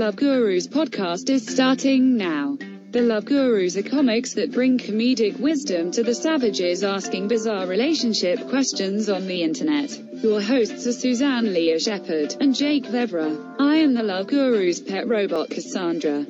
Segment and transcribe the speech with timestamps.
[0.00, 2.56] Love Gurus podcast is starting now.
[2.90, 8.48] The Love Gurus are comics that bring comedic wisdom to the savages asking bizarre relationship
[8.48, 9.90] questions on the internet.
[10.22, 13.56] Your hosts are Suzanne Lea Shepherd and Jake Vevera.
[13.60, 16.24] I am the Love Gurus pet robot Cassandra.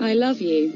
[0.00, 0.72] I love you.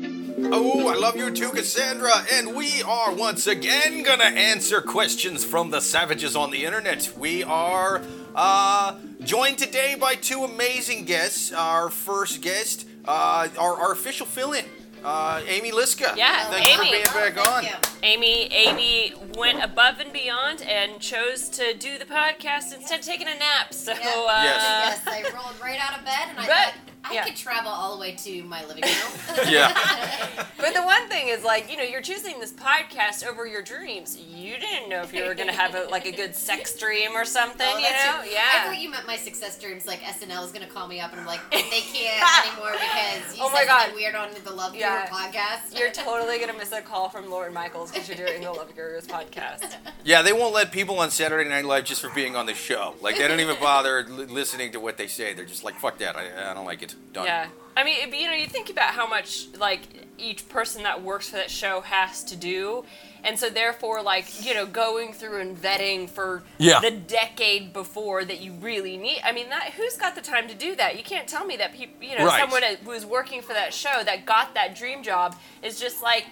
[0.51, 2.27] Oh, I love you too, Cassandra.
[2.33, 7.13] And we are once again gonna answer questions from the savages on the internet.
[7.17, 8.03] We are
[8.35, 11.53] uh, joined today by two amazing guests.
[11.53, 14.65] Our first guest, uh, our, our official fill-in,
[15.05, 16.17] uh, Amy Liszka.
[16.17, 16.91] Yeah, thanks for Amy.
[16.93, 17.65] being back Oh, on.
[18.03, 18.25] Thank you.
[18.25, 23.29] Amy Amy went above and beyond and chose to do the podcast instead of taking
[23.29, 23.73] a nap.
[23.73, 23.99] So Yeah.
[23.99, 25.01] uh, Yes.
[25.05, 27.25] yes, I rolled right out of bed and I But- thought I yeah.
[27.25, 29.47] could travel all the way to my living room.
[29.49, 29.77] Yeah.
[30.63, 34.17] But the one thing is, like, you know, you're choosing this podcast over your dreams.
[34.17, 37.25] You didn't know if you were gonna have a, like a good sex dream or
[37.25, 38.33] something, Oh, you that's know?
[38.33, 38.43] Yeah.
[38.55, 39.85] I thought you meant my success dreams.
[39.87, 43.43] Like SNL is gonna call me up and I'm like, they can't anymore because you
[43.43, 43.81] Oh said my God.
[43.81, 45.07] something weird on the Love Guru Yeah.
[45.09, 45.77] podcast.
[45.77, 49.07] You're totally gonna miss a call from Lorne Michaels because you're doing the Love Gurus
[49.07, 49.75] podcast.
[50.05, 52.95] Yeah, they won't let people on Saturday Night Live just for being on the show.
[53.01, 55.35] Like, they don't even bother li- listening to what they say.
[55.35, 56.17] They're just like, fuck that.
[56.17, 56.95] I, I don't like it.
[57.13, 57.27] Done.
[57.27, 57.49] Yeah.
[57.77, 59.83] I mean, it- you know, you think about how much like
[60.19, 62.85] each person that works for that show has to do,
[63.25, 66.81] and so therefore, like you know, going through and vetting for Yeah.
[66.81, 69.21] the decade before that you really need.
[69.25, 70.97] I mean, that who's got the time to do that?
[70.99, 72.41] You can't tell me that people, you know, Right.
[72.41, 76.27] someone who's working for that show that got that dream job is just like.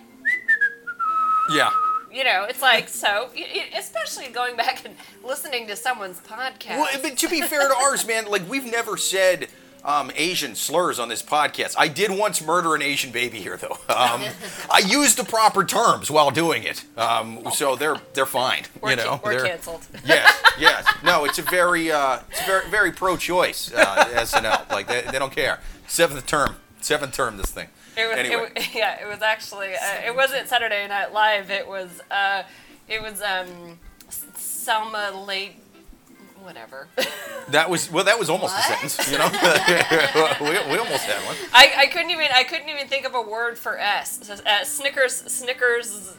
[1.52, 1.70] Yeah.
[2.12, 3.30] You know, it's like so.
[3.76, 6.70] Especially going back and listening to someone's podcast.
[6.78, 9.48] Well, but to be fair to ours, man, like we've never said
[9.84, 11.74] um, Asian slurs on this podcast.
[11.78, 13.76] I did once murder an Asian baby here, though.
[13.90, 14.22] Um,
[14.70, 18.62] I used the proper terms while doing it, um, so they're they're fine.
[18.80, 19.86] we're you know, ca- we're they're, canceled.
[20.04, 20.86] yes, yes.
[21.04, 24.70] No, it's a very uh, it's very very pro-choice uh, SNL.
[24.70, 25.60] Like they, they don't care.
[25.86, 27.36] Seventh term, seventh term.
[27.36, 27.68] This thing.
[27.96, 29.74] It was, anyway, it, yeah, it was actually.
[29.74, 31.50] Uh, it wasn't Saturday Night Live.
[31.50, 32.00] It was.
[32.10, 32.42] Uh,
[32.88, 33.78] it was um,
[34.34, 35.56] Selma late.
[36.42, 36.88] Whatever.
[37.50, 38.04] that was well.
[38.04, 38.64] That was almost What?
[38.82, 39.12] a sentence.
[39.12, 39.28] You know,
[40.40, 41.36] we, we almost had one.
[41.52, 42.28] I, I couldn't even.
[42.34, 44.20] I couldn't even think of a word for S.
[44.22, 45.14] So, Uh, Snickers.
[45.14, 46.14] Snickers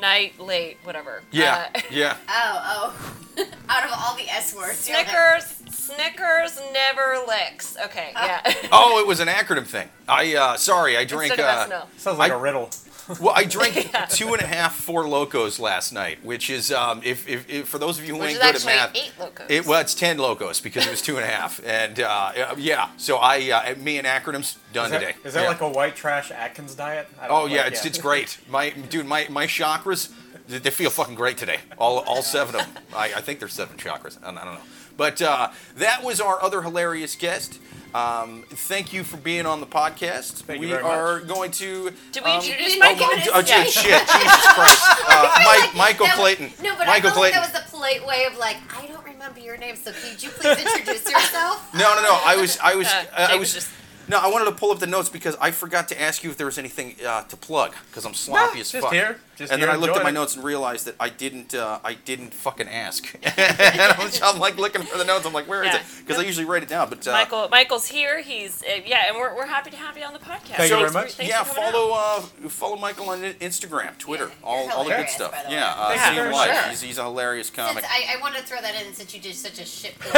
[0.00, 0.78] night late.
[0.84, 1.22] Whatever.
[1.30, 2.16] Yeah, Uh, yeah.
[2.28, 3.12] Oh, oh.
[3.68, 4.78] Out of all the S words.
[4.78, 5.44] Snickers.
[5.70, 7.76] Snickers never licks.
[7.84, 8.10] Okay.
[8.14, 8.40] Yeah.
[8.72, 9.88] Oh, it was an acronym thing.
[10.08, 11.30] I uh, sorry, I drank.
[11.32, 12.00] Instead Uh, of SNL.
[12.00, 12.70] Sounds like I- a riddle.
[13.18, 13.74] Well, I drank
[14.10, 17.78] two and a half Four Locos last night, which is um, if, if, if for
[17.78, 18.96] those of you who Which ain't good at actually math.
[18.96, 19.46] eight locos.
[19.48, 22.90] It, well, it's ten locos because it was two and a half, and uh, yeah.
[22.96, 25.14] So I, uh, me and acronyms done Is that, today.
[25.24, 25.48] is that Yeah.
[25.48, 27.08] like a white trash Atkins diet?
[27.20, 28.38] I don't Oh like- yeah, it's it's great.
[28.48, 30.10] My dude, my my chakras,
[30.48, 31.58] they they feel fucking great today.
[31.78, 32.82] All all seven of them.
[32.94, 34.18] I, I think there's seven chakras.
[34.22, 34.60] I, don't- I don't know.
[34.96, 37.58] But uh, that was our other hilarious guest.
[37.94, 40.42] Um, thank you for being on the podcast.
[40.42, 40.92] Thank you we very much.
[40.92, 41.90] are going to.
[42.12, 43.06] Did we um, introduce oh, Michael?
[43.10, 43.64] oh, Oh, Yeah.
[43.64, 44.86] shit, shit, Jesus Christ.
[45.12, 46.52] Uh, Mike, Michael that Clayton.
[46.62, 47.40] No, but Michael I felt Clayton.
[47.40, 50.22] like that was the polite way of like, I don't remember your name, so could
[50.22, 51.68] you please introduce yourself?
[51.74, 52.20] No, no, no.
[52.24, 53.40] I was, I was, Uh, I was.
[53.40, 53.70] was just-
[54.08, 56.36] No, I wanted to pull up the notes because I forgot to ask you if
[56.36, 58.92] there was anything uh, to plug because I'm sloppy No, as just fuck.
[58.92, 59.18] here.
[59.36, 60.12] Just and then I looked at my it.
[60.12, 63.14] notes and realized that I didn't, uh, I didn't fucking ask.
[63.22, 63.32] and
[63.80, 65.24] I was, I'm like looking for the notes.
[65.24, 65.76] I'm like, where is Yeah.
[65.80, 65.82] it?
[66.06, 66.90] Because I usually write it down.
[66.90, 68.20] But uh, Michael, Michael's here.
[68.20, 70.56] He's uh, yeah, and we're, we're happy to have you on the podcast.
[70.56, 71.12] Thank you very much.
[71.14, 75.32] Thanks yeah, follow uh, follow Michael on Instagram, Twitter, Yeah, all, all the good stuff.
[75.32, 75.54] by the way.
[75.54, 76.54] Yeah, uh, Thank see him live.
[76.54, 76.68] much.
[76.70, 77.84] He's, he's a hilarious Since comic.
[77.88, 80.12] I, I want to throw that in since you did such a shit job.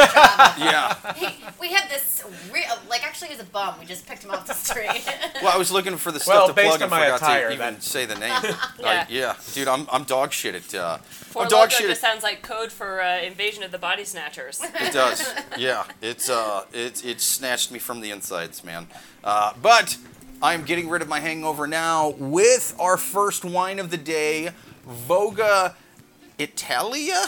[0.57, 0.95] yeah.
[1.13, 2.23] Hey, we had this
[2.53, 3.72] real, like actually he was a bum.
[3.79, 5.03] We just picked him off the street.
[5.43, 7.21] Well, I was looking for the stuff Well, to based plug on and my forgot
[7.21, 8.29] attire, to even that- say the name.
[8.43, 8.55] Yeah.
[8.83, 10.73] I- yeah, dude, I'm, I'm dog shit at.
[10.73, 13.77] Uh, Four I'm dog Loko shit just sounds like code for uh, Invasion of the
[13.77, 14.61] Body Snatchers.
[14.63, 15.33] It does.
[15.57, 15.83] Yeah.
[16.01, 18.87] It's uh it it snatched me from the insides, man.
[19.23, 19.97] Uh, but
[20.41, 24.51] I'm getting rid of my hangover now with our first wine of the day,
[24.87, 25.73] Voga
[26.39, 27.25] Italia.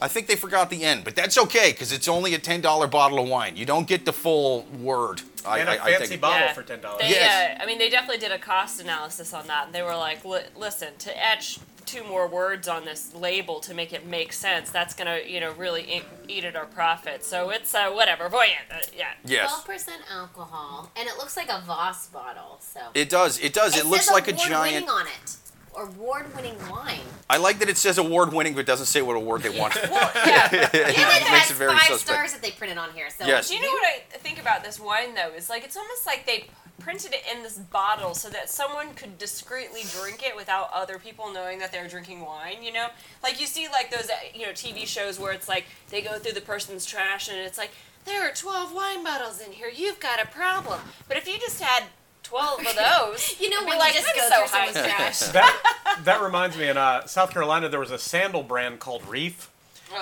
[0.00, 2.86] I think they forgot the end, but that's okay because it's only a ten dollar
[2.86, 3.56] bottle of wine.
[3.56, 5.22] You don't get the full word.
[5.48, 6.20] I, and a I- I fancy think.
[6.20, 6.52] bottle Yeah.
[6.52, 7.02] for ten dollars.
[7.02, 7.58] They, Yes.
[7.58, 9.72] uh, I mean, they definitely did a cost analysis on that.
[9.72, 14.04] They were like, listen, to etch two more words on this label to make it
[14.06, 17.24] make sense, that's gonna, you know, really eat, eat at our profit.
[17.24, 18.28] So it's uh, whatever.
[18.28, 19.12] Voyant, uh, yeah.
[19.24, 19.48] Yes.
[19.50, 22.58] Twelve percent alcohol, and it looks like a Voss bottle.
[22.60, 23.38] So It does.
[23.40, 23.74] It does.
[23.76, 24.86] It, looks like a giant.
[24.88, 25.36] on it.
[25.76, 27.00] Award-winning wine.
[27.30, 29.70] I like that it says award winning, but doesn't say what award they won.
[29.90, 30.48] Well, yeah.
[30.52, 32.00] And it makes it very five suspect.
[32.00, 33.08] stars that they printed on here.
[33.10, 33.48] So Yes.
[33.48, 35.30] Do you know what I think about this wine though?
[35.36, 36.46] Is like it's almost like they
[36.80, 41.32] printed it in this bottle so that someone could discreetly drink it without other people
[41.32, 42.62] knowing that they're drinking wine.
[42.62, 42.88] You know,
[43.22, 46.18] like you see like those uh, you know TV shows where it's like they go
[46.18, 47.70] through the person's trash and it's like
[48.04, 49.70] there are twelve wine bottles in here.
[49.74, 50.80] You've got a problem.
[51.08, 51.84] But if you just had
[52.22, 54.96] twelve of those, You know you'd when like, you just go so through someone's hyped."
[54.96, 55.18] trash.
[55.32, 56.68] That that reminds me.
[56.68, 59.50] In uh, South Carolina, there was a sandal brand called Reef,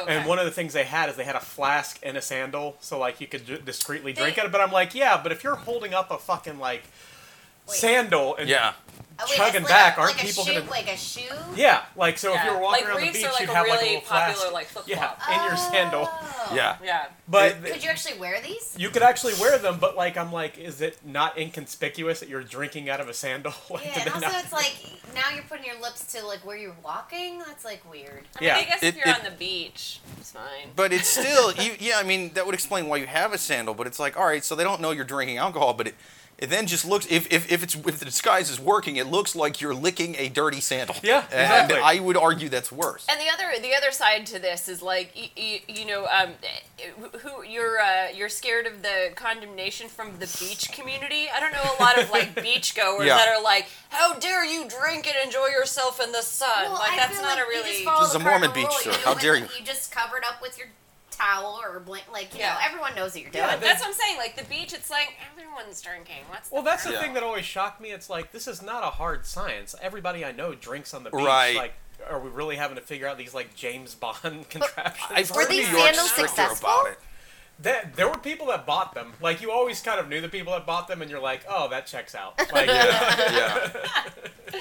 [0.03, 0.17] Okay.
[0.17, 2.77] and one of the things they had is they had a flask and a sandal,
[2.81, 4.51] so like you could d- discreetly drink They- it.
[4.53, 6.83] But I'm like, yeah, but if you're holding up a fucking like
[7.69, 7.77] Wait.
[7.79, 8.73] sandal and Yeah.
[9.19, 11.23] Oh, wait, chugging it's back, a, aren't like people shoe, gonna- like a shoe?
[11.55, 13.55] yeah, like so if you were walking Like around the beach, are like you'd a
[13.55, 14.35] have like a really little flask.
[14.37, 15.21] popular, like, flip-flop.
[15.29, 16.09] yeah, in your sandal.
[16.11, 16.53] Oh.
[16.55, 16.77] Yeah.
[16.85, 17.07] Yeah.
[17.29, 18.75] But Could you actually wear these?
[18.79, 22.43] You could actually wear them, but like I'm like, is it not inconspicuous that you're
[22.43, 23.55] drinking out of a sandal?
[23.71, 24.77] Like, Yeah, and also not- it's like
[25.15, 27.39] now you're putting your lips to like where you're walking.
[27.39, 28.25] That's like weird.
[28.37, 28.57] I mean, Yeah.
[28.57, 30.71] I guess It- if you're it- on the beach, it's fine.
[30.77, 31.95] But it's still, you, yeah.
[31.99, 33.73] I mean, that would explain why you have a sandal.
[33.75, 35.95] But it's like, all right, so they don't know you're drinking alcohol, but it,
[36.39, 37.07] it then just looks.
[37.09, 40.29] If, if, if it's if the disguise is working, it looks like you're licking a
[40.29, 40.97] dirty sandal.
[41.03, 41.79] Yeah, and exactly.
[41.83, 43.07] I would argue that's worse.
[43.09, 46.31] And the other the other side to this is like you, you, you know um,
[47.21, 51.29] who you're uh, you're scared of the condemnation from the beach community.
[51.35, 53.17] I don't know a lot of like beach goers Yeah.
[53.17, 56.49] that are like, how dare you drink and enjoy yourself in the sun?
[56.65, 58.51] Well, like I that's feel not like a you really just This is a Mormon
[58.53, 59.01] beach, rule, sir.
[59.05, 59.47] How dare you.
[59.59, 60.69] You just covered up with your
[61.17, 62.55] towel or blanket, like you Yeah.
[62.55, 63.45] know, everyone knows what you're doing.
[63.45, 64.17] Yeah, That's what I'm saying.
[64.19, 66.25] Like the beach, it's like everyone's drinking.
[66.29, 67.01] What's Well, the that's the Yeah.
[67.01, 67.91] thing that always shocked me.
[67.93, 69.75] It's like this is not a hard science.
[69.81, 71.25] Everybody I know drinks on the beach.
[71.25, 71.57] Right.
[71.57, 71.75] Like,
[72.11, 75.11] are we really having to figure out these like James Bond contraptions?
[75.11, 76.69] I've Were these New York sandals successful?
[76.69, 76.99] about it.
[77.61, 79.15] That, there were people that bought them.
[79.21, 81.69] Like you always kind of knew the people that bought them, and you're like, oh,
[81.71, 82.35] that checks out.
[82.53, 83.73] Like, Yeah.
[84.53, 84.61] Yeah.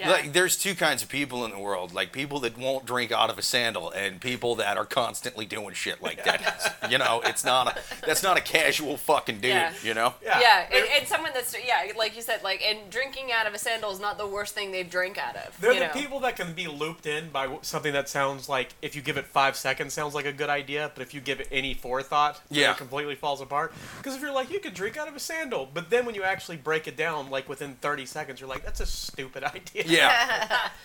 [0.00, 3.30] Like, there's two kinds of people in the world, like people that won't drink out
[3.30, 6.76] of a sandal, and people that are constantly doing shit like that.
[6.90, 9.50] you know, it's not a that's not a casual fucking dude.
[9.50, 9.72] Yeah.
[9.82, 10.14] You know.
[10.22, 13.54] yeah, yeah, and, and someone that's yeah, like you said, like and drinking out of
[13.54, 15.58] a sandal is not the worst thing they've drank out of.
[15.60, 15.92] They're you the know?
[15.92, 19.26] people that can be looped in by something that sounds like if you give it
[19.26, 22.72] five seconds sounds like a good idea, but if you give it any forethought, Yeah.
[22.72, 23.72] it completely falls apart.
[23.98, 26.22] Because if you're like you could drink out of a sandal, but then when you
[26.22, 29.84] actually break it down, like within 30 seconds, you're like that's a stupid idea.
[29.88, 30.68] Yeah.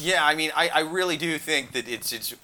[0.00, 2.34] Yeah, I mean, I, I really do think that it's it's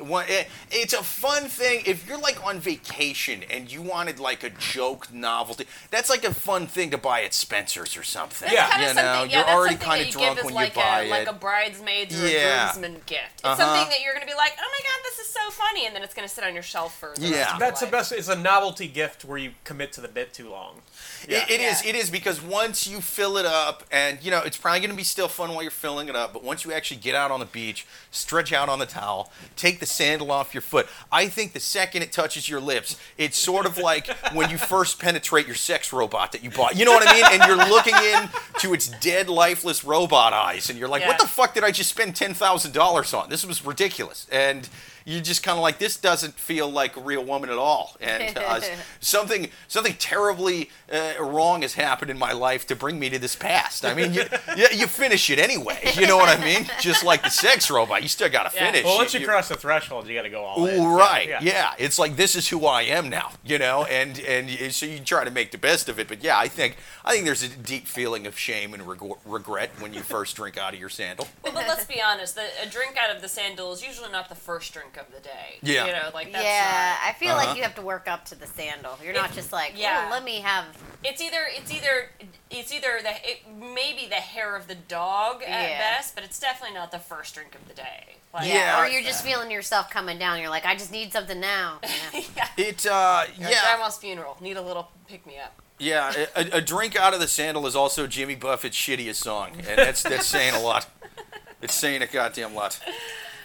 [0.00, 4.42] one it, it's a fun thing if you're like on vacation and you wanted like
[4.42, 5.66] a joke novelty.
[5.90, 8.50] That's like a fun thing to buy at Spencer's or something.
[8.52, 8.68] Yeah.
[8.70, 11.10] Kind you know, yeah, you're already kind of you drunk when like you buy a,
[11.10, 12.70] like a bridesmaids or Yeah.
[12.70, 13.22] a groomsman gift.
[13.34, 13.56] It's Uh-huh.
[13.56, 16.02] something that you're gonna be like, oh my god, this is so funny, and then
[16.02, 17.36] it's gonna sit on your shelf for the Yeah.
[17.40, 17.92] rest of That's the life.
[17.92, 18.12] best.
[18.12, 20.82] It's a novelty gift where you commit to the bit too long.
[21.26, 21.82] It, it is.
[21.84, 21.90] Yeah.
[21.90, 24.96] It is because once you fill it up, and you know it's probably going to
[24.96, 26.32] be still fun while you're filling it up.
[26.32, 29.80] But once you actually get out on the beach, stretch out on the towel, take
[29.80, 30.86] the sandal off your foot.
[31.10, 34.98] I think the second it touches your lips, it's sort of like when you first
[34.98, 36.76] penetrate your sex robot that you bought.
[36.76, 37.24] You know what I mean?
[37.30, 38.28] And you're looking in
[38.60, 41.90] to its dead, lifeless robot eyes, and you're like, "What the fuck did I just
[41.90, 43.28] spend ten thousand dollars on?
[43.28, 44.68] This was ridiculous." And
[45.04, 48.36] you're just kind of like, "This doesn't feel like a real woman at all." And
[48.38, 48.60] uh,
[49.00, 53.36] something something terribly uh, wrong has happened in my life to bring me to this
[53.36, 53.84] past.
[53.84, 54.24] I mean, you,
[54.56, 55.92] you, you finish it anyway.
[56.04, 56.66] You know what I mean?
[56.80, 58.66] Just like the sex robot, you still got to Yeah.
[58.66, 58.84] finish.
[58.84, 60.84] Well, once you You- cross the threshold, you got to go all in.
[60.84, 61.28] Right.
[61.28, 61.38] Yeah.
[61.40, 64.98] Yeah, It's like this is who I am now, you know, and and so you
[65.00, 66.08] try to make the best of it.
[66.08, 69.70] But yeah, I think I think there's a deep feeling of shame and reg- regret
[69.78, 71.28] when you first drink out of your sandal.
[71.42, 72.34] Well, but let's be honest.
[72.34, 75.20] The, a drink out of the sandal is usually not the first drink of the
[75.20, 75.58] day.
[75.62, 75.86] Yeah.
[75.86, 77.46] You know, like that's yeah, not- I feel Uh-huh.
[77.48, 78.98] like you have to work up to the sandal.
[79.02, 80.04] You're not It- just like, yeah.
[80.06, 80.64] yeah, let me have.
[81.02, 82.10] It's either it's either
[82.50, 85.78] it's either the it maybe the hair of the dog at Yeah.
[85.96, 88.16] best, but it's definitely not the first drink of the day.
[88.32, 88.80] Like, Yeah.
[88.80, 90.40] or you're just feeling yourself coming down.
[90.40, 91.78] You're like, I just need something now.
[92.12, 92.20] Yeah.
[92.36, 92.48] yeah.
[92.56, 94.36] It uh You're at yeah grandma's funeral.
[94.40, 95.60] Need a little pick me up.
[95.78, 99.78] yeah a, a drink out of the sandal is also Jimmy Buffett's shittiest song, and
[99.78, 100.86] that's that's saying a lot.
[101.62, 102.78] It's saying a goddamn lot.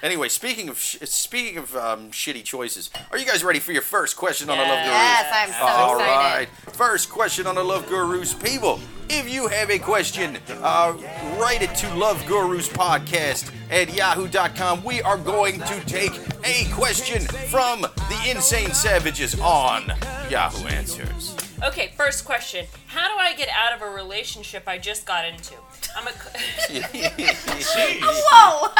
[0.01, 3.82] Anyway, speaking of sh- speaking of um, shitty choices, are you guys ready for your
[3.82, 4.88] first question on the Love Gurus?
[4.88, 6.50] Yes, I'm so All excited.
[6.65, 6.74] right.
[6.74, 8.34] First question on the Love Gurus.
[8.34, 8.79] People,
[9.10, 10.94] if you have a question, uh,
[11.38, 14.84] write it to Love Gurus Podcast at yahoo.com.
[14.86, 16.13] We are going to take
[16.46, 19.91] a question from the Insane Savages on
[20.29, 21.36] Yahoo Answers.
[21.62, 22.65] Okay, first question.
[22.89, 25.53] How do I get out of a relationship I just got into?
[25.96, 26.10] I'm a.
[28.01, 28.72] Whoa!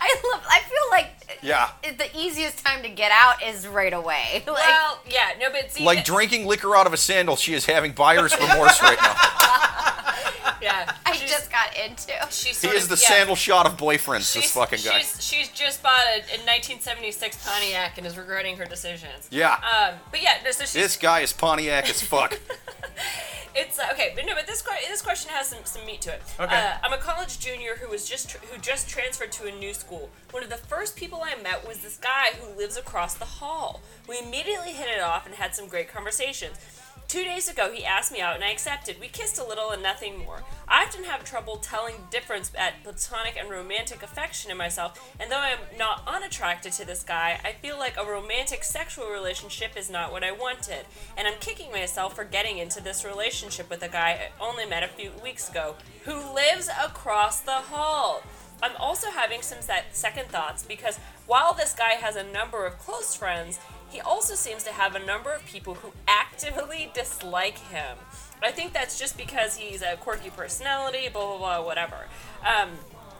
[0.00, 0.42] I love.
[0.50, 1.70] I feel like yeah.
[1.84, 4.42] it- the easiest time to get out is right away.
[4.52, 7.64] Like, well, yeah, no, but see, Like drinking liquor out of a sandal, she is
[7.66, 9.14] having buyer's remorse right now.
[10.60, 12.12] yeah, I just got into.
[12.30, 13.08] She's He sort is of- the yeah.
[13.08, 14.98] sandal shot of boyfriends, this She's, fucking guy.
[14.98, 19.28] She's, she's just bought a, a 1976 Pontiac and is regretting her decisions.
[19.30, 19.52] Yeah.
[19.54, 22.38] Um, but yeah, no, so she's This guy is Pontiac as fuck.
[23.54, 26.22] It's uh, okay, but no, but this this question has some, some meat to it.
[26.40, 26.56] Okay.
[26.56, 30.10] Uh, I'm a college junior who was just who just transferred to a new school.
[30.30, 33.80] One of the first people I met was this guy who lives across the hall.
[34.08, 36.56] We immediately hit it off and had some great conversations.
[37.12, 38.98] Two days ago, he asked me out and I accepted.
[38.98, 40.44] We kissed a little and nothing more.
[40.66, 45.30] I often have trouble telling the difference at platonic and romantic affection in myself, and
[45.30, 49.90] though I'm not unattracted to this guy, I feel like a romantic sexual relationship is
[49.90, 50.86] not what I wanted.
[51.18, 54.82] And I'm kicking myself for getting into this relationship with a guy I only met
[54.82, 58.22] a few weeks ago who lives across the hall.
[58.62, 62.78] I'm also having some se- second thoughts because while this guy has a number of
[62.78, 63.58] close friends,
[63.92, 67.98] he also seems to have a number of people who actively dislike him.
[68.42, 72.06] I think that's just because he's a quirky personality, blah blah blah, whatever.
[72.44, 72.70] Um,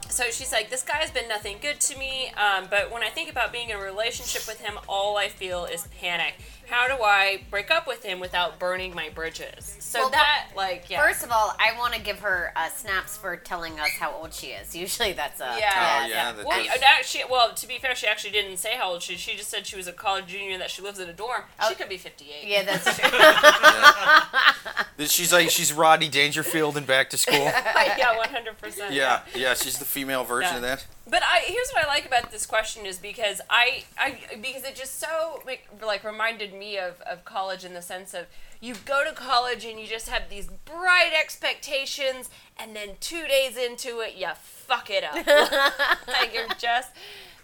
[0.09, 3.31] so she's like, this guy's been nothing good to me, um, but when I think
[3.31, 6.35] about being in a relationship with him, all I feel is panic.
[6.67, 9.75] How do I break up with him without burning my bridges?
[9.79, 11.01] So Well, that, like, yeah.
[11.05, 14.33] First of all, I want to give her uh, snaps for telling us how old
[14.33, 14.75] she is.
[14.75, 16.01] Usually that's a Yeah.
[16.03, 18.91] Oh, yeah, that Well, does- she, well, to be fair, she actually didn't say how
[18.91, 19.19] old she is.
[19.19, 21.43] She just said she was a college junior that she lives in a dorm.
[21.59, 21.69] Oh.
[21.69, 22.47] She could be 58.
[22.47, 22.97] Yeah, that's
[24.97, 25.05] true.
[25.07, 27.35] She's like she's Rodney Dangerfield in Back to School.
[27.35, 28.91] yeah, 100%.
[28.91, 30.55] Yeah, yeah, she's the female version Yeah.
[30.57, 30.85] of that.
[31.05, 34.75] But I here's what I like about this question is because I, I because it
[34.75, 38.27] just so like, reminded me of, of college in the sense of
[38.61, 43.57] you go to college and you just have these bright expectations and then two days
[43.57, 45.15] into it you fuck it up.
[46.07, 46.91] Like you're just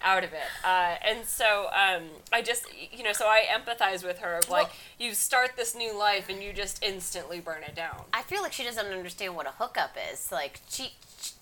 [0.02, 0.40] out of it.
[0.64, 4.68] Uh, and so um, I just you know so I empathize with her of like
[4.68, 8.04] Well- you start this new life and you just instantly burn it down.
[8.14, 10.32] I feel like she doesn't understand what a hookup is.
[10.32, 10.94] Like she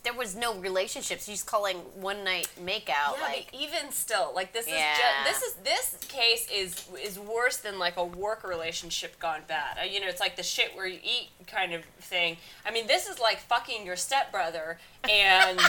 [0.03, 1.19] there was no relationship.
[1.19, 3.17] She's calling one night makeout.
[3.17, 4.93] Yeah, like but even still, like this Yeah.
[4.93, 9.41] is just this is this case is is worse than like a work relationship gone
[9.48, 9.77] bad.
[9.79, 12.38] Uh, you know, it's like the shit where you eat kind of thing.
[12.65, 14.79] I mean, this is like fucking your stepbrother
[15.10, 15.60] and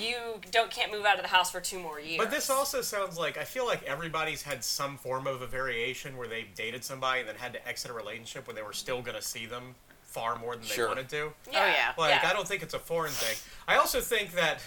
[0.00, 0.16] you
[0.50, 2.18] don't can't move out of the house for two more years.
[2.18, 6.16] But this also sounds like I feel like everybody's had some form of a variation
[6.16, 9.02] where they've dated somebody and then had to exit a relationship when they were still
[9.02, 9.74] going to see them
[10.14, 10.86] far more than they Sure.
[10.88, 11.32] wanted to.
[11.52, 11.92] yeah, yeah.
[11.98, 12.30] Like yeah.
[12.30, 13.36] I don't think it's a foreign thing.
[13.66, 14.60] I also think that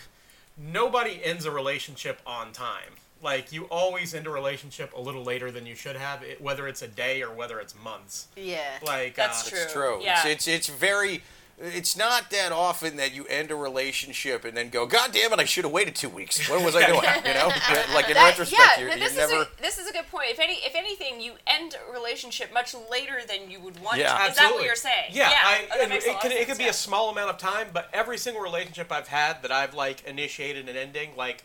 [0.58, 2.92] nobody ends a relationship on time.
[3.24, 6.82] Like you always end a relationship a little later than you should have, whether it's
[6.82, 8.28] a day or whether it's months.
[8.36, 8.60] yeah.
[8.86, 9.60] Like That's uh, true.
[9.64, 10.00] It's true.
[10.04, 10.28] Yeah.
[10.28, 11.24] It's, it's it's very.
[11.60, 15.40] It's not that often that you end a relationship and then go, God damn it,
[15.40, 16.48] I should have waited two weeks.
[16.48, 17.02] What was I doing?
[17.26, 17.48] You know,
[17.96, 19.34] like in That- retrospect, yeah, you, no, you this never.
[19.34, 20.28] is a, this is a good point.
[20.30, 23.98] If any, if anything, you end a relationship much later than you would want.
[23.98, 24.18] Yeah.
[24.18, 24.32] to.
[24.32, 25.12] Is that what you're saying?
[25.12, 26.70] Yeah, I, oh, that and it can of it could be yeah.
[26.70, 30.70] a small amount of time, but every single relationship I've had that I've like initiated
[30.70, 31.44] and ending, like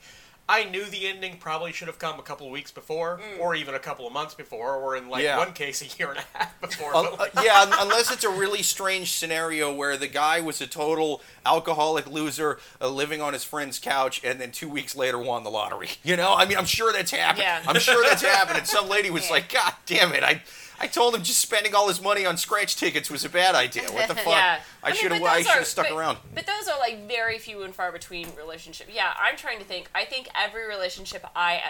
[0.52, 3.40] I knew the ending probably should have come a couple of weeks before, Mm.
[3.40, 5.38] or even a couple of months before, or in like Yeah.
[5.38, 6.94] one case a year and a half before.
[6.94, 10.40] Uh, but, uh, like, yeah, un- unless it's a really strange scenario where the guy
[10.40, 14.94] was a total alcoholic loser uh, living on his friend's couch and then two weeks
[14.94, 15.88] later won the lottery.
[16.02, 17.42] You know, I mean, I'm sure that's happened.
[17.44, 17.62] Yeah.
[17.66, 18.58] I'm sure that's happened.
[18.58, 19.32] And some lady was Yeah.
[19.32, 20.42] like, God damn it, I.
[20.80, 23.84] I told him just spending all his money on scratch tickets was a bad idea.
[23.92, 24.26] What the fuck?
[24.34, 24.60] Yeah.
[24.82, 25.22] I should have.
[25.22, 26.18] I should have stuck but- around.
[26.34, 28.90] But those are like very few and far between relationships.
[28.92, 29.90] Yeah, I'm trying to think.
[29.94, 31.60] I think every relationship I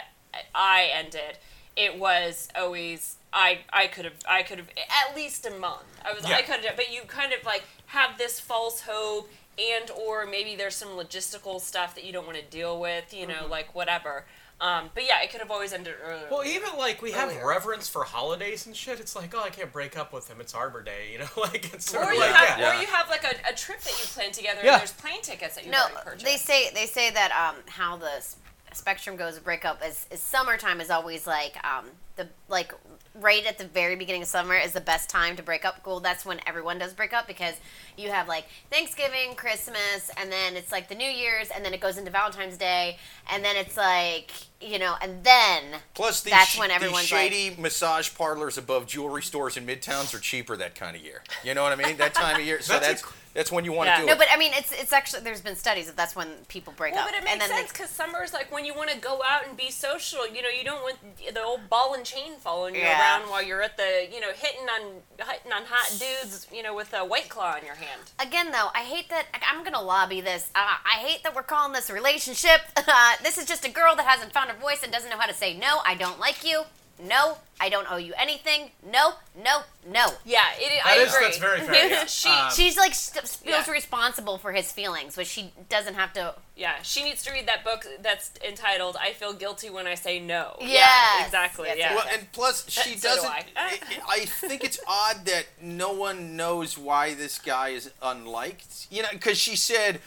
[0.54, 1.38] I ended,
[1.76, 4.68] it was always I I could have I could have
[5.09, 5.85] at least a month.
[6.04, 6.37] I was Yeah.
[6.37, 10.56] I could have, but you kind of like have this false hope and or maybe
[10.56, 13.12] there's some logistical stuff that you don't want to deal with.
[13.12, 13.50] You know, Mm-hmm.
[13.50, 14.25] like whatever.
[14.62, 16.26] Um, but yeah, it could have always ended earlier.
[16.31, 19.00] well, even like we have reverence for holidays and shit.
[19.00, 20.40] It's like, oh, I can't break up with him.
[20.40, 21.26] It's Arbor Day, you know.
[21.37, 22.78] Like it's sort or of you like have, yeah.
[22.78, 24.61] or you have like a, a trip that you plan together.
[24.62, 24.75] Yeah.
[24.75, 26.25] and There's plane tickets that you No, already purchased.
[26.25, 28.25] they say they say that um, how the
[28.73, 32.73] spectrum goes to break up is, is summertime is always like um, the like
[33.21, 35.87] right at the very beginning of summer is the best time to break up.
[35.87, 37.54] Well, that's when everyone does break up because
[37.97, 41.81] you have like Thanksgiving, Christmas, and then it's like the New Year's, and then it
[41.81, 42.97] goes into Valentine's Day,
[43.31, 45.64] and then it's like you know, and then
[45.95, 49.66] Plus, these, That's sh- when these everyone's like- shady massage parlors above jewelry stores in
[49.66, 51.23] midtowns are cheaper that kind of year.
[51.42, 51.97] You know what I mean?
[51.97, 52.61] That time of year.
[52.61, 54.00] So That's that's that's when you want to Yeah.
[54.02, 54.19] do no, it.
[54.19, 57.02] but I mean, it's it's actually there's been studies that that's when people break Well,
[57.02, 58.99] up, but it and makes then sense because summer is like when you want to
[58.99, 60.28] go out and be social.
[60.28, 60.99] You know, you don't want
[61.35, 62.99] the old ball and chain following you Yeah.
[63.21, 64.83] around while you're at the, you know, hitting on
[65.19, 68.00] hitting on hot dudes, you know, with a white claw in your hand.
[68.19, 71.73] again though i hate that i'm gonna lobby this uh, i hate that we're calling
[71.73, 74.92] this a relationship uh, this is just a girl that hasn't found her voice and
[74.92, 76.62] doesn't know how to say no i don't like you
[77.06, 78.71] no, I don't owe you anything.
[78.90, 80.06] No, no, no.
[80.25, 81.25] Yeah, it, I That is- agree.
[81.26, 82.04] that's very fair, yeah.
[82.06, 83.73] she, Um, She's like st- feels Yeah.
[83.73, 86.35] responsible for his feelings, which she doesn't have to.
[86.56, 90.18] yeah, she needs to read that book that's entitled "I Feel Guilty When I Say
[90.21, 91.68] No." Yeah, exactly.
[91.68, 91.94] yes, yeah.
[91.94, 93.30] Well, and plus she So doesn't.
[93.30, 93.44] I.
[93.56, 93.78] I.
[94.09, 98.87] I think it's odd that no one knows why this guy is unliked.
[98.90, 100.00] You know, because she said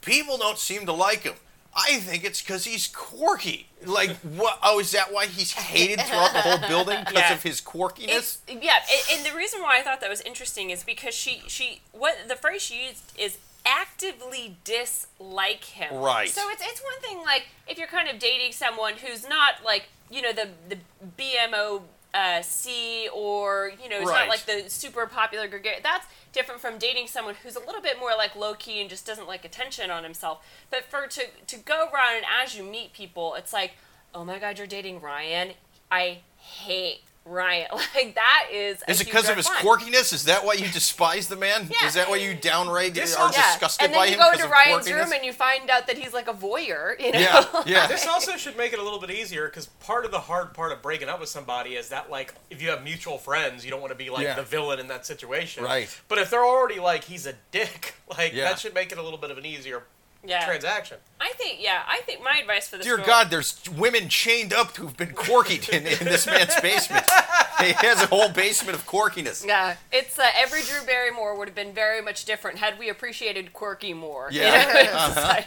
[0.00, 1.34] people don't seem to like him.
[1.74, 3.68] I think it's because he's quirky.
[3.86, 4.58] Like, what?
[4.62, 7.32] Oh, is that why he's hated throughout the whole building because Yeah.
[7.34, 8.08] of his quirkiness?
[8.08, 11.42] It's, yeah, and, and the reason why I thought that was interesting is because she
[11.46, 15.94] she what the phrase she used is actively dislike him.
[15.94, 16.28] Right.
[16.28, 19.84] So it's it's one thing like if you're kind of dating someone who's not like
[20.10, 20.78] you know the the
[21.16, 21.82] BMO
[22.14, 24.20] uh, C or you know it's Right.
[24.20, 25.82] not like the super popular gregarious.
[25.82, 29.06] That's different from dating someone who's a little bit more like low key and just
[29.06, 30.44] doesn't like attention on himself.
[30.70, 33.72] But for to to go around and as you meet people, it's like,
[34.14, 35.52] oh my god, you're dating Ryan.
[35.90, 37.68] I hate Ryan.
[37.94, 38.82] Like that is.
[38.86, 39.64] a Is it because of his flag.
[39.64, 40.12] quirkiness?
[40.12, 41.68] Is that why you despise the man?
[41.70, 41.86] Yeah.
[41.88, 44.18] Is that why you downright This are also- Yeah, disgusted and then by you him?
[44.20, 45.02] go 'cause into of Ryan's quirkiness?
[45.04, 46.98] room and you find out that he's like a voyeur.
[46.98, 47.18] You know?
[47.20, 47.86] Yeah, yeah.
[47.86, 50.72] This also should make it a little bit easier because part of the hard part
[50.72, 53.80] of breaking up with somebody is that like if you have mutual friends, you don't
[53.80, 54.34] want to be like Yeah.
[54.34, 55.62] the villain in that situation.
[55.64, 55.88] Right.
[56.08, 58.44] But if they're already like he's a dick, like Yeah.
[58.44, 59.82] that should make it a little bit of an easier
[60.22, 60.44] Yeah.
[60.44, 60.98] transaction.
[61.20, 61.58] I think.
[61.60, 61.82] Yeah.
[61.88, 62.84] I think my advice for this.
[62.86, 67.06] Dear girl- God, there's women chained up who've been quirky in, in this man's basement.
[67.60, 69.44] He has a whole basement of quirkiness.
[69.46, 73.52] Yeah, it's uh, every Drew Barrymore would have been very much different had we appreciated
[73.52, 74.30] quirky more.
[74.32, 74.64] you Yeah.
[74.64, 75.42] know, in Uh-huh.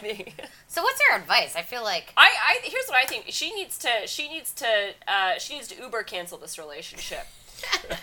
[0.68, 1.56] So what's her advice?
[1.56, 3.24] I feel like I, I here's what I think.
[3.30, 4.66] She needs to she needs to
[5.08, 7.26] uh, she needs to Uber cancel this relationship.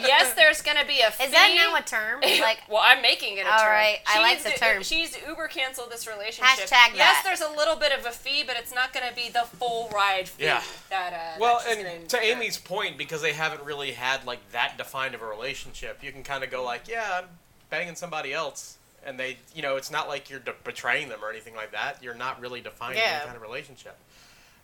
[0.00, 1.24] yes, there's gonna be a fee.
[1.24, 2.20] is that now a term?
[2.40, 3.68] Like well, I'm making it a All term.
[3.70, 4.82] right, I She like needs the to- term.
[4.82, 6.44] She needs to Uber cancel this relationship.
[6.66, 7.22] Hashtag Yes, that.
[7.24, 9.88] there's a little bit of a fee, but it's not going to be the full
[9.94, 10.44] ride fee.
[10.44, 10.62] Yeah.
[10.90, 12.40] That, uh, Well, that and gonna to incur.
[12.40, 16.22] Amy's point, because they haven't really had like that defined of a relationship, you can
[16.22, 17.28] kind of go like, yeah, I'm
[17.70, 21.30] banging somebody else, and they, you know, it's not like you're de- betraying them or
[21.30, 22.02] anything like that.
[22.02, 23.16] You're not really defining Yeah.
[23.18, 23.96] any kind of relationship.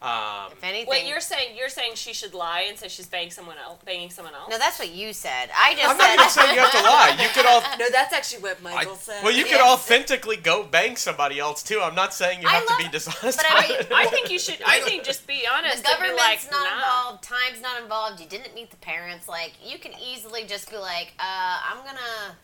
[0.02, 0.88] Um, if anything.
[0.88, 4.10] Wait, you're saying you're saying she should lie and say she's banging someone else, banging
[4.10, 4.50] someone else?
[4.50, 5.48] no, that's what you said.
[5.56, 6.14] I just I'm not said.
[6.14, 7.16] even saying you have to lie.
[7.20, 7.62] You could all.
[7.78, 9.24] No, that's actually what Michael said.
[9.24, 11.80] Well, you could authentically go bang somebody else too.
[11.80, 13.38] I'm not saying you I have to be dishonest.
[13.38, 13.92] but I about mean, it.
[13.94, 14.58] I think you should.
[14.66, 15.78] I think just be honest.
[15.78, 16.76] the government's like, not nah.
[16.76, 17.22] involved.
[17.24, 18.20] Time's not involved.
[18.20, 19.28] You didn't meet the parents.
[19.28, 22.36] Like you can easily just be like, uh, I'm gonna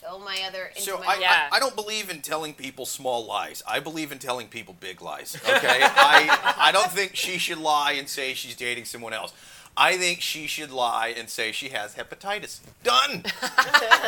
[0.00, 0.66] go my other.
[0.66, 1.48] Into So my I, Yeah.
[1.50, 3.62] I, I don't believe in telling people small lies.
[3.66, 5.36] I believe in telling people big lies.
[5.36, 9.32] Okay, I I don't think she should lie and say she's dating someone else.
[9.76, 12.60] I think she should lie and say she has hepatitis.
[12.82, 13.22] Done.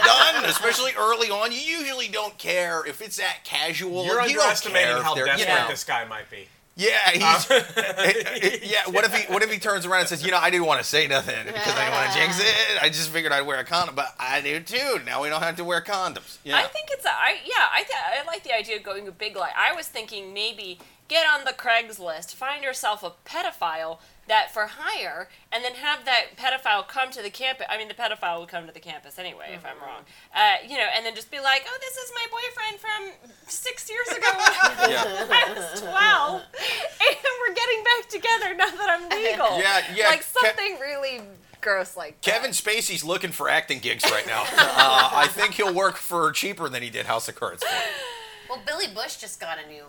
[0.05, 0.45] Done.
[0.45, 4.05] Especially early on, you usually don't care if it's that casual.
[4.05, 5.69] You're you don't underestimating care how desperate you know.
[5.69, 6.49] this guy might be.
[6.75, 7.51] Yeah, he's.
[7.51, 7.63] Uh,
[8.63, 8.89] yeah.
[8.89, 9.31] What if he?
[9.33, 11.45] What if he turns around and says, "You know, I didn't want to say nothing
[11.45, 12.83] because I didn't want to jinx it.
[12.83, 15.01] I just figured I'd wear a condom, but I do too.
[15.05, 16.57] Now we don't have to wear condoms." Yeah.
[16.57, 19.13] I think it's a, I yeah I th- I like the idea of going a
[19.13, 19.53] big lie.
[19.57, 20.79] I was thinking maybe
[21.13, 23.99] get on the Craigslist, find yourself a pedophile
[24.29, 27.67] that for hire, and then have that pedophile come to the campus.
[27.69, 30.05] I mean, the pedophile would come to the campus anyway, if I'm wrong.
[30.35, 33.91] Uh, you know, and then just be like, "Oh, this is my boyfriend from six
[33.91, 35.05] years ago when yeah.
[35.31, 40.21] I was 12, and we're getting back together now that I'm legal." Yeah, yeah, like
[40.21, 41.21] Ke- something really
[41.61, 42.33] gross like that.
[42.33, 44.45] Kevin Spacey's looking for acting gigs right now.
[44.75, 48.49] Uh, I think he'll work for cheaper than he did House of Cards for.
[48.49, 49.85] Well, Billy Bush just got a new.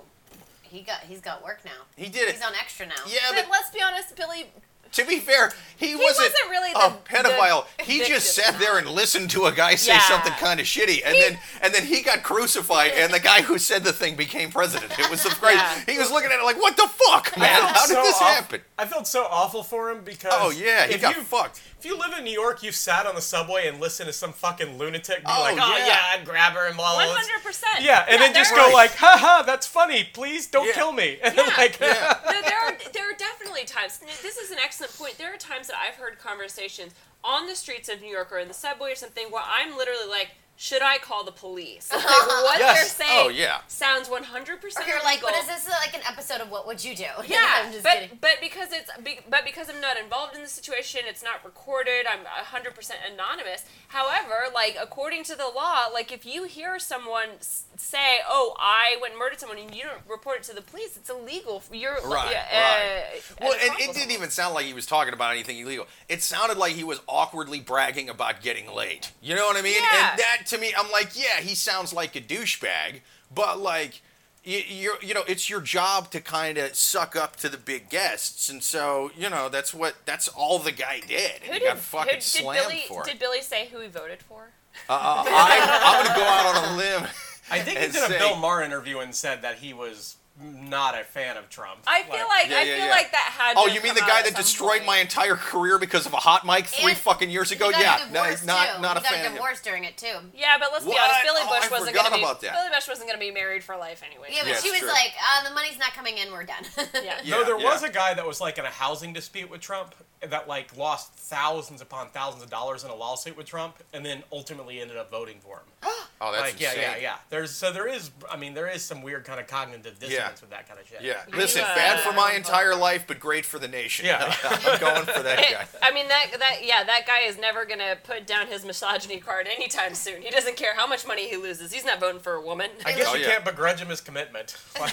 [0.74, 1.02] He got.
[1.02, 1.86] He's got work now.
[1.96, 2.34] He did it.
[2.34, 2.96] He's on extra now.
[3.08, 4.48] Yeah, But but let's be honest, Billy
[4.94, 7.66] to be fair, he, wasn't, wasn't really a pedophile.
[7.82, 8.54] he just victim.
[8.54, 10.00] sat there and listened to a guy say Yeah.
[10.02, 13.58] something kind of shitty, and then and then he got crucified, and the guy who
[13.58, 14.98] said the thing became president.
[14.98, 15.56] It was the great.
[15.56, 15.80] Yeah.
[15.86, 17.60] He was looking at it like, "What the fuck, man?
[17.62, 20.32] felt How did so this aw- happen?" I felt so awful for him because.
[20.36, 21.62] Oh yeah, he if got you, fucked.
[21.80, 24.32] If you live in New York, you've sat on the subway and listened to some
[24.32, 25.88] fucking lunatic be Oh, like, "Oh yeah.
[25.88, 27.82] yeah, I'd grab her and blah blah." Hundred percent.
[27.82, 30.06] Yeah, and then just there go like, "Ha ha, that's funny.
[30.14, 30.74] Please don't Yeah.
[30.74, 31.58] kill me." And then Yeah.
[31.58, 32.20] like, Yeah.
[32.26, 34.00] No, there are there are definitely times.
[34.22, 35.18] This is an excellent point.
[35.18, 38.48] There are times that I've heard conversations on the streets of New York or in
[38.48, 41.90] the subway or something where I'm literally like, should I call the police?
[41.94, 42.94] Like what Yes.
[42.96, 43.60] they're saying Oh, yeah.
[43.68, 44.88] sounds one hundred Or percent.
[44.88, 47.06] you're like, what is this like an episode of What Would You Do?
[47.28, 48.18] Yeah, I'm just but kidding.
[48.22, 52.06] but because it's be- but because I'm not involved in the situation, it's not recorded.
[52.08, 53.66] I'm 100% anonymous.
[53.88, 58.98] However, like according to the law, like if you hear someone s- say, "Oh, I
[59.02, 61.64] went and murdered someone," and you don't report it to the police, it's illegal.
[61.72, 63.04] You're Right, uh, right.
[63.42, 65.88] Well, and it didn't even sound like he was talking about anything illegal.
[66.10, 69.12] It sounded like he was awkwardly bragging about getting late.
[69.22, 69.76] You know what I mean?
[69.82, 70.12] Yeah.
[70.12, 73.02] And that to me, I'm like, yeah, he sounds like a douchebag,
[73.34, 74.02] but like,
[74.44, 77.90] you, you you know it's your job to kind of suck up to the big
[77.90, 81.42] guests, and so you know that's what that's all the guy did.
[81.44, 83.20] Who he did, got fucking who, did slammed Billy for did.
[83.20, 84.50] Billy say who he voted for?
[84.90, 87.08] Uh, I, I'm gonna go out on a limb.
[87.52, 90.18] I think he and did a say- Bill Maher interview and said that he was
[90.44, 91.80] not a fan of Trump.
[91.88, 92.92] I feel like, Yeah, I yeah, feel yeah.
[92.92, 93.54] like that had.
[93.58, 94.86] Oh, you mean the guy that destroyed point.
[94.86, 97.68] my entire career because of a hot mic three And fucking years ago?
[97.68, 98.82] He got Yeah, no, divorced not too.
[98.82, 99.20] not a he got fan.
[99.22, 99.34] of him.
[99.34, 100.16] divorced during it too.
[100.36, 100.94] Yeah, but let's What?
[100.96, 101.20] be honest.
[101.24, 102.22] Billy Oh, Bush I wasn't gonna be.
[102.22, 102.54] about that.
[102.54, 104.28] Billy Bush wasn't gonna be married for life anyway.
[104.32, 104.90] Yeah, but Yeah, she was true.
[104.90, 106.32] like, uh, "The money's not coming in.
[106.32, 107.20] We're done." Yeah.
[107.24, 107.66] Yeah, Though there yeah.
[107.72, 111.14] was a guy that was like in a housing dispute with Trump that like lost
[111.16, 115.10] thousands upon thousands of dollars in a lawsuit with Trump, and then ultimately ended up
[115.12, 115.90] voting for him.
[116.22, 117.16] Oh, that's like yeah, yeah, yeah.
[117.30, 118.10] There's so there is.
[118.32, 121.02] I mean, there is some weird kind of cognitive dissonance with that kind of shit.
[121.02, 124.06] Yeah, I listen, knew, uh, bad for my entire life, but great for the nation.
[124.06, 124.34] Yeah.
[124.44, 125.66] I'm going for that guy.
[125.82, 129.48] I mean that that yeah that guy is never gonna put down his misogyny card
[129.48, 130.22] anytime soon.
[130.22, 131.72] He doesn't care how much money he loses.
[131.72, 132.70] He's not voting for a woman.
[132.86, 133.32] I guess Oh, you yeah.
[133.32, 134.58] can't begrudge him his commitment.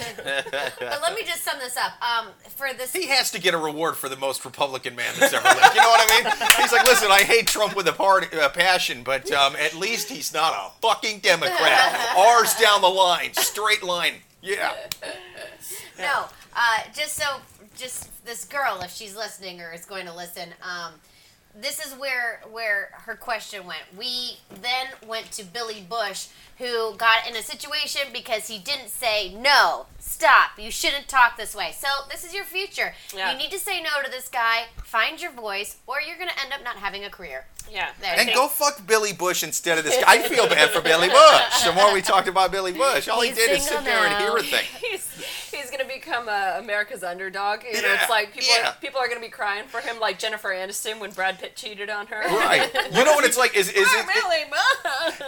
[0.78, 1.92] But let me just sum this up.
[2.02, 5.32] Um, for this, He has to get a reward for the most Republican man that's
[5.32, 5.74] ever lived.
[5.74, 6.32] You know what I mean?
[6.60, 10.08] He's like, listen, I hate Trump with a part, uh, passion, but um, at least
[10.08, 12.14] he's not a fucking Democrat.
[12.16, 14.14] R's down the line, straight line.
[14.42, 14.72] Yeah.
[15.98, 16.24] no,
[16.54, 17.40] uh, just so,
[17.76, 20.94] just this girl, if she's listening or is going to listen, um,
[21.54, 23.82] this is where where her question went.
[23.96, 29.34] We then went to Billy Bush, who got in a situation because he didn't say
[29.34, 29.86] no.
[29.98, 30.58] Stop!
[30.58, 31.72] You shouldn't talk this way.
[31.76, 32.94] So this is your future.
[33.14, 33.32] Yeah.
[33.32, 34.66] You need to say no to this guy.
[34.84, 37.46] Find your voice, or you're going to end up not having a career.
[37.70, 37.90] Yeah.
[38.00, 38.14] There.
[38.18, 40.04] And go fuck Billy Bush instead of this guy.
[40.06, 41.64] I feel bad for Billy Bush.
[41.64, 44.22] The more we talked about Billy Bush, all he did is sit single there and
[44.22, 44.66] hear a thing.
[44.90, 45.09] He's
[45.50, 47.60] he's gonna become uh, America's underdog.
[47.64, 48.70] You know, Yeah, it's like people yeah.
[48.70, 51.90] are, people are gonna be crying for him, like Jennifer Aniston when Brad Pitt cheated
[51.90, 52.20] on her.
[52.20, 52.70] Right.
[52.90, 53.56] You know what it's like?
[53.56, 54.44] Is, is it, really,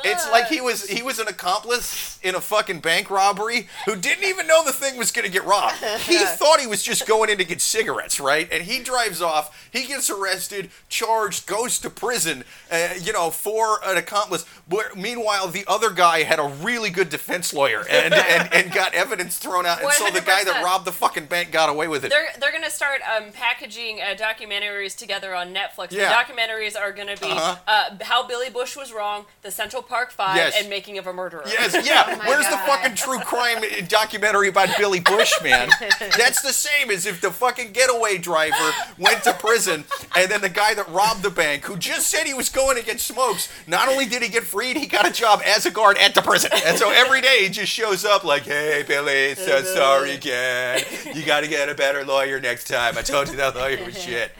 [0.04, 4.24] It's like he was he was an accomplice in a fucking bank robbery who didn't
[4.24, 5.76] even know the thing was going to get robbed.
[6.02, 8.48] He thought he was just going in to get cigarettes, right?
[8.52, 9.68] And he drives off.
[9.72, 12.44] He gets arrested, charged, goes to prison.
[12.70, 14.44] Uh, you know, for an accomplice.
[14.68, 18.94] Where, meanwhile, the other guy had a really good defense lawyer and and, and got
[18.94, 19.82] evidence thrown out.
[19.82, 22.10] And so the guy that robbed the fucking bank got away with it.
[22.10, 25.92] They're they're gonna start um, packaging uh, documentaries together on Netflix.
[25.92, 26.08] Yeah.
[26.08, 27.56] The documentaries are gonna be Uh-huh.
[27.66, 30.54] uh, how Billy Bush was wrong, the Central Park Five, Yes.
[30.58, 31.42] and Making of a Murderer.
[31.46, 32.11] Yes, yeah.
[32.14, 35.68] Oh my Where's the fucking true crime documentary about Billy Bush, man?
[36.18, 39.84] That's the same as if the fucking getaway driver went to prison
[40.16, 42.84] and then the guy that robbed the bank, who just said he was going to
[42.84, 45.96] get smokes, not only did he get freed, he got a job as a guard
[45.98, 46.50] at the prison.
[46.66, 50.84] And so every day he just shows up like, hey, Billy, so sorry again.
[51.14, 52.98] You got to get a better lawyer next time.
[52.98, 54.32] I told you that lawyer was shit.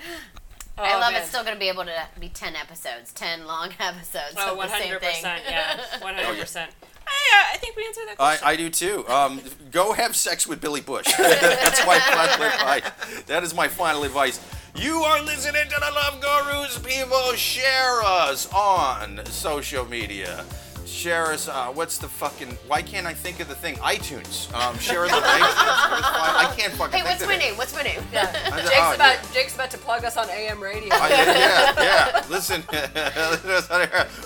[0.78, 1.20] Oh, I love man.
[1.20, 4.56] it's still going to be able to be 10 episodes, 10 long episodes Oh, of
[4.56, 5.14] one the same hundred thing.
[5.16, 5.42] percent.
[5.48, 6.70] Yeah, one hundred percent.
[7.06, 8.48] I, uh, I think we answered that I, question.
[8.48, 9.08] I do too.
[9.08, 11.06] Um, go have sex with Billy Bush.
[11.18, 13.22] That's my final advice.
[13.26, 14.40] That is my final advice.
[14.74, 16.78] You are listening to the Love Gurus.
[16.78, 20.44] People share us on social media.
[20.92, 21.48] Share us.
[21.48, 22.48] Uh, what's the fucking?
[22.68, 23.74] Why can't I think of the thing?
[23.76, 24.52] iTunes.
[24.54, 25.56] Um, share us on iTunes.
[25.56, 26.92] I can't fucking.
[26.92, 27.38] Hey, think what's of my it.
[27.38, 27.56] name?
[27.56, 28.00] What's my name?
[28.12, 28.30] Yeah.
[28.32, 29.26] Jake's oh, about yeah.
[29.32, 30.90] Jake's about to plug us on AM radio.
[30.92, 32.24] I- yeah, yeah.
[32.30, 32.62] Listen,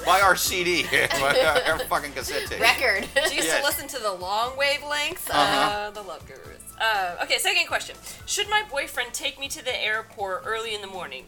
[0.04, 0.82] buy our CD,
[1.20, 2.60] buy our fucking cassette tape.
[2.60, 3.08] Record.
[3.28, 3.60] She used Yes.
[3.60, 5.30] to listen to the long wavelengths.
[5.30, 5.90] uh Uh-huh.
[5.92, 6.62] the Love Gurus.
[6.80, 7.96] Uh, okay, second question.
[8.26, 11.24] Should my boyfriend take me to the airport early in the morning?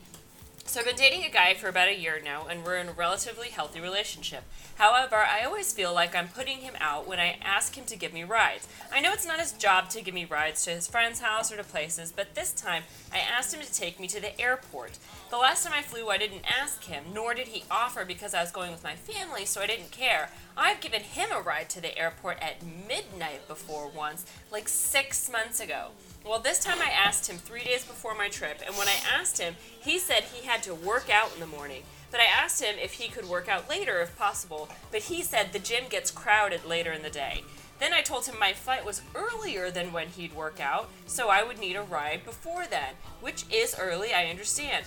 [0.69, 2.93] So I've been dating a guy for about a year now, and we're in a
[2.93, 4.43] relatively healthy relationship.
[4.75, 8.13] However, I always feel like I'm putting him out when I ask him to give
[8.13, 8.69] me rides.
[8.93, 11.57] I know it's not his job to give me rides to his friend's house or
[11.57, 14.99] to places, but this time I asked him to take me to the airport.
[15.31, 18.43] The last time I flew, I didn't ask him, nor did he offer because I
[18.43, 20.29] was going with my family, so I didn't care.
[20.55, 25.61] I've given him a ride to the airport at midnight before once, like six months
[25.61, 25.93] ago.
[26.29, 29.39] Well, this time I asked him three days before my trip, and when I asked
[29.39, 31.85] him, he said he had to work out in the morning.
[32.11, 35.55] But I asked him if he could work out later if possible, but he said
[35.55, 37.45] the gym gets crowded later in the day.
[37.79, 41.43] Then I told him my flight was earlier than when he'd work out, so I
[41.43, 44.85] would need a ride before then, which is early, I understand.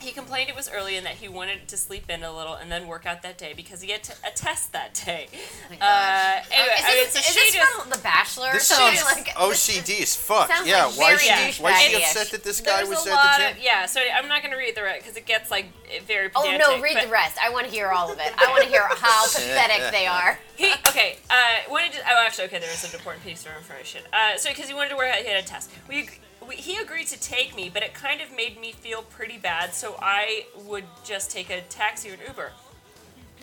[0.00, 2.70] He complained it was early and that he wanted to sleep in a little and
[2.70, 5.28] then work out that day because he had to, a test that day.
[5.70, 8.52] my uh, anyway, is I mean, so is she this just, from The Bachelor?
[8.52, 10.50] This or sounds like OCD as fuck.
[10.64, 13.10] yeah, like why is she, why is she upset that this guy there's was a
[13.10, 13.56] at lot the gym?
[13.56, 13.86] of yeah.
[13.86, 15.66] So I'm not going to read the rest because it gets like
[16.06, 17.38] very Oh no, read but the rest.
[17.42, 18.32] I want to hear all of it.
[18.36, 20.38] I want to hear how pathetic they are.
[20.56, 21.18] He okay.
[21.30, 21.34] Uh,
[21.70, 21.98] wanted to.
[22.00, 22.58] Oh, actually, okay.
[22.58, 24.02] There was an important piece of information.
[24.12, 25.70] Uh, so because he wanted to work out, he had a test.
[25.88, 26.08] We,
[26.48, 29.74] we he agreed to take me, but it kind of made me feel pretty bad.
[29.74, 32.52] So I would just take a taxi or an Uber.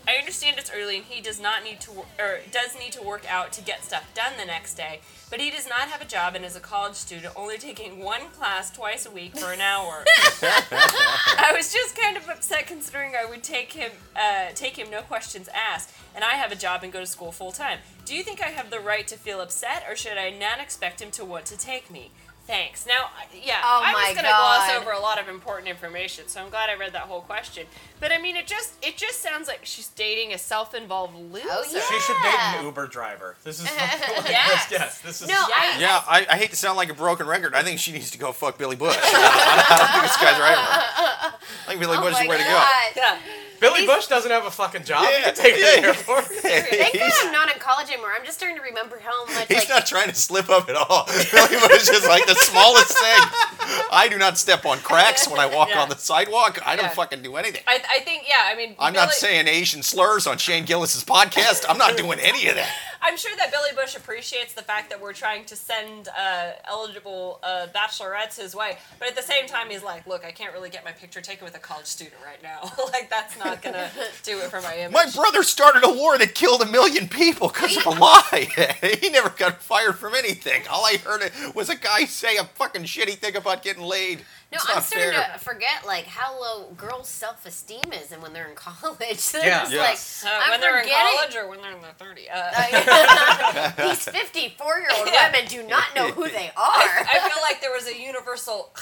[0.05, 3.23] I understand it's early and he does not need to or does need to work
[3.31, 6.35] out to get stuff done the next day, but he does not have a job
[6.35, 10.03] and is a college student, only taking one class twice a week for an hour.
[10.41, 15.01] I was just kind of upset considering I would take him uh, take him no
[15.01, 17.79] questions asked, and I have a job and go to school full time.
[18.03, 21.01] Do you think I have the right to feel upset, or should I not expect
[21.01, 22.11] him to want to take me?
[22.45, 22.85] Thanks.
[22.85, 26.49] Now, yeah, Oh I was gonna gloss over a lot of important information, so I'm
[26.49, 27.67] glad I read that whole question.
[28.01, 31.47] But I mean, it just it just sounds like she's dating a self-involved loser.
[31.49, 31.79] Oh, yeah.
[31.79, 33.37] She should date an Uber driver.
[33.45, 33.71] This is like,
[34.29, 34.67] Yes.
[34.69, 37.53] yes, this is No, I, Yeah, I, I hate to sound like a broken record.
[37.55, 38.97] I think she needs to go fuck Billy Bush.
[39.01, 40.57] I, don't, think this guy's right.
[40.57, 41.37] for her.
[41.63, 42.63] I think Billy oh Bush is my the way to go.
[42.97, 43.19] Yeah.
[43.63, 45.03] Billy Bush doesn't have a fucking job.
[45.09, 45.81] Yeah, you can take him to yeah.
[45.81, 46.25] the airport.
[46.25, 48.11] Thank God I'm not in college anymore.
[48.17, 50.75] I'm just starting to remember how much he's like not trying to slip up at
[50.75, 51.05] all.
[51.31, 53.21] Billy Bush is like the smallest thing.
[53.91, 55.81] I do not step on cracks when I walk Yeah.
[55.81, 56.59] on the sidewalk.
[56.65, 57.61] I don't fucking do anything.
[57.65, 58.43] I, I think yeah.
[58.45, 61.65] I mean, I'm not saying Asian slurs on Shane Gillis's podcast.
[61.69, 62.69] I'm not doing any of that.
[63.05, 67.39] I'm sure that Billy Bush appreciates the fact that we're trying to send uh, eligible
[67.43, 70.69] uh, bachelorettes his way, but at the same time, he's like, "Look, I can't really
[70.69, 72.71] get my picture taken with a college student right now.
[72.93, 73.89] like, that's not gonna
[74.23, 77.49] do it for my image." My brother started a war that killed a million people
[77.49, 78.47] because of a lie.
[79.01, 80.63] he never got fired from anything.
[80.69, 84.19] All I heard was a guy say a fucking shitty thing about getting laid.
[84.51, 85.31] No, it's I'm not starting fair.
[85.33, 89.61] to forget like how low girls' self-esteem is, and when they're in college, they're Yeah.
[89.61, 90.25] just Yes.
[90.25, 92.29] Uh, like, I'm when they're in college or when they're in their 30.
[92.29, 92.51] Uh,
[93.87, 96.55] These 54-year-old women do not know who they are.
[96.57, 98.73] I feel like there was a universal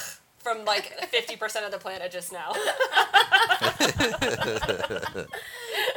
[0.41, 2.51] from like 50% of the planet just now.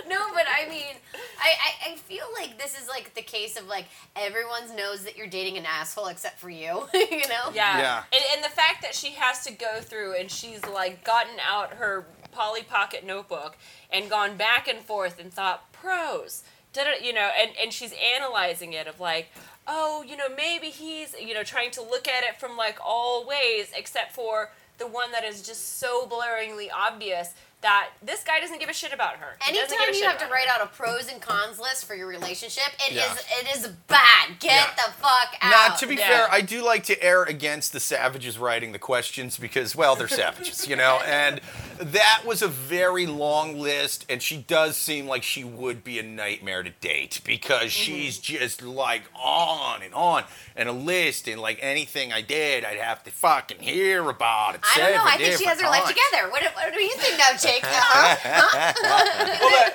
[0.09, 0.97] No, but I mean,
[1.41, 5.17] I, I, I feel like this is like the case of like everyone knows that
[5.17, 7.51] you're dating an asshole except for you, you know?
[7.55, 7.79] Yeah.
[7.79, 8.03] Yeah.
[8.13, 11.75] And, and the fact that she has to go through and she's like gotten out
[11.75, 13.57] her Polly Pocket notebook
[13.91, 18.73] and gone back and forth and thought pros, da you know, and, and she's analyzing
[18.73, 19.29] it of like,
[19.67, 23.27] oh, you know, maybe he's, you know, trying to look at it from like all
[23.27, 28.61] ways except for the one that is just so blaringly obvious that this guy doesn't
[28.61, 29.39] give a shit about her.
[29.41, 30.61] He doesn't give a Anytime you have to write her.
[30.61, 33.39] out a pros and cons list for your relationship, it is Yeah.
[33.41, 34.39] it is bad.
[34.39, 34.75] Get Yeah.
[34.77, 35.51] the fuck out.
[35.51, 36.07] Now, to be Yeah.
[36.09, 40.09] fair, I do like to err against the savages writing the questions because, well, they're
[40.09, 41.01] savages, you know?
[41.15, 41.41] And
[41.79, 46.03] that was a very long list, and she does seem like she would be a
[46.03, 47.93] nightmare to date because mm-hmm.
[47.93, 50.25] she's just like on and on.
[50.57, 54.61] And a list, and like anything I did, I'd have to fucking hear about it.
[54.65, 55.05] I don't know.
[55.05, 55.97] I think she has her life times.
[55.97, 56.31] together.
[56.31, 57.54] What, what do you think now, Jake?
[57.63, 58.73] Uh-huh.
[58.83, 59.73] Well,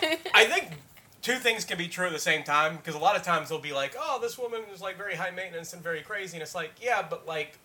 [0.00, 0.68] that, I think
[1.22, 3.58] two things can be true at the same time because a lot of times they'll
[3.58, 6.54] be like, "Oh, this woman is like very high maintenance and very crazy," and it's
[6.54, 7.58] like, yeah, but like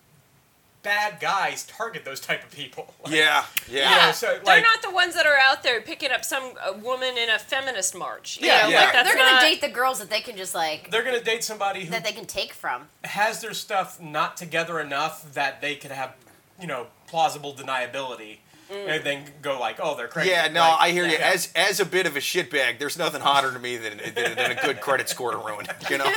[0.82, 2.92] bad guys target those type of people.
[3.04, 3.90] Like, Yeah, yeah.
[4.00, 6.72] You know, so, They're not the ones that are out there picking up some uh,
[6.72, 8.40] woman in a feminist march.
[8.40, 8.80] You Yeah, know, yeah.
[8.84, 11.44] Like that's They're gonna date the girls that they can just like They're gonna date
[11.44, 12.88] somebody who that they can take from.
[13.04, 16.14] has their stuff not together enough that they could have,
[16.60, 18.38] you know, plausible deniability,
[18.72, 21.12] and then go like, "Oh, they're crazy." Yeah, no, Like, I hear you.
[21.12, 21.30] yeah.
[21.34, 24.50] As as a bit of a shitbag, there's nothing hotter to me than, than, than
[24.52, 25.66] a good credit score to ruin.
[25.90, 26.04] You know,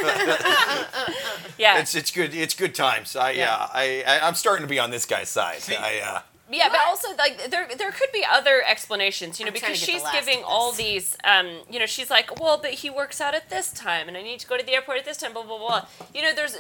[1.58, 1.80] Yeah.
[1.80, 2.34] it's it's good.
[2.34, 3.16] It's good times.
[3.16, 5.62] I yeah, I, I I'm starting to be on this guy's side.
[5.70, 6.22] I uh,
[6.56, 9.86] Yeah, but also like there there could be other explanations, you know, I'm because to
[9.86, 13.20] get the she's giving all these um, you know, she's like, "Well, but he works
[13.20, 15.34] out at this time and I need to go to the airport at this time,
[15.34, 16.58] blah blah blah." You know, there's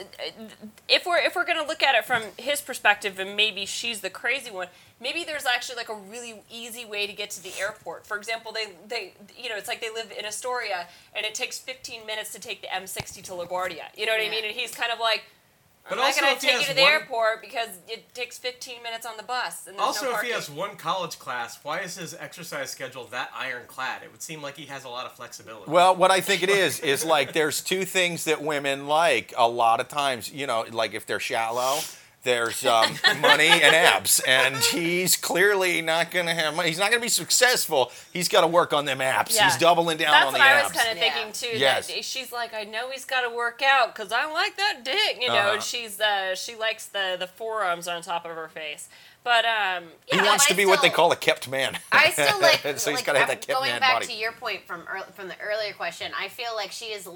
[0.89, 4.01] if we're if we're going to look at it from his perspective and maybe she's
[4.01, 4.67] the crazy one,
[4.99, 8.05] maybe there's actually like a really easy way to get to the airport.
[8.05, 11.57] For example, they they you know, it's like they live in Astoria and it takes
[11.59, 13.83] 15 minutes to take the M60 to LaGuardia.
[13.95, 14.45] You know what I mean?
[14.45, 15.23] And he's kind of like
[15.87, 17.41] But I'm not also going if to he take you has to the one- airport
[17.41, 19.67] because it takes 15 minutes on the bus.
[19.67, 23.29] And Also, no if he has one college class, why is his exercise schedule that
[23.37, 24.01] ironclad?
[24.03, 25.69] It would seem like he has a lot of flexibility.
[25.69, 29.47] well, what I think it is is like there's two things that women like a
[29.47, 30.31] lot of times.
[30.31, 31.79] You know, like if they're shallow.
[32.25, 36.69] There's um, money and abs, and he's clearly not gonna have money.
[36.69, 37.91] He's not gonna be successful.
[38.11, 39.35] He's got to work on them abs.
[39.35, 39.45] Yeah.
[39.45, 41.13] He's doubling down That's on what I was kind of Yeah.
[41.13, 41.57] thinking too.
[41.57, 41.87] Yes.
[41.87, 45.19] That she's like, I know he's got to work out because I like that dick,
[45.21, 45.35] you know.
[45.35, 45.53] Uh-huh.
[45.53, 48.89] And she's uh, she likes the the forearms on top of her face.
[49.25, 51.49] But um, he yeah, No, wants but to I be what they call a kept
[51.49, 51.75] man.
[51.91, 52.59] I still like.
[52.77, 54.05] so he's like, got to have I'm that kept going man back body.
[54.05, 56.11] to your point from ear from the earlier question.
[56.15, 57.09] I feel like she is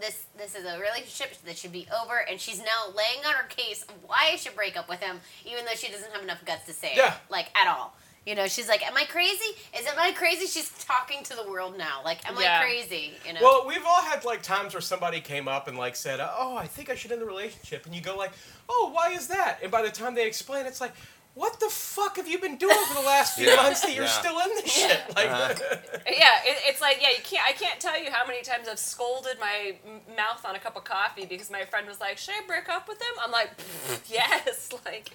[0.00, 0.26] this.
[0.38, 3.84] This is a relationship that should be over, and she's now laying on her case
[4.06, 6.72] why I should break up with him, even though she doesn't have enough guts to
[6.72, 7.14] say it, Yeah.
[7.30, 7.96] like at all.
[8.24, 9.44] You know, she's like, "Am I crazy?
[9.76, 12.00] Is it my crazy?" She's talking to the world now.
[12.04, 12.58] Like, "Am Yeah.
[12.60, 13.40] I crazy?" You know.
[13.40, 16.66] Well, we've all had like times where somebody came up and like said, "Oh, I
[16.68, 18.32] think I should end the relationship," and you go like,
[18.68, 20.92] "Oh, why is that?" And by the time they explain, it's like,
[21.36, 24.04] what the fuck have you been doing for the last few Yeah, months that you're
[24.04, 24.10] yeah.
[24.10, 25.00] still in this shit?
[25.14, 25.54] Like, uh-huh.
[26.06, 27.46] Yeah, it, it's like yeah, you can't.
[27.46, 30.76] I can't tell you how many times I've scolded my m- mouth on a cup
[30.76, 33.50] of coffee because my friend was like, "Should I break up with him?" I'm like,
[34.08, 35.10] "Yes." Like,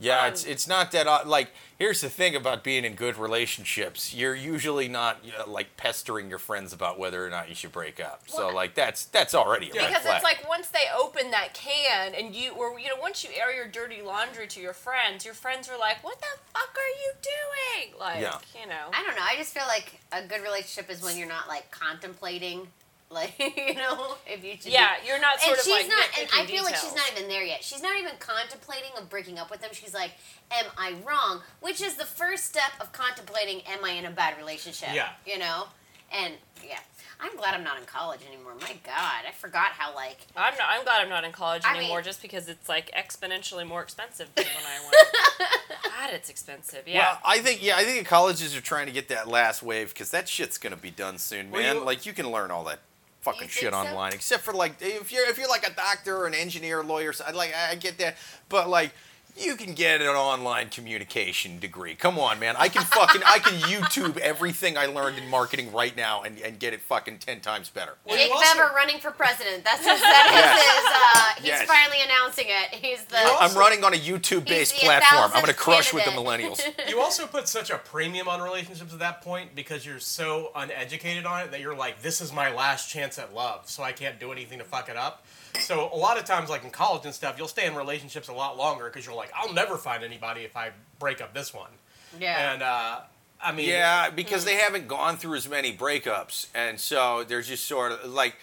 [0.00, 1.50] Yeah, Um, it's it's not that like.
[1.76, 6.38] Here's the thing about being in good relationships: you're usually not uh, like pestering your
[6.38, 8.22] friends about whether or not you should break up.
[8.26, 10.14] So like that's that's already a red because flag.
[10.16, 13.52] it's like once they open that can and you or you know once you air
[13.54, 17.12] your dirty laundry to your friends, your friends are like, "What the fuck are you
[17.22, 18.38] doing?" Like, Yeah.
[18.60, 18.86] you know.
[18.92, 19.22] I don't know.
[19.28, 22.68] I just feel like a good relationship is when you're not like contemplating,
[23.10, 24.72] like you know, if you should.
[24.72, 26.76] Yeah, be- you're not sort and of she's like not, and I nitpicking feel like
[26.76, 27.62] she's not even there yet.
[27.62, 29.70] She's not even contemplating of breaking up with him.
[29.72, 30.12] She's like,
[30.50, 34.36] "Am I wrong?" Which is the first step of contemplating, "Am I in a bad
[34.38, 35.10] relationship?" Yeah.
[35.26, 35.66] you know,
[36.12, 36.34] and
[36.66, 36.78] yeah,
[37.20, 38.54] I'm glad I'm not in college anymore.
[38.60, 40.66] My God, I forgot how like I'm not.
[40.70, 43.82] I'm glad I'm not in college I anymore, mean- just because it's like exponentially more
[43.82, 45.52] expensive than when I went.
[45.84, 46.82] God, it's expensive.
[46.88, 46.98] Yeah.
[47.12, 49.90] Well, I think yeah, I think the colleges are trying to get that last wave
[49.94, 51.76] because that shit's gonna be done soon, man.
[51.76, 52.80] you- like you can learn all that
[53.24, 53.78] fucking shit so?
[53.78, 57.12] online, except for like if you're if you're like a doctor or an engineer, lawyer,
[57.12, 58.16] so I like I get that,
[58.48, 58.92] but like.
[59.36, 61.96] You can get an online communication degree.
[61.96, 62.54] Come on, man.
[62.56, 66.56] I can fucking I can YouTube everything I learned in marketing right now and, and
[66.60, 67.94] get it fucking ten times better.
[68.04, 69.64] Well, Jake you also- Bever running for president.
[69.64, 70.00] That's his.
[70.00, 70.76] That is Yes.
[70.76, 70.86] his.
[70.86, 71.68] Uh, he's Yes.
[71.68, 72.78] finally announcing it.
[72.78, 73.18] He's the.
[73.18, 75.32] Also- I'm running on a YouTube-based platform.
[75.34, 76.60] I'm gonna crush with the millennials.
[76.88, 81.26] you also put such a premium on relationships at that point because you're so uneducated
[81.26, 84.20] on it that you're like, this is my last chance at love, so I can't
[84.20, 85.24] do anything to fuck it up.
[85.60, 88.32] So a lot of times, like in college and stuff, you'll stay in relationships a
[88.32, 91.70] lot longer because you're like, I'll never find anybody if I break up this one.
[92.18, 92.52] yeah.
[92.52, 93.00] And uh,
[93.42, 97.66] I mean, Yeah, because they haven't gone through as many breakups, and so they're just
[97.66, 98.36] sort of like,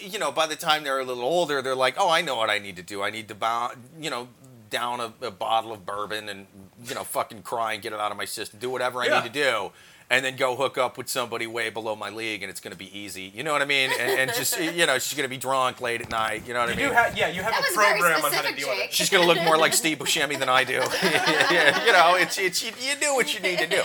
[0.00, 2.50] you know, by the time they're a little older, they're like, oh, I know what
[2.50, 3.02] I need to do.
[3.02, 4.28] I need to, bow, you know,
[4.70, 6.46] down a, a bottle of bourbon and
[6.86, 8.58] you know, fucking cry and get it out of my system.
[8.58, 9.20] Do whatever I Yeah.
[9.22, 9.72] need to do.
[10.10, 12.78] And then go hook up with somebody way below my league, and it's going to
[12.78, 13.30] be easy.
[13.34, 13.90] You know what I mean?
[14.00, 16.44] And, and just, you know, she's going to be drunk late at night.
[16.46, 16.88] You know what I mean?
[16.88, 18.92] do have, yeah, you have That a program on how to specific, deal with it.
[18.94, 20.72] She's gonna look more like Steve Buscemi than I do.
[20.72, 20.86] yeah,
[21.50, 23.82] yeah, you know, it's it's you, you do what you need to do.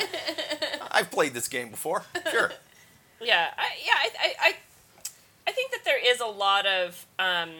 [0.92, 2.04] I've played this game before.
[2.32, 2.52] Sure.
[3.22, 4.54] Yeah, I, yeah, I, I, I,
[5.48, 7.52] I think that there is a lot of, um,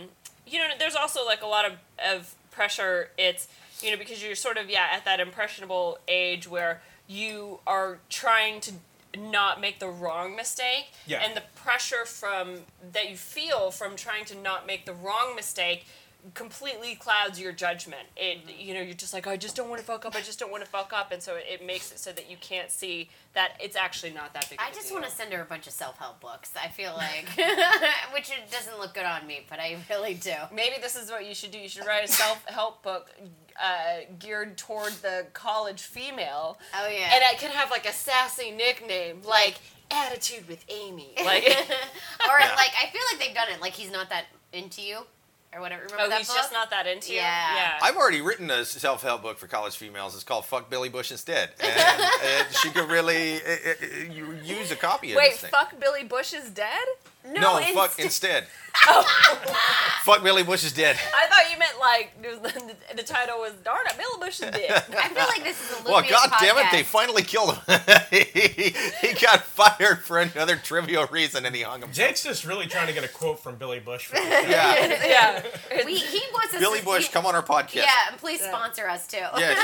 [0.46, 1.74] you know, there's also like a lot of,
[2.06, 3.10] of pressure.
[3.18, 3.48] It's,
[3.82, 8.62] you know, because you're sort of, yeah, at that impressionable age where you are trying
[8.62, 8.74] to
[9.18, 10.92] not make the wrong mistake.
[11.06, 11.22] Yeah.
[11.22, 12.62] And the pressure from,
[12.92, 15.86] that you feel from trying to not make the wrong mistake
[16.34, 18.04] completely clouds your judgment.
[18.16, 20.16] It you know you're just like I just don't want to fuck up.
[20.16, 22.30] I just don't want to fuck up, and so it, it makes it so that
[22.32, 24.60] you can't see that it's actually not that big.
[24.60, 26.52] Of I a just want to send her a bunch of self-help books.
[26.62, 27.28] I feel like,
[28.14, 30.34] which it doesn't look good on me, but I really do.
[30.54, 31.58] Maybe this is what you should do.
[31.60, 33.10] You should write a self-help book
[33.62, 37.12] uh, geared toward the college female, Oh yeah.
[37.16, 39.56] and I can have like a sassy nickname like
[39.92, 41.14] Attitude with Amy.
[41.24, 42.56] Like, or Yeah.
[42.56, 43.62] like I feel like they've done it.
[43.62, 45.02] Like he's not that into you,
[45.56, 45.84] or whatever.
[45.84, 46.38] Remember oh, that he's book?
[46.38, 47.18] just not that into you.
[47.18, 47.56] Yeah.
[47.56, 47.80] Yeah.
[47.82, 50.16] I've already written a self-help book for college females.
[50.16, 54.72] It's called "Fuck Billy Bush Instead," and, and she could really uh, uh, you use
[54.72, 55.52] a copy of Wait, this thing.
[55.54, 56.86] Wait, Fuck Billy Bush is dead?
[57.32, 58.46] No, inst- fuck instead.
[58.88, 59.04] Oh.
[60.04, 60.98] fuck Billy Bush is dead.
[61.16, 64.72] I thought you meant like the, the title was "Darn it, Billy Bush is dead."
[64.98, 67.80] I feel like this is a Well, Lupius god damn it, they finally killed him.
[68.10, 68.74] he,
[69.08, 71.92] he got fired for another trivial reason, and he hung him.
[71.94, 74.08] Jake's just really trying to get a quote from Billy Bush.
[74.08, 75.44] For Yeah, yeah.
[75.86, 77.76] We, he wants us Billy Bush, he- come on our podcast.
[77.76, 79.18] Yeah, and please sponsor us too.
[79.38, 79.56] Yeah.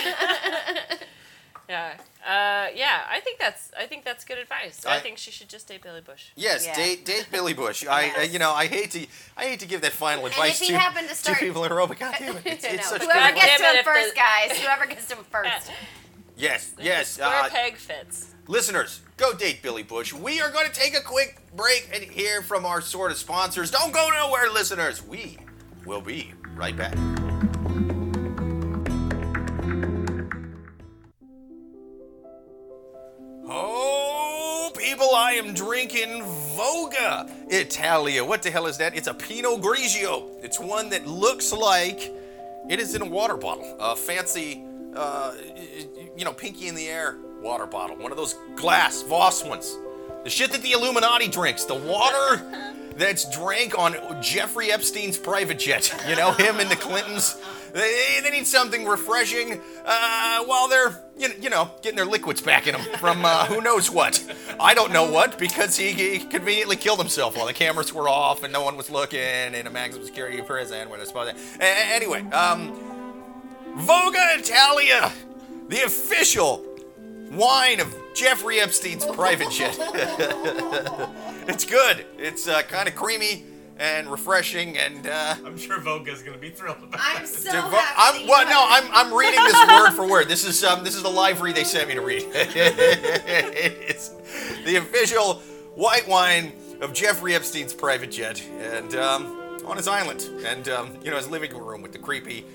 [1.69, 1.93] Yeah.
[2.25, 4.85] Uh, yeah, I think that's I think that's good advice.
[4.85, 6.25] I, I- think she should just date Billy Bush.
[6.35, 6.75] Yes, Yeah.
[6.75, 7.85] date date Billy Bush.
[7.85, 8.33] I, I Yes.
[8.33, 9.05] you know I hate to
[9.37, 11.71] I hate to give that final advice if to, happened to to start- people in
[11.71, 13.43] a row, but God damn it, it's, it's such good whoever advice.
[13.43, 14.57] gets to Damn it, him first, the- guys.
[14.59, 15.71] Whoever gets to him first.
[16.35, 17.09] Yes, yes.
[17.11, 18.33] Square Uh, peg fits.
[18.47, 20.11] listeners, go date Billy Bush.
[20.13, 23.69] We are going to take a quick break and hear from our sort of sponsors.
[23.71, 25.05] Don't go nowhere, listeners.
[25.05, 25.37] We
[25.85, 26.95] will be right back.
[34.79, 36.23] People, I am drinking
[36.55, 38.23] Voga Italia.
[38.23, 38.95] What the hell is that?
[38.95, 40.29] It's a Pinot Grigio.
[40.41, 42.13] It's one that looks like
[42.69, 43.75] it is in a water bottle.
[43.79, 44.63] A fancy,
[44.95, 45.33] uh,
[46.15, 47.97] you know, pinky in the air water bottle.
[47.97, 49.77] One of those glass Voss ones.
[50.23, 51.65] The shit that the Illuminati drinks.
[51.65, 55.93] The water that's drank on Jeffrey Epstein's private jet.
[56.07, 57.35] You know, him and the Clintons.
[57.73, 62.67] They, they need something refreshing uh, while they're, you, you know, getting their liquids back
[62.67, 64.23] in them from uh, who knows what.
[64.59, 68.43] I don't know what because he, he conveniently killed himself while the cameras were off
[68.43, 71.63] and no one was looking in a maximum security prison where they're supposed to.
[71.63, 72.73] Anyway, um,
[73.77, 75.11] Voga Italia.
[75.69, 76.65] the official
[77.31, 79.77] wine of Jeffrey Epstein's private jet.
[81.47, 82.05] it's good.
[82.17, 83.45] It's uh, kind of creamy
[83.79, 87.27] and refreshing, and uh, I'm sure Voga's gonna be thrilled about I'm it.
[87.27, 87.95] so Dude, happy.
[87.97, 88.91] I'm, that you well, no, this.
[88.91, 90.27] I'm, I'm reading this word for word.
[90.27, 92.23] This is um, this is the live read they sent me to read.
[92.33, 94.09] it's
[94.65, 95.35] the official
[95.75, 96.51] white wine
[96.81, 101.29] of Jeffrey Epstein's private jet, and um, on his island, and um, you know his
[101.29, 102.45] living room with the creepy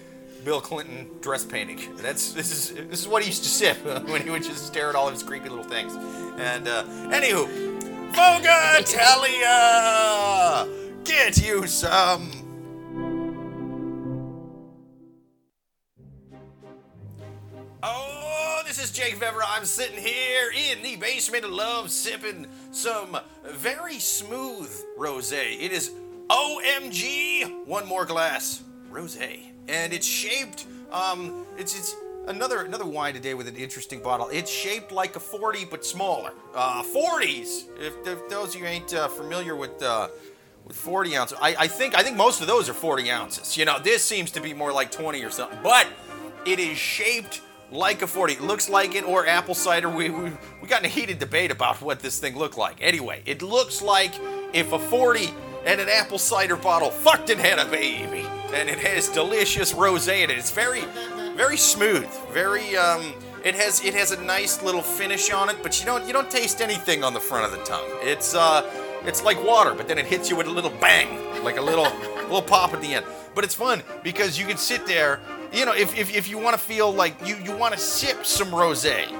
[0.44, 1.80] Bill Clinton dress painting.
[1.96, 4.90] That's this is this is what he used to sip when he would just stare
[4.90, 5.94] at all of his creepy little things.
[6.38, 7.48] And uh, anywho,
[8.12, 10.66] Voga Italia,
[11.04, 12.30] get you some.
[17.82, 19.44] Oh, this is Jake Vevera.
[19.46, 25.60] I'm sitting here in the basement of love sipping some very smooth rosé.
[25.60, 25.92] It is
[26.28, 29.40] OMG one more glass rosé.
[29.68, 31.96] And it's shaped um it's it's
[32.28, 34.28] another another wine today with an interesting bottle.
[34.32, 36.32] It's shaped like a 40 but smaller.
[36.54, 37.64] Uh 40s.
[37.78, 40.08] If, if those of you ain't uh, familiar with uh
[40.64, 41.38] with 40 ounces.
[41.40, 43.56] I, I think I think most of those are 40 ounces.
[43.56, 45.58] You know, this seems to be more like 20 or something.
[45.62, 45.86] But
[46.46, 47.40] it is shaped
[47.70, 48.34] like a 40.
[48.34, 49.88] It looks like it, or apple cider.
[49.88, 50.30] We, we,
[50.62, 52.76] we got in a heated debate about what this thing looked like.
[52.80, 54.14] Anyway, it looks like
[54.52, 55.30] if a 40
[55.66, 58.26] and an apple cider bottle fucked and had a baby.
[58.52, 60.38] And it has delicious rosé in it.
[60.38, 60.82] It's very,
[61.36, 62.06] very smooth.
[62.32, 66.06] Very, um, it has it has a nice little finish on it, but you don't
[66.06, 67.86] you don't taste anything on the front of the tongue.
[68.00, 68.62] It's uh
[69.06, 71.84] it's like water, but then it hits you with a little bang, like a little
[72.22, 73.06] little pop at the end.
[73.34, 75.20] But it's fun because you can sit there,
[75.52, 78.24] you know, if, if, if you want to feel like you, you want to sip
[78.24, 79.12] some rosé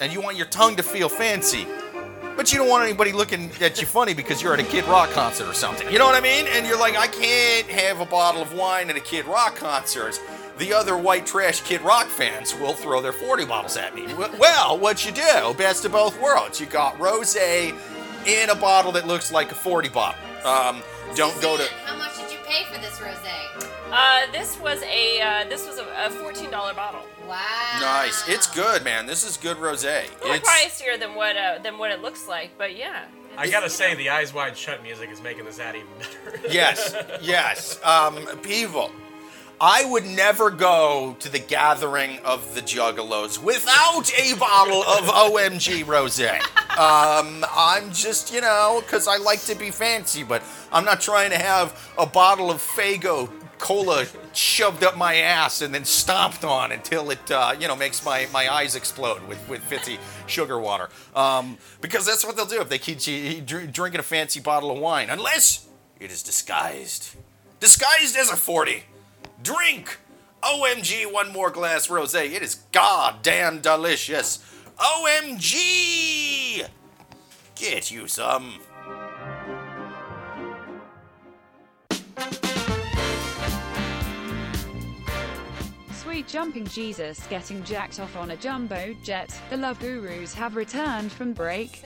[0.00, 1.66] and you want your tongue to feel fancy,
[2.36, 5.10] but you don't want anybody looking at you funny because you're at a Kid Rock
[5.10, 5.90] concert or something.
[5.90, 6.46] You know what I mean?
[6.48, 10.20] And you're like, I can't have a bottle of wine at a Kid Rock concert.
[10.58, 14.06] The other white trash Kid Rock fans will throw their 40 bottles at me.
[14.38, 16.60] Well, what you do, best of both worlds.
[16.60, 17.74] You got rosé
[18.26, 20.20] in a bottle that looks like a 40 bottle.
[20.44, 20.82] Um,
[21.14, 21.64] don't go to.
[21.84, 23.28] How much did you pay for this rosé?
[23.90, 27.02] Uh, this was a uh, this was a, a fourteen dollar bottle.
[27.28, 27.38] Wow.
[27.80, 28.26] Nice.
[28.26, 29.04] It's good, man.
[29.06, 30.06] This is good rosé.
[30.08, 33.04] A little It's pricier than what uh, than what it looks like, but yeah.
[33.36, 36.40] I gotta say, the Eyes Wide Shut music is making this ad even better.
[36.50, 37.82] yes, yes.
[37.84, 38.90] Um, people,
[39.64, 45.84] I would never go to the gathering of the Juggalos without a bottle of OMG
[45.84, 46.40] rosé.
[46.76, 50.42] Um, I'm just, you know, because I like to be fancy, but
[50.72, 55.72] I'm not trying to have a bottle of Faygo cola shoved up my ass and
[55.72, 59.62] then stomped on until it, uh, you know, makes my, my eyes explode with, with
[59.62, 60.88] fizzy sugar water.
[61.14, 62.98] Um, because that's what they'll do if they keep
[63.46, 65.68] drinking a fancy bottle of wine, unless
[66.00, 67.14] it is disguised.
[67.60, 68.86] Disguised as a 40.
[69.42, 69.98] Drink!
[70.42, 72.14] OMG, one more glass rose.
[72.14, 74.44] It is goddamn delicious.
[74.78, 76.66] OMG!
[77.54, 78.60] Get you some.
[85.92, 89.36] Sweet jumping Jesus getting jacked off on a jumbo jet.
[89.50, 91.82] The Love Gurus have returned from break.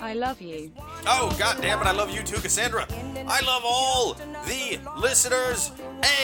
[0.00, 0.72] I love you.
[1.06, 2.86] Oh, god damn it, I love you too, Cassandra.
[3.26, 4.14] I love all
[4.46, 5.70] the listeners,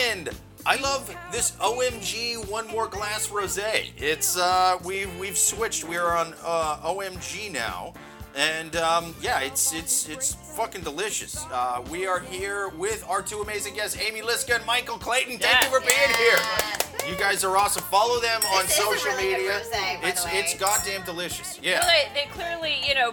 [0.04, 0.30] and
[0.66, 3.90] I love this OMG One More Glass Rosé.
[3.96, 5.84] It's, uh, we've, we've switched.
[5.84, 7.94] We are on uh, OMG now.
[8.36, 11.44] And um, yeah, it's it's it's fucking delicious.
[11.50, 15.38] Uh, we are here with our two amazing guests, Amy Liszka and Michael Clayton.
[15.38, 16.87] Thank you for being here.
[17.08, 17.82] You guys are awesome.
[17.84, 19.50] Follow them on This social really media.
[19.60, 21.58] rosé, it's it's goddamn delicious.
[21.62, 21.80] Yeah.
[21.80, 23.12] Well, they, they clearly, you know,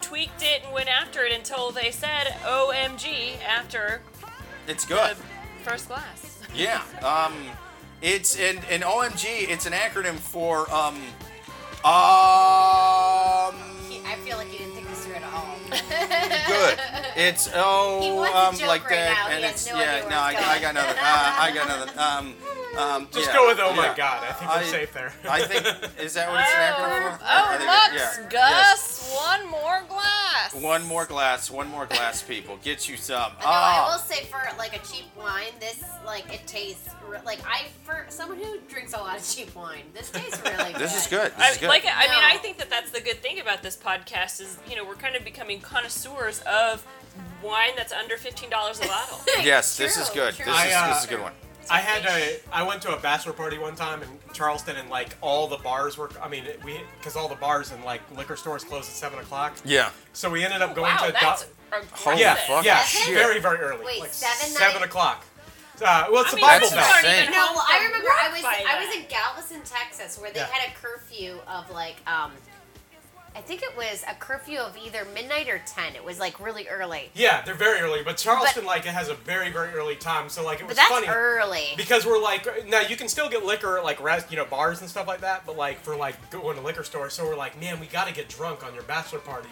[0.00, 4.00] tweaked it and went after it until they said OMG after
[4.68, 5.16] It's the good.
[5.64, 6.40] first glass.
[6.54, 6.82] Yeah.
[7.02, 7.32] Um,
[8.00, 9.24] it's an, an OMG.
[9.50, 10.94] It's an acronym for um,
[11.84, 13.56] um,
[14.06, 15.56] I feel like you didn't think this through at all.
[16.46, 16.78] good.
[17.16, 18.08] It's oh He
[18.62, 19.28] um like right that, now.
[19.30, 20.08] He and has it's no yeah.
[20.08, 20.94] No, I, I got another.
[20.98, 22.00] Uh, I got another.
[22.00, 22.34] Um,
[22.78, 23.96] um, Just yeah, go with oh my yeah.
[23.96, 24.24] god.
[24.24, 25.12] I think we're I- safe there.
[25.28, 25.66] I think
[26.00, 27.24] is that what it's an acronym for?
[27.24, 28.28] I Oh, think Lux, yeah.
[28.30, 30.54] Gus, one more glass.
[30.54, 31.50] One more glass.
[31.50, 32.58] One more glass, people.
[32.62, 33.32] Get you some.
[33.40, 34.04] No, I will Ah.
[34.06, 36.88] say for like a cheap wine, this like it tastes
[37.24, 40.76] like I for someone who drinks a lot of cheap wine, this tastes really good.
[40.82, 41.30] This is good.
[41.32, 41.68] This I, is good.
[41.68, 44.74] like, I mean, I think that that's the good thing about this podcast is, you
[44.76, 46.84] know, we're kind of becoming connoisseurs of
[47.42, 49.18] wine that's under fifteen dollars a bottle.
[49.42, 50.34] yes, this is good.
[50.34, 50.46] true.
[50.46, 51.32] This I, is uh, this is a good one.
[51.70, 55.16] I had a I went to a bachelor party one time in Charleston, and like
[55.20, 56.10] all the bars were.
[56.22, 59.54] I mean, we because all the bars and like liquor stores closed at seven o'clock.
[59.64, 59.90] Yeah.
[60.12, 61.12] So we ended up going wow, to.
[61.12, 61.90] that's Do- aggressive.
[62.04, 62.64] Holy yeah, fuck.
[62.64, 63.14] yeah, Seven?
[63.14, 63.84] very very early.
[63.84, 65.24] Wait, like seven seven o'clock.
[65.84, 66.86] Uh, well, it's I a mean, Bible those Belt.
[66.92, 67.22] aren't Insane.
[67.22, 70.46] even No, well, I remember I was I was in Galveston, Texas, where they Yeah.
[70.46, 72.30] had a curfew of like um,
[73.34, 75.94] I think it was a curfew of either midnight or ten.
[75.94, 79.14] It was like really early, Yeah, they're very early, but Charleston like it has a
[79.14, 80.28] very very early time.
[80.28, 81.68] So like it but was that's funny early.
[81.76, 84.80] because we're like now you can still get liquor at like res, you know bars
[84.82, 87.58] and stuff like that, but like for like going to liquor stores, so we're like
[87.60, 89.48] man we got to get drunk on your bachelor party.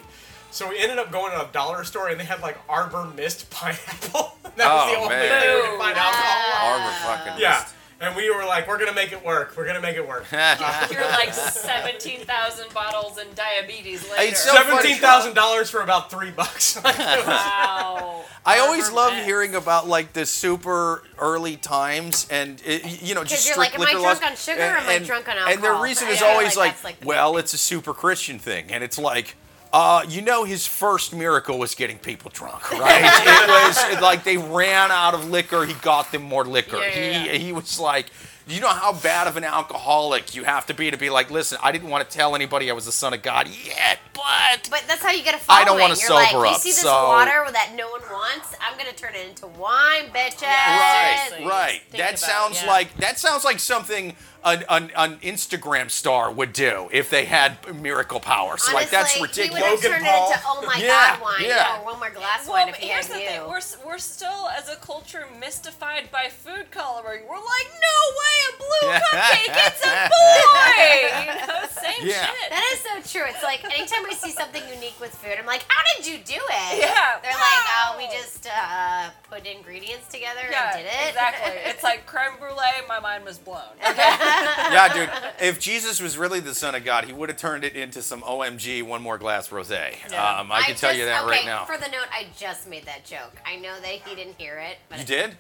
[0.52, 3.48] So we ended up going to a dollar store and they had like Arbor Mist
[3.50, 4.36] pineapple.
[4.56, 5.40] that was the Oh, only man.
[5.40, 6.66] thing we could find alcohol.
[6.74, 6.80] on.
[6.80, 7.40] Arbor fucking.
[7.40, 7.66] Yeah,
[8.00, 9.54] and we were like we're gonna make it work.
[9.56, 10.24] We're gonna make it work.
[10.32, 14.22] You're like 17,000 bottles and diabetes later.
[14.24, 14.54] It's so.
[14.54, 16.76] Seventeen thousand dollars for about three bucks.
[16.84, 18.24] wow.
[18.44, 23.46] I always love hearing about like the super early times and it, you know just
[23.46, 24.30] you're strict like, am I liquor drunk laws.
[24.30, 25.52] on sugar or am I drunk on alcohol?
[25.52, 28.38] And their reason is feel always like like, like, well, big it's a super Christian
[28.38, 29.36] thing, and it's like.
[29.72, 33.02] Uh, you know, his first miracle was getting people drunk, right?
[33.04, 35.64] it was like they ran out of liquor.
[35.64, 36.78] He got them more liquor.
[36.78, 37.32] Yeah, yeah, he yeah.
[37.38, 38.06] he was like,
[38.48, 41.56] you know how bad of an alcoholic you have to be to be like, listen,
[41.62, 44.82] I didn't want to tell anybody I was the son of God yet, but But
[44.88, 45.66] that's how you get a I following.
[45.66, 48.56] don't wanna You're sober like, up, You see this so- water that no one wants?
[48.60, 50.42] I'm gonna turn it into wine, bitches.
[50.42, 51.80] Right, right.
[51.90, 52.68] Think That about- sounds yeah.
[52.68, 57.58] like that sounds like something an, an, an Instagram star would do if they had
[57.80, 58.62] miracle powers.
[58.62, 59.60] Honestly, like that's He ridiculous.
[59.60, 60.30] would have Logan turned Paul.
[60.30, 61.78] it into oh my Yeah, god wine yeah.
[61.80, 63.28] or one more glass Well, wine if he here's had the you.
[63.28, 67.22] thing: we're, we're still, as a culture, mystified by food coloring.
[67.28, 70.82] We're like, no way, a blue cupcake, it's a boy.
[71.20, 72.26] You know, same Yeah.
[72.26, 72.50] shit.
[72.50, 73.28] That is so true.
[73.28, 76.34] It's like anytime I see something unique with food, I'm like, how did you do
[76.40, 76.78] it?
[76.80, 77.18] Yeah.
[77.22, 81.08] They're like, oh, we just uh, put ingredients together yeah, and did it.
[81.08, 81.52] exactly.
[81.66, 82.56] It's like creme brulee.
[82.88, 83.60] My mind was blown.
[83.90, 84.16] Okay.
[84.72, 85.10] yeah, dude.
[85.40, 88.22] If Jesus was really the son of God, he would have turned it into some
[88.22, 89.96] OMG one more glass rosé.
[90.10, 90.40] Yeah.
[90.40, 91.64] Um, I can tell you that okay, right now.
[91.64, 93.40] For the note, I just made that joke.
[93.44, 95.36] I know that he didn't hear it, but You did?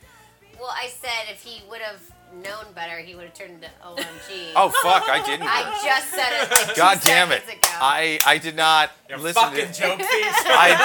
[0.60, 2.00] well, I said if he would have
[2.34, 4.52] known better, he would have turned into OMG.
[4.56, 5.46] Oh fuck, I didn't.
[5.48, 6.50] I just said it.
[6.50, 7.42] Like two God damn it!
[7.44, 7.58] ago.
[7.80, 9.72] I I did not You listen fucking to.
[9.72, 10.08] joke thief.
[10.46, 10.76] I,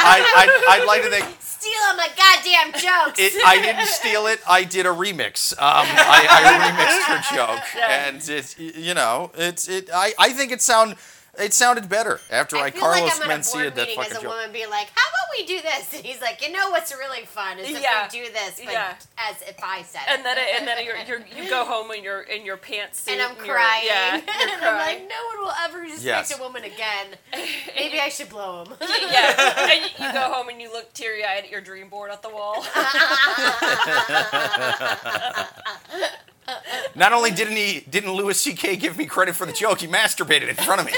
[0.00, 0.24] I,
[0.68, 3.18] I, I'd like to think stealing my goddamn jokes.
[3.18, 4.40] it, I didn't steal it.
[4.48, 5.52] I did a remix.
[5.54, 9.90] Um, I, I remixed her joke, and it's you know it's it.
[9.92, 10.94] I, I think it sound
[11.38, 13.86] it sounded better after I, I feel Carlos like I'm at a Mencia board that
[13.88, 14.24] meeting as a joke.
[14.24, 15.94] woman being like, how about we do this?
[15.98, 18.94] And he's like, you know what's really fun is if we do this, but Yeah.
[19.18, 20.16] as if I said it.
[20.16, 23.12] And then, it, and then you're, you're, you go home in your in your pantsuit.
[23.12, 23.84] and I'm you're- crying.
[23.86, 24.24] Yeah, you're
[24.54, 26.38] and I'm like, no one will ever respect Yes.
[26.38, 27.06] a woman again.
[27.76, 28.74] Maybe I should blow him.
[29.10, 32.10] yeah, and you, you go home and you look teary eyed at your dream board
[32.10, 32.64] at the wall.
[36.94, 38.76] Not only didn't he didn't Louis C.K.
[38.76, 40.92] give me credit for the joke, he masturbated in front of me.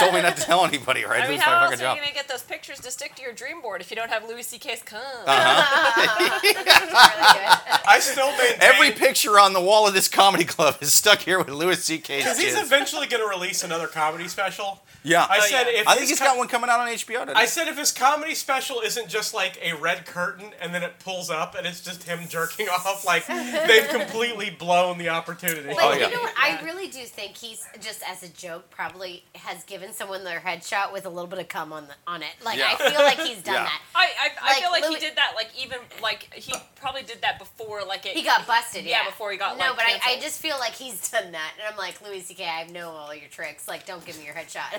[0.00, 1.86] Told me not to tell anybody, or I'd I mean, lose my how else fucking
[1.86, 4.10] are you gonna get those pictures to stick to your dream board if you don't
[4.10, 5.00] have Louis C.K.'s cum?
[5.26, 6.40] Uh-huh.
[6.40, 6.54] Really.
[7.86, 11.38] I still maintain Every picture on the wall of this comedy club is stuck here
[11.38, 12.18] with Louis C.K.
[12.18, 14.80] because he's eventually going to release another comedy special.
[15.02, 15.80] Yeah, I Oh, said yeah.
[15.80, 17.20] if I think his he's co- got one coming out on HBO.
[17.26, 17.32] Today.
[17.36, 20.94] I said if his comedy special isn't just like a red curtain and then it
[20.98, 25.68] pulls up and it's just him jerking off, like they've completely blown the opportunity.
[25.68, 26.34] But Oh, you know what?
[26.38, 30.92] I really do think he's just as a joke probably has given someone their headshot
[30.92, 32.30] with a little bit of cum on the, on it.
[32.44, 32.74] Like Yeah.
[32.78, 33.64] I feel like he's done Yeah.
[33.64, 33.82] that.
[33.94, 37.22] I, I, I feel like Louis- he did that like even like he probably did
[37.22, 38.16] that before like it.
[38.16, 38.84] He got busted.
[38.84, 39.66] Yeah, Yeah, before he got, no.
[39.68, 42.44] like, but I, I just feel like he's done that, and I'm like Louis C.K.
[42.46, 43.66] I know all your tricks.
[43.68, 44.70] Like, don't give me your headshot.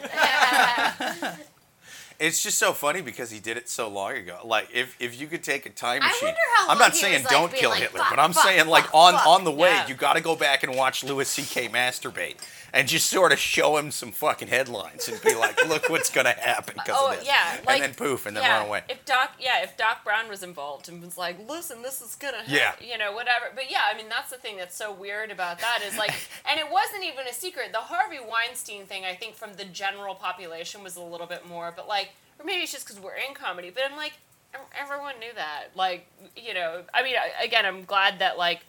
[2.20, 4.39] It's just so funny because he did it so long ago.
[4.43, 6.91] Like if, if you could take a time I machine, wonder how I'm long not
[6.93, 8.86] he saying was, like, don't being kill like, Hitler, fuck, but I'm fuck, saying like
[8.86, 9.28] fuck, on fuck.
[9.28, 9.88] on the way, Yeah.
[9.88, 11.68] you got to go back and watch Louis C.K.
[11.70, 12.36] masturbate
[12.74, 16.32] and just sort of show him some fucking headlines and be like, look what's gonna
[16.32, 18.82] happen because Oh of this, yeah, like, and then poof, and then yeah, run away.
[18.89, 22.38] If Doc, yeah, if Doc Brown was involved and was like, "Listen, this is gonna,
[22.43, 22.74] hap- Yeah.
[22.86, 25.80] you know, whatever." But yeah, I mean, that's the thing that's so weird about that
[25.88, 26.13] is like,
[26.49, 27.70] and it wasn't even a secret.
[27.72, 31.72] The Harvey Weinstein thing, I think, from the general population was a little bit more,
[31.74, 32.04] but like,
[32.39, 33.71] or maybe it's just because we're in comedy.
[33.73, 34.13] But I'm like,
[34.79, 35.65] everyone knew that.
[35.75, 38.61] Like, you know, I mean, I- again, I'm glad that like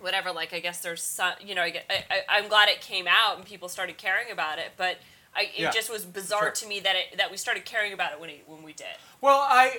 [0.00, 3.06] whatever like i guess there's some you know I, get- I, i'm glad it came
[3.08, 4.98] out and people started caring about it but
[5.34, 5.70] I, it Yeah.
[5.70, 6.50] just was bizarre Sure.
[6.50, 8.86] to me that it that we started caring about it when it, when we did
[9.22, 9.78] Well, I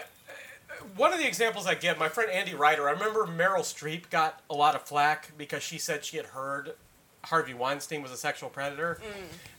[0.97, 2.87] one of the examples I give, my friend Andy Ryder.
[2.87, 6.73] I remember Meryl Streep got a lot of flack because she said she had heard
[7.25, 9.07] Harvey Weinstein was a sexual predator, mm.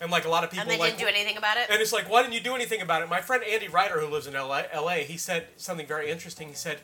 [0.01, 1.67] and like a lot of people and they like didn't do anything about it.
[1.71, 3.09] And it's like, why didn't you do anything about it?
[3.09, 6.49] My friend Andy Ryder, who lives in LA, LA, he said something very interesting.
[6.49, 6.79] He said,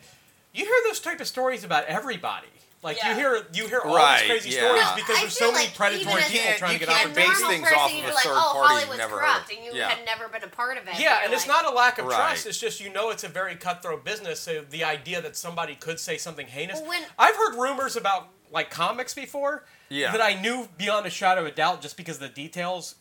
[0.53, 2.47] "You hear those type of stories about everybody.
[2.81, 3.11] Like Yeah.
[3.11, 4.59] you hear you hear all Right, these crazy yeah.
[4.65, 6.99] stories No, because I there's feel so many predatory people You trying to get can't
[6.99, 9.17] out of base things off of a be like, third oh, party you've Hollywood's never
[9.19, 9.55] corrupt, heard.
[9.55, 9.89] and you Yeah.
[9.89, 10.95] had never been a part of it.
[10.99, 12.15] Yeah, You're and it's like, not a lack of Right.
[12.17, 12.45] trust.
[12.45, 14.41] It's just you know it's a very cutthroat business.
[14.41, 16.81] So the idea that somebody could say something heinous.
[16.81, 20.11] Well, when- I've heard rumors about like comics before Yeah.
[20.11, 22.95] that I knew beyond a shadow of a doubt just because the details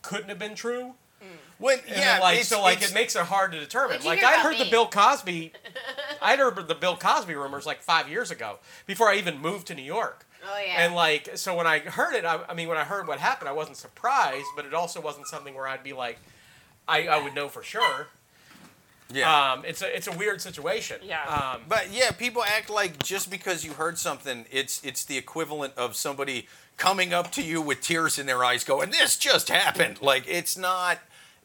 [0.00, 0.94] couldn't have been true.
[1.22, 1.26] Mm.
[1.58, 4.00] When, And yeah, like it's, so like it's- it makes it hard to determine.
[4.02, 4.70] You Like hear I'd about heard the?
[4.70, 5.52] Bill Cosby
[6.22, 9.74] I'd heard the Bill Cosby rumors like five years ago before I even moved to
[9.74, 10.24] New York.
[10.44, 10.84] Oh yeah.
[10.84, 13.48] And like, so when I heard it, I, I mean, when I heard what happened,
[13.48, 16.18] I wasn't surprised, but it also wasn't something where I'd be like,
[16.88, 18.08] I, I would know for sure.
[19.12, 19.52] Yeah.
[19.52, 20.98] Um, it's a it's a weird situation.
[21.02, 21.24] Yeah.
[21.24, 25.74] Um, But yeah, people act like just because you heard something, it's it's the equivalent
[25.76, 30.00] of somebody coming up to you with tears in their eyes, going, "This just happened."
[30.02, 30.98] Like it's not.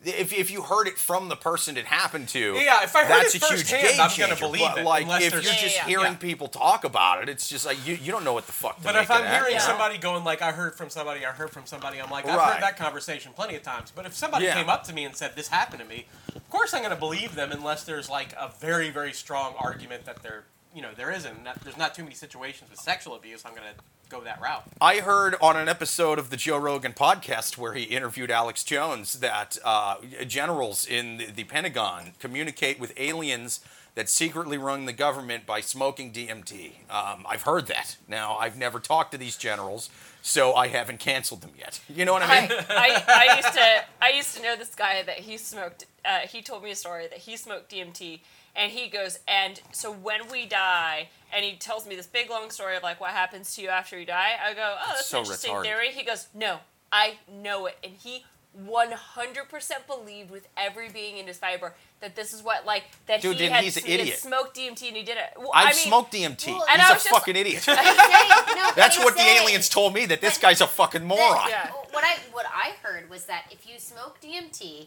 [0.05, 3.09] If, if you heard it from the person it happened to, Yeah, if I heard
[3.23, 4.35] that's it a huge game I'm changer.
[4.35, 5.85] gonna believe but it, like unless if you're just yeah, yeah.
[5.87, 6.17] hearing Yeah.
[6.17, 8.81] people talk about it, it's just like you, you don't know what the fuck.
[8.83, 9.59] But if I'm hearing you know?
[9.65, 12.53] somebody going like, I heard from somebody, I heard from somebody, I'm like, I've Right.
[12.53, 13.91] heard that conversation plenty of times.
[13.93, 16.75] But if somebody came up to me and said this happened to me, of course
[16.75, 20.43] I'm going to believe them unless there's like a very very strong argument that there,
[20.73, 21.43] you know, there isn't.
[21.43, 23.43] Not, there's not too many situations with sexual abuse.
[23.45, 24.63] I'm going to go that route.
[24.79, 29.19] I heard on an episode of the Joe Rogan podcast where he interviewed Alex Jones
[29.19, 33.59] that uh, generals in the, the Pentagon communicate with aliens
[33.97, 36.73] that secretly run the government by smoking DMT.
[36.87, 37.97] Um, I've heard that.
[38.07, 39.89] Now, I've never talked to these generals,
[40.21, 41.79] so I haven't canceled them yet.
[41.89, 42.51] You know what I mean?
[42.69, 45.87] I, I, I used to I used to know this guy that he smoked.
[46.05, 48.19] Uh, he told me a story that he smoked DMT,
[48.55, 52.51] and he goes, and so when we die, and he tells me this big long
[52.51, 54.33] story of like what happens to you after you die.
[54.47, 55.63] I go, oh, that's So an interesting retarded.
[55.63, 55.89] theory.
[55.89, 56.59] He goes, no,
[56.91, 58.25] I know it, and he.
[58.65, 63.35] 100% believed with every being in his fiber that this is what like that Dude,
[63.35, 65.33] he then had, he's an he had smoked DMT and he did it.
[65.37, 66.47] Well, I've I mean, smoked DMT.
[66.47, 67.63] well, and He's I a was just- fucking idiot.
[67.65, 70.67] They say- no, That's they what the say- aliens told me, that this guy's a
[70.67, 71.49] fucking moron.
[71.49, 71.71] Yeah.
[71.91, 74.85] What I what I heard was that if you smoke DMT,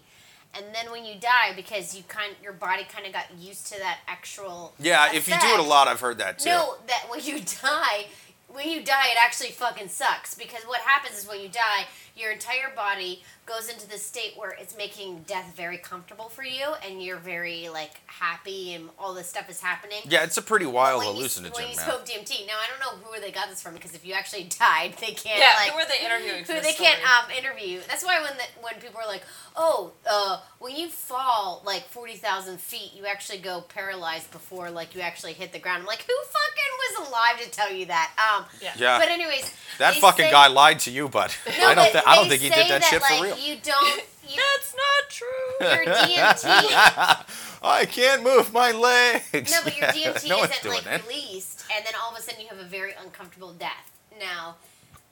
[0.55, 3.79] and then when you die, because you kind your body kind of got used to
[3.79, 6.49] that actual Yeah, if you do it a effect, lot, I've heard that too.
[6.51, 8.07] No, that when you die,
[8.49, 11.87] when you die, it actually fucking sucks because what happens is when you die,
[12.21, 16.67] your entire body goes into this state where it's making death very comfortable for you,
[16.87, 19.99] and you're very like happy, and all this stuff is happening.
[20.05, 21.85] Yeah, it's a pretty wild when you, hallucinogen, when you man.
[21.85, 22.47] smoke DMT.
[22.47, 25.13] Now I don't know who they got this from because if you actually died, they
[25.13, 25.39] can't.
[25.39, 27.81] Yeah, like, who were they interviewing who this they can't um, interview.
[27.89, 29.23] That's why when the, when people are like,
[29.57, 34.95] "Oh, uh, when you fall like forty thousand feet, you actually go paralyzed before like
[34.95, 38.13] you actually hit the ground." I'm like, who fucking was alive to tell you that?
[38.37, 38.73] Um, Yeah.
[38.77, 38.99] Yeah.
[38.99, 41.33] But anyways, that fucking say- guy lied to you, bud.
[41.59, 41.77] No, I don't.
[41.77, 43.39] but Th- I don't think he did say that, shit like, for real.
[43.39, 44.03] You don't.
[44.29, 45.27] You, That's not true.
[45.61, 47.25] your DMT.
[47.63, 49.51] I can't move my legs.
[49.51, 51.07] No, but your DMT no isn't like that.
[51.07, 53.91] released, and then all of a sudden you have a very uncomfortable death.
[54.19, 54.57] Now,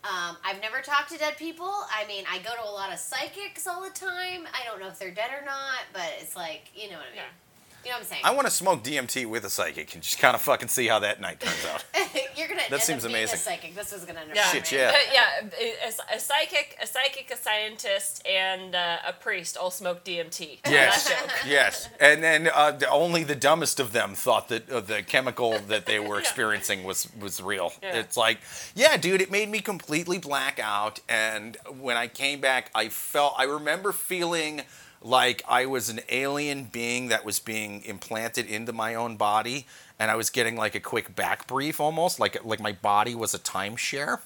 [0.04, 1.66] um, I've never talked to dead people.
[1.66, 4.46] I mean, I go to a lot of psychics all the time.
[4.52, 7.10] I don't know if they're dead or not, but it's like you know what I
[7.10, 7.16] mean.
[7.16, 7.24] Yeah.
[7.84, 8.22] You know what I'm saying?
[8.24, 10.98] I want to smoke DMT with a psychic and just kind of fucking see how
[10.98, 11.84] that night turns out.
[12.36, 13.34] You're gonna That end seems up being amazing.
[13.36, 13.74] a psychic.
[13.74, 14.44] This was gonna end Yeah.
[14.52, 14.92] Shit, yeah.
[15.12, 20.60] Yeah, a, a psychic, a psychic, a scientist, and uh, a priest all smoke DMT.
[20.68, 21.88] Yes, That yes.
[22.00, 25.86] And then uh, the, only the dumbest of them thought that uh, the chemical that
[25.86, 27.72] they were experiencing was was real.
[27.82, 27.96] Yeah.
[27.96, 28.38] It's like,
[28.74, 31.00] yeah, dude, it made me completely black out.
[31.08, 34.62] And when I came back, I felt, I remember feeling
[35.02, 39.66] like I was an alien being that was being implanted into my own body,
[39.98, 43.34] and I was getting like a quick back brief almost, like like my body was
[43.34, 44.20] a timeshare.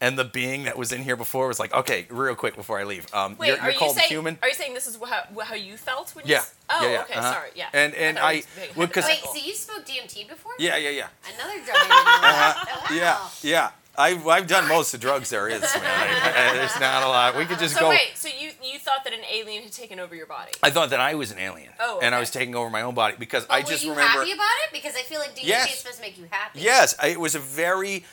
[0.00, 2.84] And the being that was in here before was like, okay, real quick before I
[2.84, 3.06] leave.
[3.14, 4.08] Um, Wait, you're, you're you called saying?
[4.10, 4.38] human.
[4.42, 6.32] Are you saying this is how, how you felt when you?
[6.32, 6.38] Yeah.
[6.38, 7.14] s- Oh, yeah, yeah, okay.
[7.14, 7.32] uh-huh.
[7.32, 7.50] Sorry.
[7.54, 7.68] Yeah.
[7.72, 10.52] And and thought I, it was being well, 'cause- Wait, so you smoked DMT before?
[10.58, 11.76] yeah, yeah, yeah, Another drug.
[11.78, 12.56] I didn't know about.
[12.68, 12.96] Oh, wow.
[13.42, 13.70] yeah, yeah.
[13.96, 15.70] I've I've done most of the drugs there is, man.
[15.84, 17.36] I, I, there's not a lot.
[17.36, 17.88] We could just So go.
[17.90, 20.52] wait, so you you thought that an alien had taken over your body?
[20.62, 22.94] I thought that I was an alien, Oh, and I was taking over my own
[22.94, 24.18] body because But I were just you remember.
[24.20, 24.72] happy about it?
[24.72, 25.72] Because I feel like DMT Yes.
[25.72, 26.60] is supposed to make you happy.
[26.60, 28.04] Yes, I, it was a very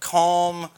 [0.00, 0.68] calm.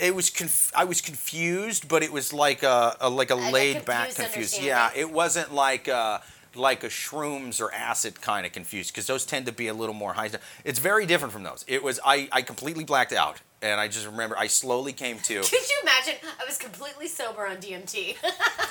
[0.00, 3.48] It was conf- I was confused, but it was like a, a like a Like
[3.48, 4.62] a laid back confused confused.
[4.62, 6.22] Yeah, it wasn't like a,
[6.54, 9.94] like a shrooms or acid kind of confused because those tend to be a little
[9.94, 10.30] more high.
[10.64, 11.64] It's very different from those.
[11.66, 15.34] It was I I completely blacked out, and I just remember I slowly came to.
[15.40, 16.14] Could you imagine?
[16.40, 18.16] I was completely sober on DMT.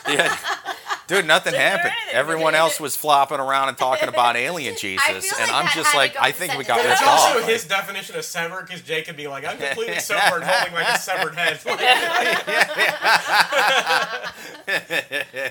[0.08, 0.38] Yeah.
[1.08, 1.94] Dude, nothing Didn't happened.
[2.14, 6.16] Everyone else was flopping around and talking about alien Jesus, feel and I'm just like,
[6.20, 7.36] I think we got to It's ripped off.
[7.36, 10.74] also his definition of sever because Jake could be like, I'm completely sober and holding
[10.74, 11.60] like a severed head.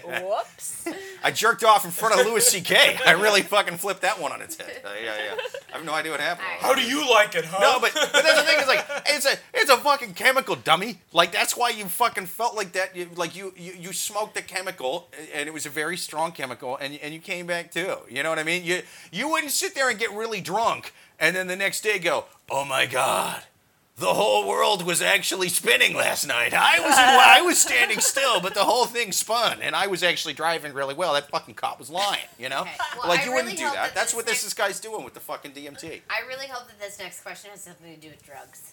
[0.04, 0.86] Whoops.
[1.22, 2.98] I jerked off in front of Louis C.K.
[3.04, 4.80] I really fucking flipped that one on its head.
[4.84, 5.36] Uh, yeah, yeah.
[5.72, 6.46] I have no idea what happened.
[6.60, 7.58] How do you like it, huh?
[7.60, 11.00] No, but, but that's the thing is like it's a it's a fucking chemical, dummy.
[11.12, 12.94] Like that's why you fucking felt like that.
[12.96, 16.76] You, like you, you you smoked a chemical, and it was a very strong chemical,
[16.76, 17.96] and and you came back too.
[18.08, 18.64] You know what I mean?
[18.64, 22.26] You you wouldn't sit there and get really drunk, and then the next day go,
[22.50, 23.42] oh my god.
[23.96, 26.54] The whole world was actually spinning last night.
[26.54, 30.32] I was I was standing still, but the whole thing spun, and I was actually
[30.32, 31.12] driving really well.
[31.12, 32.62] That fucking cop was lying, you know.
[32.62, 32.70] Okay.
[32.98, 33.74] Well, like I you wouldn't do that.
[33.74, 36.00] that That's this what this next- is guy's doing with the fucking DMT.
[36.08, 38.72] I really hope that this next question has something to do with drugs.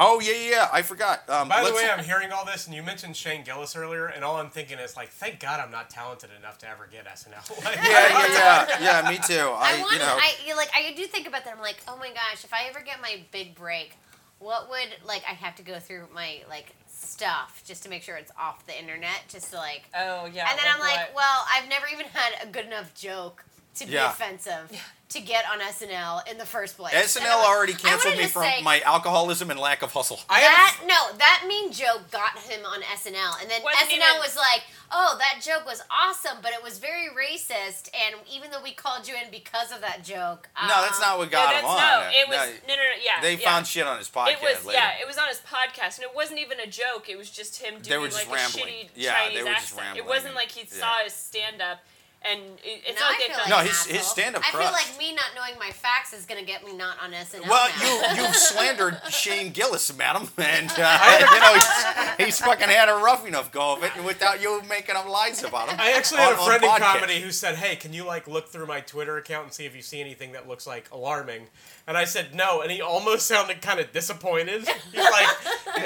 [0.00, 0.68] Oh yeah, yeah, yeah.
[0.72, 1.28] I forgot.
[1.28, 4.24] Um, By the way, I'm hearing all this, and you mentioned Shane Gillis earlier, and
[4.24, 7.48] all I'm thinking is like, thank God I'm not talented enough to ever get SNL.
[7.64, 9.10] Like, yeah, yeah, yeah, yeah.
[9.10, 9.34] Me too.
[9.34, 10.70] I, I, want you know, I you like.
[10.74, 11.54] I do think about that.
[11.54, 13.96] I'm like, oh my gosh, if I ever get my big break,
[14.38, 18.16] what would like I have to go through my like stuff just to make sure
[18.16, 19.82] it's off the internet, just to like.
[19.96, 20.48] Oh yeah.
[20.48, 21.16] and then I'm like, what?
[21.16, 23.44] well, I've never even had a good enough joke
[23.78, 24.10] to be Yeah.
[24.10, 24.70] offensive
[25.10, 26.92] to get on SNL in the first place.
[26.92, 30.20] SNL I'm already canceled me just from say, my alcoholism and lack of hustle.
[30.28, 33.94] I that have no, that mean joke got him on SNL, and then Wasn't SNL
[33.94, 38.50] even- was like, "Oh, that joke was awesome, but it was very racist." And even
[38.50, 41.52] though we called you in because of that joke, no, that's um, not what got
[41.54, 41.78] that's him on.
[41.78, 42.10] no.
[42.12, 43.02] It was No, no, no, no.
[43.02, 43.20] Yeah.
[43.22, 43.48] they yeah.
[43.50, 44.78] found shit on his podcast It was later.
[44.78, 47.08] yeah, it was on his podcast, and it wasn't even a joke.
[47.08, 48.64] It was just him They doing were just like rambling.
[48.64, 49.80] a shitty Yeah, Chinese they were just accent.
[49.80, 50.80] rambling It wasn't like he yeah.
[50.80, 51.80] saw his stand up,
[52.22, 54.50] and it, it's No, not I like feel like No, an his- his stand-up I
[54.50, 57.48] feel like me not knowing my facts is gonna get me not on SNL.
[57.48, 58.14] Well, now.
[58.16, 62.94] you you've slandered Shane Gillis, madam, and uh, you know he's, he's fucking had a
[62.96, 65.76] rough enough go of it, without you making up lies about him.
[65.78, 66.78] I actually had a friend in podcast.
[66.94, 69.74] comedy who said, "Hey, can you like look through my Twitter account and see if
[69.76, 71.46] you see anything that looks like alarming?"
[71.88, 74.60] And I said no, and he almost sounded kind of disappointed.
[74.92, 75.26] He's like,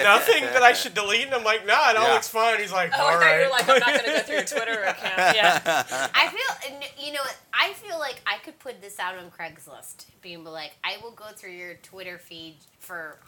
[0.02, 2.14] "Nothing that I should delete," and I'm like, no, "Nah, it all Yeah.
[2.14, 4.16] looks fine." He's like, Oh, "All I thought right." you were like, I'm not gonna
[4.18, 5.36] go through your Twitter account.
[5.36, 6.08] Yeah.
[6.12, 7.20] I feel, you know,
[7.54, 11.26] I feel like I could put this out on Craigslist, being like, I will go
[11.36, 13.18] through your Twitter feed for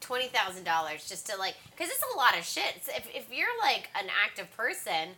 [0.00, 2.72] twenty thousand dollars just to like, because it's a lot of shit.
[2.76, 5.10] It's, if if you're like an active person,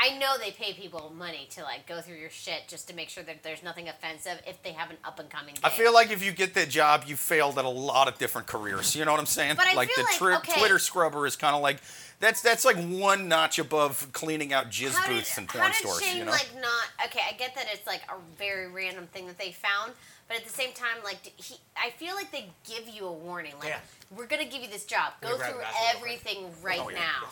[0.00, 3.08] I know they pay people money to like go through your shit just to make
[3.08, 5.54] sure that there's nothing offensive if they have an up and coming.
[5.64, 8.46] I feel like if you get that job, you failed at a lot of different
[8.46, 8.94] careers.
[8.94, 9.56] You know what I'm saying?
[9.56, 10.58] But I like feel the like, tri- okay.
[10.60, 11.78] Twitter scrubber is kind of like
[12.20, 15.72] that's that's like one notch above cleaning out jizz how booths did, and how porn
[15.72, 16.00] did stores.
[16.00, 16.30] Shane you know?
[16.30, 17.06] like not?
[17.06, 19.92] Okay, I get that it's like a very random thing that they found,
[20.28, 23.54] but at the same time, like he, I feel like they give you a warning,
[23.58, 23.78] like Yeah.
[24.16, 25.14] we're gonna give you this job.
[25.20, 26.98] Go Let me grab through the basketball everything right Oh, yeah.
[26.98, 27.28] now.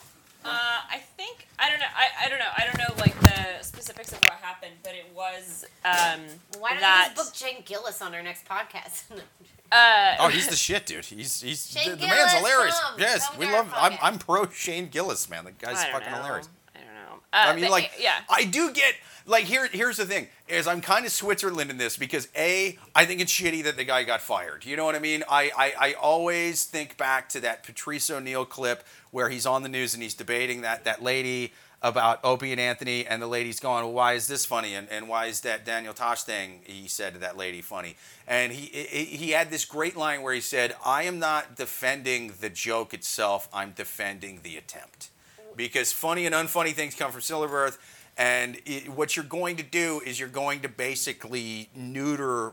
[0.48, 1.86] Uh, I think I don't know.
[1.96, 2.52] I, I don't know.
[2.56, 6.20] I don't know like the specifics of what happened, but it was um,
[6.58, 7.10] Why don't that.
[7.10, 9.04] we just book Jane Gillis on our next podcast?
[9.72, 11.04] uh, Oh, he's the shit, dude.
[11.04, 12.80] He's he's Shane the, the Gillis, man's hilarious.
[12.80, 12.94] come.
[13.00, 13.72] yes, Come we to our love.
[13.76, 13.98] I'm podcast.
[14.02, 15.44] I'm pro Shane Gillis, man.
[15.44, 16.18] The guy's I don't fucking know.
[16.22, 16.48] hilarious.
[16.74, 17.14] I don't know.
[17.32, 18.20] Uh, I mean, but, like, yeah.
[18.30, 18.94] I do get
[19.26, 19.68] like here.
[19.70, 23.32] Here's the thing: is I'm kind of Switzerland in this because a, I think it's
[23.32, 24.64] shitty that the guy got fired.
[24.64, 25.24] You know what I mean?
[25.28, 29.68] I I, I always think back to that Patrice O'Neal clip where he's on the
[29.68, 31.52] news and he's debating that that lady
[31.82, 34.74] about Opie and Anthony, and the lady's going, well, "Why is this funny?
[34.74, 37.96] And, and why is that Daniel Tosh thing?" He said to that lady funny,
[38.26, 42.32] and he he he had this great line where he said, "I am not defending
[42.40, 43.48] the joke itself.
[43.52, 45.10] I'm defending the attempt."
[45.56, 47.78] because funny and unfunny things come from Silverberth,
[48.16, 52.52] and it, what you're going to do is you're going to basically neuter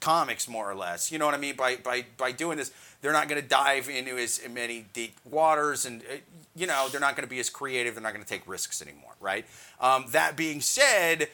[0.00, 1.10] comics more or less.
[1.10, 1.56] You know what I mean?
[1.56, 5.86] By by by doing this, they're not going to dive into as many deep waters,
[5.86, 6.16] and uh,
[6.54, 7.94] you know they're not going to be as creative.
[7.94, 9.46] They're not going to take risks anymore, right?
[9.80, 11.28] Um, that being said.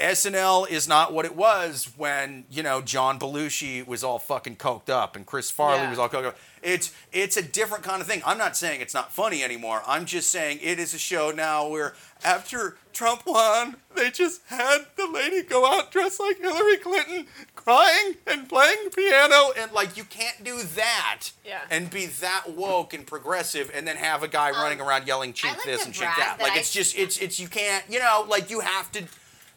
[0.00, 4.90] SNL is not what it was when you know John Belushi was all fucking coked
[4.90, 5.90] up and Chris Farley Yeah.
[5.90, 6.36] was all coked up.
[6.62, 8.20] It's it's a different kind of thing.
[8.26, 9.82] I'm not saying it's not funny anymore.
[9.86, 14.78] I'm just saying it is a show now where after Trump won, they just had
[14.96, 20.04] the lady go out dressed like Hillary Clinton, crying and playing piano, and like you
[20.04, 21.60] can't do that Yeah.
[21.70, 25.50] and be that woke and progressive, and then have a guy running around yelling "chink
[25.50, 27.84] Um, like this and chink that." that Like I- it's just it's it's you can't
[27.88, 29.04] you know like you have to.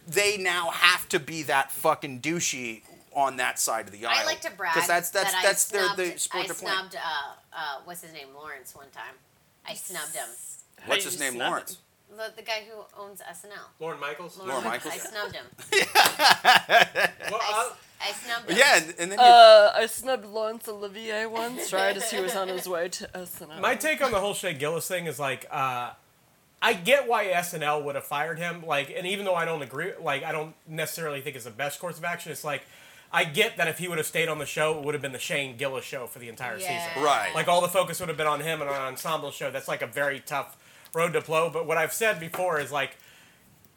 [0.08, 2.82] They now have to be that fucking douchey
[3.14, 4.16] on that side of the aisle.
[4.20, 6.47] I like to brag because that's that's that that's I their snubbed, the sport I
[6.47, 6.99] they're snubbed, uh,
[7.53, 9.16] uh, what's his name, Lawrence, one time.
[9.68, 10.28] I snubbed him.
[10.86, 11.34] What's his name?
[11.34, 11.72] snub Lawrence.
[11.74, 12.18] him?
[12.18, 13.51] The, the guy who owns SNL.
[13.82, 14.39] Lauren Michaels.
[14.39, 14.93] Lorne Michaels?
[14.93, 15.45] I snubbed him.
[17.30, 18.58] Well, I, I snubbed him.
[18.58, 22.36] Yeah, and, and then you, Uh, I snubbed Laurence Olivier once, right as he was
[22.36, 23.60] on his way to SNL.
[23.60, 25.91] My take on the whole Shane Gillis thing is like, uh,
[26.68, 28.61] I get why SNL would have fired him.
[28.65, 31.80] Like, and even though I don't agree, like, I don't necessarily think it's the best
[31.80, 32.30] course of action.
[32.30, 32.63] It's like,
[33.09, 35.13] I get that if he would have stayed on the show, it would have been
[35.13, 36.86] the Shane Gillis show for the entire Yeah.
[36.89, 37.03] season.
[37.03, 37.34] Right.
[37.34, 39.49] Like, all the focus would have been on him and on an ensemble show.
[39.49, 40.57] That's like a very tough
[40.93, 41.49] road to blow.
[41.49, 42.97] But what I've said before is like,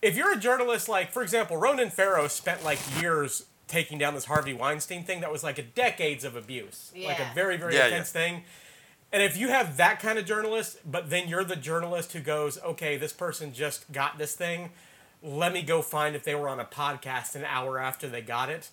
[0.03, 4.25] if you're a journalist, like for example, Ronan Farrow spent like years taking down this
[4.25, 7.85] Harvey Weinstein thing that was like a decades of abuse, like a very very Yeah,
[7.87, 8.43] intense thing.
[9.13, 12.61] And if you have that kind of journalist, but then you're the journalist who goes,
[12.63, 14.71] okay, this person just got this thing,
[15.23, 18.49] let me go find if they were on a podcast an hour after they got
[18.49, 18.71] it.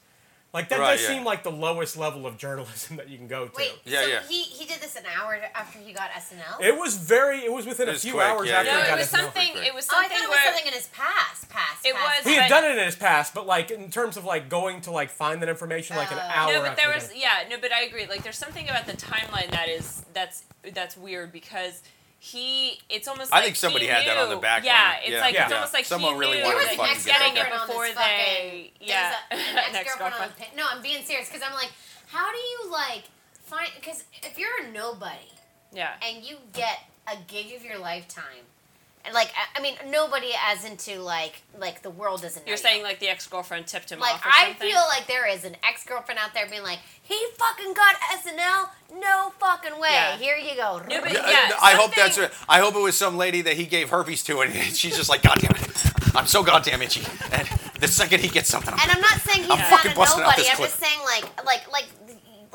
[0.53, 1.09] Like that Right, does yeah.
[1.09, 3.51] seem like the lowest level of journalism that you can go to.
[3.57, 4.19] Wait, Yeah, so yeah.
[4.27, 6.61] he he did this an hour after he got SNL.
[6.61, 7.39] It was very.
[7.39, 8.93] It was within It a few quick, hours yeah, after No, he yeah.
[8.95, 9.19] it was SNL.
[9.21, 9.51] something.
[9.57, 9.91] It was something.
[9.93, 11.49] oh, I something thought it was something in his past.
[11.49, 11.85] Past.
[11.85, 12.23] It past.
[12.25, 14.47] was- He had But- done it in his past, but like in terms of like
[14.49, 16.53] going to like find that information like an Uh, hour.
[16.53, 18.07] no, but after there was got yeah, no, but I agree.
[18.07, 20.43] Like, there's something about the timeline that is that's
[20.73, 21.83] that's weird because
[22.19, 22.79] he.
[22.89, 23.31] It's almost.
[23.31, 25.21] I like think somebody he had that on the back Yeah, it's Yeah.
[25.21, 25.55] like it's Yeah.
[25.55, 27.67] almost like Someone he really knew wanted There to was fucking get that getting it
[27.67, 27.93] before they.
[27.93, 31.53] fucking- Yeah, There's a, an ex-girlfriend on the pin- No, I'm being serious because I'm
[31.53, 31.71] like,
[32.07, 33.03] how do you like
[33.45, 33.69] find?
[33.75, 35.31] Because if you're a nobody
[35.71, 35.93] yeah.
[36.01, 38.45] and you get a gig of your lifetime, and
[39.13, 42.45] like I, I mean, nobody as into like like the world doesn't.
[42.47, 42.61] You're you.
[42.61, 44.69] saying like the ex-girlfriend tipped him Like off or I something.
[44.69, 48.69] feel like there is an ex-girlfriend out there being like, he fucking got SNL.
[48.99, 49.89] No fucking way.
[49.91, 50.17] Yeah.
[50.17, 50.81] Here you go.
[50.89, 52.15] No, but I- yeah, I hope that's.
[52.15, 55.09] something- I hope it was some lady that he gave herpes to, and she's just
[55.09, 57.05] like, God damn it, I'm so goddamn itchy.
[57.31, 57.47] And
[57.81, 59.95] the second he gets something, I'm And I'm not saying he's I'm not fucking a
[59.95, 60.41] busting out nobody.
[60.43, 60.69] this I'm clip.
[60.69, 61.87] just saying like like like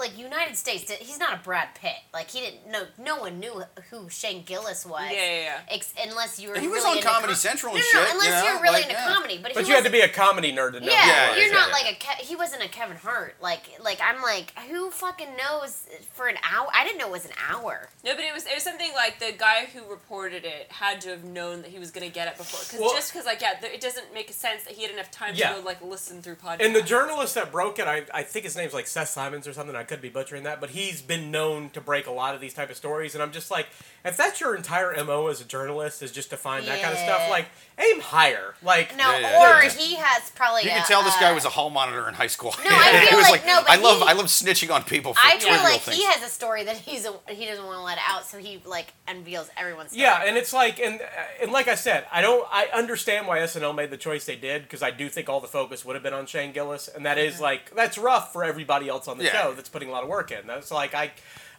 [0.03, 0.91] like United States.
[0.91, 1.95] He's not a Brad Pitt.
[2.13, 2.67] Like he didn't.
[2.71, 5.11] No, no one knew who Shane Gillis was.
[5.11, 5.59] Yeah, yeah, yeah.
[5.71, 6.59] Ex- unless you were.
[6.59, 8.33] He was really on into Comedy com- Central no, and no, no, shit, Unless you
[8.49, 9.15] know, you're really like, into yeah.
[9.15, 10.87] comedy, but, But he you had to be a comedy nerd to know.
[10.87, 11.73] Yeah, Yeah, you're not yeah.
[11.75, 11.95] like a.
[11.95, 13.37] Ke- he wasn't a Kevin Hart.
[13.41, 16.67] Like like I'm like who fucking knows for an hour?
[16.75, 17.89] I didn't know it was an hour.
[18.05, 21.11] No, but it was it was something like the guy who reported it had to
[21.11, 22.61] have known that he was going to get it before.
[22.65, 25.35] Because Well- just because like yeah, it doesn't make sense that he had enough time
[25.35, 25.51] Yeah.
[25.55, 26.65] to go like listen through podcasts.
[26.67, 29.53] And the journalist that broke it, I, I think his name's like Seth Simons or
[29.53, 29.77] something.
[29.77, 32.55] I could be butchering that, but he's been known to break a lot of these
[32.55, 33.13] type of stories.
[33.13, 33.67] And I'm just like,
[34.07, 36.99] if that's your entire mo as a journalist is just to find that kind of
[36.99, 37.45] stuff, like
[37.79, 38.55] aim higher.
[38.63, 39.71] Like No, Yeah, yeah, or yeah.
[39.71, 40.63] he has probably.
[40.65, 42.55] You a, can tell this uh, guy was a hall monitor in high school.
[42.65, 44.83] No, I He feel was like- no, but I love he- I love snitching on
[44.85, 45.97] people for I feel like things.
[45.97, 48.61] he has a story that he's a, he doesn't want to let out, so he
[48.67, 49.91] like unveils everyone's.
[49.91, 50.03] Story.
[50.03, 51.01] Yeah, and it's like, and
[51.41, 54.63] and like I said, I don't, I understand why SNL made the choice they did
[54.63, 57.19] because I do think all the focus would have been on Shane Gillis, and that
[57.19, 59.33] is like that's rough for everybody else on the Yeah.
[59.43, 60.47] show that's putting a lot of work in.
[60.47, 61.13] That's like I,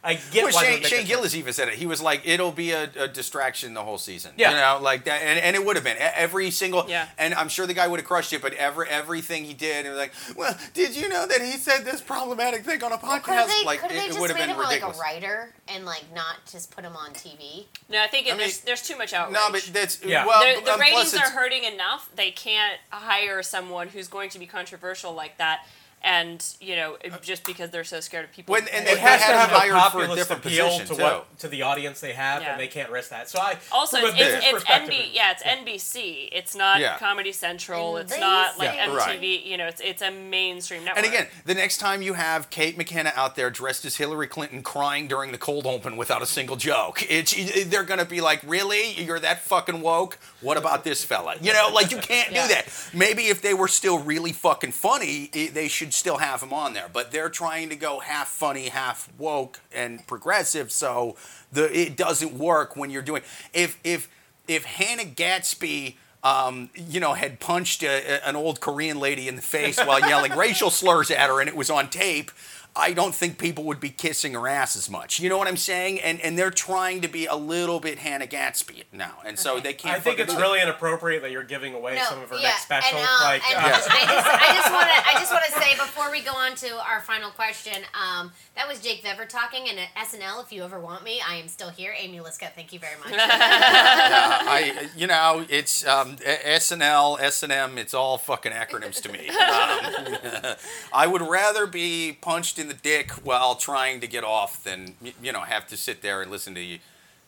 [0.05, 1.75] I get Well, why Shane, make Shane Gillis even said it.
[1.75, 4.49] He was like, "It'll be a, a distraction the whole season." Yeah.
[4.51, 6.85] you know, like that, and, and it would have been every single.
[6.89, 7.07] Yeah.
[7.17, 9.89] And I'm sure the guy would have crushed it, but every everything he did, it
[9.89, 13.19] was like, "Well, did you know that he said this problematic thing on a Well,
[13.19, 14.97] podcast?" could they, like could it, it would have been him like ridiculous.
[14.97, 17.65] a writer and like not just put him on TV?
[17.89, 19.33] no, I think I mean- there's there's too much outrage.
[19.35, 20.25] no, but that's Yeah.
[20.25, 20.41] well.
[20.55, 22.09] the, the um, ratings are hurting enough.
[22.15, 25.65] They can't hire someone who's going to be controversial like that,
[26.03, 28.51] and you know, uh, just because they're so scared of people.
[28.53, 30.87] When- and It they has to have a hired for a populist different appeal position,
[30.87, 31.01] to too.
[31.03, 32.51] what to the audience they have, Yeah.
[32.51, 33.29] and they can't risk that.
[33.29, 36.29] So I also from a it's, business it's, it's perspective, NB, yeah, it's NBC.
[36.31, 36.97] It's not Yeah.
[36.97, 37.97] Comedy Central.
[37.97, 38.87] It's not like Yeah.
[38.87, 39.45] MTV.
[39.45, 41.05] You know, it's it's a mainstream network.
[41.05, 44.61] And again, the next time you have Kate McKinnon out there dressed as Hillary Clinton
[44.63, 47.33] crying during the cold open without a single joke, it's
[47.65, 48.91] they're gonna be like, "Really?
[48.91, 50.17] You're that fucking woke?
[50.41, 52.43] What about this fella?" You know, like you can't Yeah.
[52.47, 52.65] do that.
[52.93, 56.73] Maybe if they were still really fucking funny, i they should still have them on
[56.73, 56.89] there.
[56.91, 61.15] But they're trying to go half funny, half woke and progressive, so
[61.51, 63.21] the it doesn't work when you're doing.
[63.53, 64.09] If if
[64.47, 69.41] if Hannah Gadsby um, you know, had punched a- an old Korean lady in the
[69.41, 72.31] face while yelling racial slurs at her, and it was on tape.
[72.75, 75.19] I don't think people would be kissing her ass as much.
[75.19, 76.01] You know what I'm saying?
[76.01, 79.73] And and they're trying to be a little bit Hannah Gadsby now, and so they
[79.73, 79.95] can't.
[79.95, 80.41] I think it's do it.
[80.41, 82.97] really inappropriate that you're giving away No, some of her yeah, next special.
[82.97, 83.75] And, um, like, and uh, Yeah.
[83.75, 87.01] I just, want to, I just want to say before we go on to our
[87.01, 91.03] final question, um, that was Jake Vevera talking, and at SNL, if you ever want
[91.03, 91.93] me, I am still here.
[91.97, 93.13] Amy Liszka, thank you very much.
[93.13, 97.77] Yeah, I, you know, it's um, SNL, S&M.
[97.77, 99.29] It's all fucking acronyms to me.
[99.29, 100.55] Um,
[100.93, 105.31] I would rather be punched in the dick while trying to get off than you
[105.31, 106.79] know have to sit there and listen to you.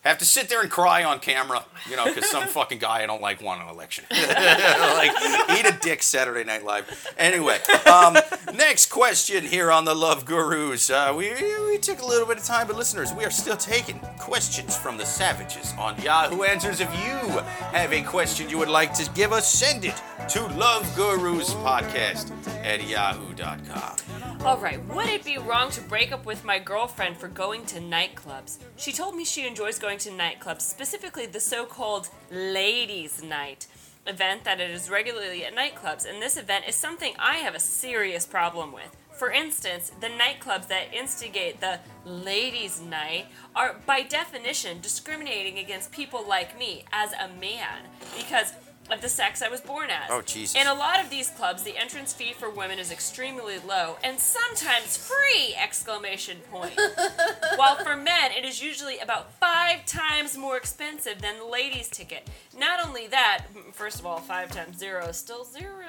[0.04, 3.08] Have to sit there and cry on camera, you know, because some fucking guy I
[3.08, 4.06] don't like won an election.
[4.12, 5.12] like,
[5.50, 7.12] eat a dick Saturday Night Live.
[7.18, 7.58] Anyway,
[7.92, 8.16] um,
[8.54, 10.92] next question here on the Love Gurus.
[10.92, 11.32] Uh, we,
[11.66, 14.98] we took a little bit of time, but listeners, we are still taking questions from
[14.98, 16.82] the savages on Yahoo Answers.
[16.82, 17.40] If you
[17.74, 20.00] have a question you would like to give us, send it
[20.30, 22.32] to Love Gurus Podcast
[22.64, 23.98] at yahoo.com.
[24.44, 27.80] All right, would it be wrong to break up with my girlfriend for going to
[27.80, 28.58] nightclubs?
[28.76, 33.68] She told me she enjoys going to nightclubs, specifically the so called Ladies' Night
[34.08, 37.60] event that it is regularly at nightclubs, and this event is something I have a
[37.60, 38.96] serious problem with.
[39.12, 46.28] For instance, the nightclubs that instigate the ladies' night are, by definition, discriminating against people
[46.28, 47.86] like me as a man.
[48.18, 48.54] Because
[48.92, 50.10] of the sex I was born as.
[50.10, 50.60] Oh, Jesus.
[50.60, 54.20] In a lot of these clubs, the entrance fee for women is extremely low and
[54.20, 55.56] sometimes free!
[55.62, 56.80] Exclamation point.
[57.56, 62.30] While for men, it is usually about five times more expensive than the ladies' ticket.
[62.58, 65.86] Not only that, first of all, five times zero is still zero.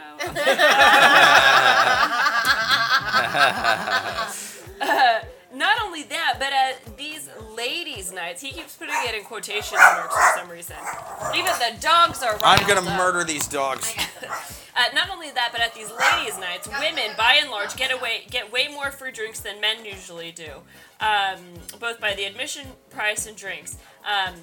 [4.81, 5.21] Uh,
[5.57, 10.15] not only that, but at these ladies' nights, he keeps putting it in quotation marks
[10.15, 10.77] for some reason.
[11.35, 12.39] Even the dogs are.
[12.45, 12.97] I'm gonna up.
[12.97, 13.95] murder these dogs.
[14.79, 18.27] Uh, not only that, but at these ladies' nights, women, by and large, get away
[18.31, 20.51] get way more free drinks than men usually do,
[21.01, 21.39] um,
[21.81, 23.79] both by the admission price and drinks.
[24.05, 24.35] Um,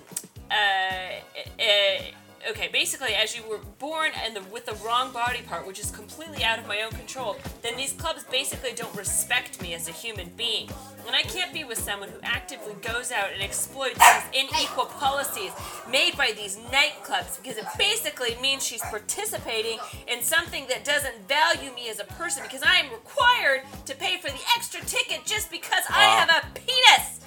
[0.50, 1.20] uh,
[1.60, 2.02] uh,
[2.50, 5.92] okay, basically, as you were born and the, with the wrong body part, which is
[5.92, 9.92] completely out of my own control, then these clubs basically don't respect me as a
[9.92, 10.70] human being.
[11.06, 15.52] And I can't be with someone who actively goes out and exploits these unequal policies
[15.90, 21.74] made by these nightclubs because it basically means she's participating in something that doesn't value
[21.76, 25.52] me as a person because I am required to pay for the extra ticket just
[25.52, 27.23] because I have a penis.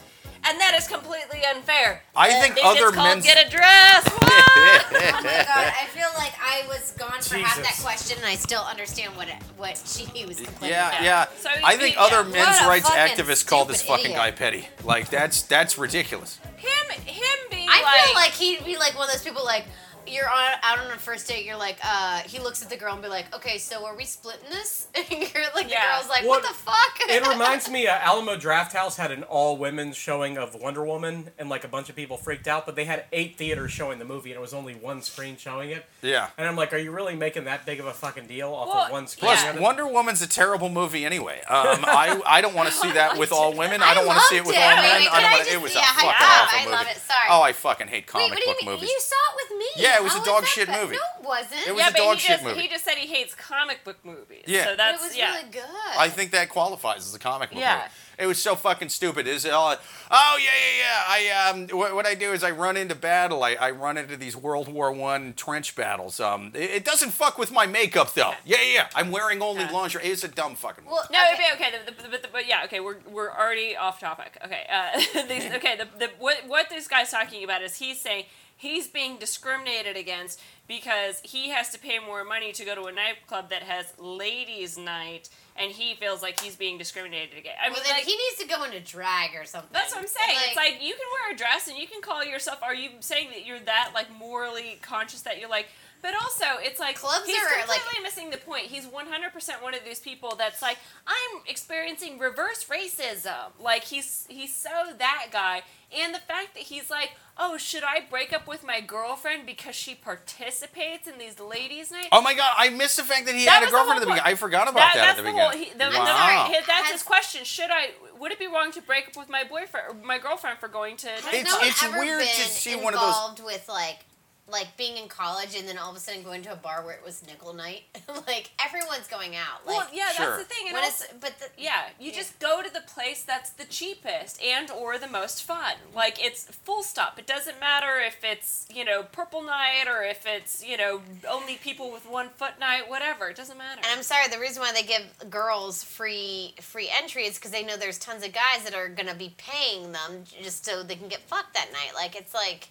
[0.48, 2.02] And that is completely unfair.
[2.14, 4.08] I think they- other it's called men's- get a dress.
[4.38, 8.34] Oh my god, I feel like I was gone for half that question, and I
[8.34, 11.02] still understand what it, what she was complaining Yeah, about.
[11.02, 11.26] yeah.
[11.38, 12.02] So I think yeah.
[12.02, 14.18] other What men's a rights fucking activists call this stupid fucking idiot.
[14.18, 14.68] guy petty.
[14.84, 16.38] Like that's that's ridiculous.
[16.56, 19.64] him, him being I like, feel like he'd be like one of those people like
[20.08, 21.44] you're on out on a first date.
[21.44, 24.04] You're like, uh, he looks at the girl and be like, okay, so are we
[24.04, 24.88] splitting this?
[24.96, 25.82] And you're like, Yeah.
[25.86, 26.98] the girl's like, What- what, the fuck?
[27.08, 31.48] It reminds me, uh, Alamo Drafthouse had an all women's showing of Wonder Woman, and
[31.48, 32.66] like a bunch of people freaked out.
[32.66, 35.70] But they had eight theaters showing the movie, and it was only one screen showing
[35.70, 35.84] it.
[36.02, 36.28] Yeah.
[36.38, 38.84] And I'm like, are you really making that big of a fucking deal off Well,
[38.86, 39.28] of one screen?
[39.32, 39.58] Plus, Yeah.
[39.60, 41.40] Wonder Woman's a terrible movie anyway.
[41.48, 43.82] Um, I I don't want to see that with all women.
[43.82, 44.60] I I don't want to see it with it.
[44.62, 45.00] all Wait, men.
[45.02, 45.42] wait, I don't want.
[45.44, 46.20] just- It was yeah, a fucking it up.
[46.20, 46.76] awful I movie.
[46.76, 46.96] love it.
[46.98, 47.28] Sorry.
[47.30, 48.70] Oh, I fucking hate Wait, comic what do you book mean?
[48.74, 48.90] movies.
[48.90, 49.66] You saw it with me.
[49.76, 50.82] Yeah, it was a How dog shit bad?
[50.82, 50.96] movie.
[50.96, 51.66] No, it wasn't.
[51.66, 52.60] It was yeah, a but dog he shit just movie.
[52.62, 54.44] he just said he hates comic book movies.
[54.46, 54.64] Yeah.
[54.64, 55.34] so But that's it was yeah.
[55.36, 55.62] really good.
[55.98, 57.76] I think that qualifies as a comic book Yeah.
[57.76, 57.90] movie.
[58.18, 59.26] It was so fucking stupid.
[59.26, 59.76] Is all?
[60.10, 61.02] Oh yeah, yeah, yeah.
[61.46, 63.44] I um, what, what I do is I run into battle.
[63.44, 66.18] I, I run into these World War One trench battles.
[66.18, 68.32] Um, it, it doesn't fuck with my makeup though.
[68.46, 68.72] Yeah, yeah.
[68.72, 68.88] yeah.
[68.94, 69.70] I'm wearing only Yeah.
[69.72, 70.04] lingerie.
[70.04, 70.84] It's a dumb fucking.
[70.84, 70.94] movie.
[70.94, 71.42] well, No, okay.
[71.56, 74.38] okay, okay the, the, but, the, but yeah, okay, we're, we're already off topic.
[74.42, 78.24] Okay, uh, these, okay, the, the, what, what this guy's talking about is he's saying
[78.56, 82.92] he's being discriminated against because he has to pay more money to go to a
[82.92, 87.58] nightclub that has ladies' night, and he feels like he's being discriminated against.
[87.62, 89.70] I well, mean, then like, he needs to go into drag or something.
[89.72, 90.38] that's what I'm saying.
[90.48, 92.58] it's like you can wear a dress and you can call yourself.
[92.62, 95.68] Are you saying that you're that like morally conscious that you're like?
[96.02, 98.66] But also, it's like Clubs he's are, like- completely missing the point.
[98.66, 103.52] He's 100% one of those people that's like, I'm experiencing reverse racism.
[103.60, 105.62] Like he's he's so that guy,
[105.96, 109.74] and the fact that he's like, oh, should I break up with my girlfriend because
[109.74, 112.08] she participates in these ladies' nights?
[112.12, 114.06] Oh my god, I missed the fact that he That had a girlfriend at the
[114.06, 114.22] beginning.
[114.24, 115.50] I forgot about That- that, that's at the the whole.
[115.50, 115.68] beginning.
[115.72, 116.48] He, the, the- wow.
[116.52, 117.44] his- that's his question.
[117.44, 117.90] Should I?
[118.18, 120.96] Would it be wrong to break up with my boyfriend or my girlfriend for going
[120.98, 121.08] to?
[121.08, 124.04] It's- no it's ever weird to been see one of those- involved with like
[124.48, 126.94] like being in college and then all of a sudden going to a bar where
[126.94, 127.82] it was nickel night.
[128.28, 129.66] like everyone's going out.
[129.66, 130.26] Like well, yeah, Sure.
[130.36, 130.66] that's the thing.
[130.68, 132.16] And also, but the, Yeah, you Yeah.
[132.18, 135.74] just go to the place that's the cheapest and or the most fun.
[135.94, 137.18] Like it's full stop.
[137.18, 141.56] It doesn't matter if it's, you know, purple night or if it's, you know, only
[141.56, 143.28] people with one foot night, whatever.
[143.28, 143.80] It doesn't matter.
[143.82, 147.64] And I'm sorry, the reason why they give girls free free entry is because they
[147.64, 151.08] know there's tons of guys that are gonna be paying them just so they can
[151.08, 151.92] get fucked that night.
[151.96, 152.68] Like it's like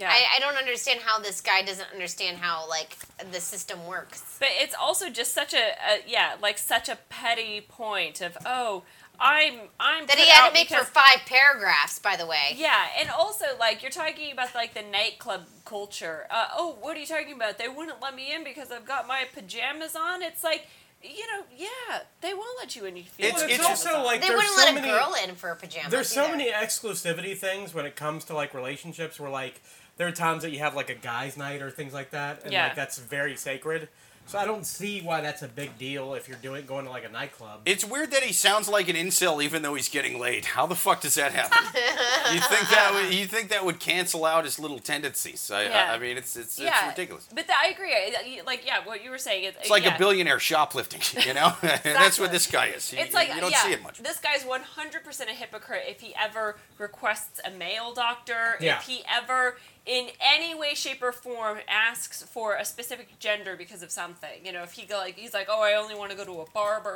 [0.00, 0.10] yeah.
[0.10, 2.96] I, I don't understand how this guy doesn't understand how like
[3.32, 4.36] the system works.
[4.40, 8.82] but it's also just such a, a yeah, like such a petty point of, oh,
[9.22, 12.24] I'm I'm That put he had out to make because- for five paragraphs, by the
[12.26, 12.54] way.
[12.56, 16.26] Yeah, and also like you're talking about like the nightclub culture.
[16.30, 17.58] Uh, oh, what are you talking about?
[17.58, 20.22] They wouldn't let me in because I've got my pajamas on.
[20.22, 20.66] It's like,
[21.02, 24.02] you know, yeah, they won't let you in if you It's- have Well, it's, also
[24.04, 25.90] like They there's wouldn't so let many, a girl in for pajamas.
[25.90, 26.36] There's so either.
[26.38, 29.60] many exclusivity things when it comes to like relationships where like
[30.00, 32.54] there are times that you have like a guys' night or things like that, and
[32.54, 32.68] Yeah.
[32.68, 33.90] like that's very sacred.
[34.26, 37.04] So I don't see why that's a big deal if you're doing going to like
[37.04, 37.62] a nightclub.
[37.66, 40.44] It's weird that he sounds like an incel even though he's getting laid.
[40.44, 41.58] How the fuck does that happen?
[42.32, 45.50] you think that would, you think that would cancel out his little tendencies?
[45.50, 45.90] I, Yeah.
[45.90, 47.26] I, I mean, it's it's, it's ridiculous.
[47.34, 48.40] But th- I agree.
[48.46, 49.44] Like, yeah, what you were saying.
[49.44, 49.96] It's, It's like yeah.
[49.96, 51.52] a billionaire shoplifting, you know?
[51.82, 52.92] That's what this guy is.
[52.92, 53.98] You, It's like you don't yeah, see it much.
[53.98, 58.56] This guy's one hundred percent a hypocrite if he ever requests a male doctor.
[58.60, 58.76] Yeah.
[58.78, 59.56] If he ever,
[59.86, 64.44] in any way, shape, or form, asks for a specific gender because of something.
[64.44, 66.40] You know, if he go like he's like, oh, I only want to go to
[66.40, 66.90] a barber,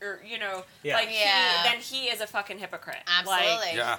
[0.00, 0.94] or, or you know, Yeah.
[0.96, 1.62] like Yeah.
[1.62, 3.02] he, then he is a fucking hypocrite.
[3.06, 3.54] Absolutely.
[3.56, 3.98] Like, Yeah.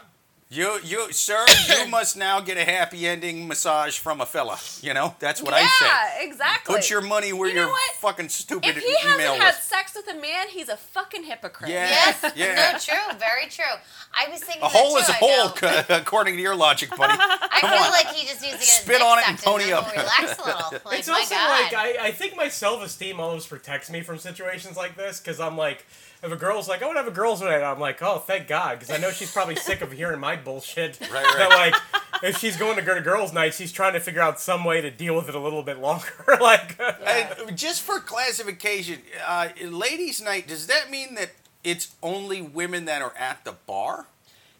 [0.51, 4.57] You, you, sir, you must now get a happy ending massage from a fella.
[4.81, 5.85] You know, that's what I say.
[5.85, 6.73] Yeah, exactly.
[6.75, 7.91] Put your money where You know your what?
[7.97, 11.69] fucking stupid If he email hasn't had sex with a man, he's a fucking hypocrite.
[11.69, 11.87] Yeah.
[11.91, 12.71] Yes, Yeah.
[12.73, 13.63] no, true, very true.
[14.11, 16.55] I was thinking A that hole too, is a I hole, c- according to your
[16.55, 17.13] logic, buddy.
[17.19, 17.91] I feel on.
[17.91, 19.91] like he just needs to get his Spit on it and pony up.
[19.91, 20.79] Relax a little.
[20.83, 21.61] Like, it's my also God.
[21.61, 25.39] like I, I think my self esteem almost protects me from situations like this because
[25.39, 25.85] I'm like,
[26.21, 28.47] if a girl's like, I want to have a girls' night, I'm like, oh, thank
[28.47, 30.99] God, because I know she's probably sick of hearing my bullshit.
[31.09, 31.37] Right, right.
[31.37, 34.39] That like, if she's going to go to girls' night, she's trying to figure out
[34.39, 36.05] some way to deal with it a little bit longer.
[36.41, 41.31] like, And just for classification, uh, ladies' night, does that mean that
[41.63, 44.07] it's only women that are at the bar?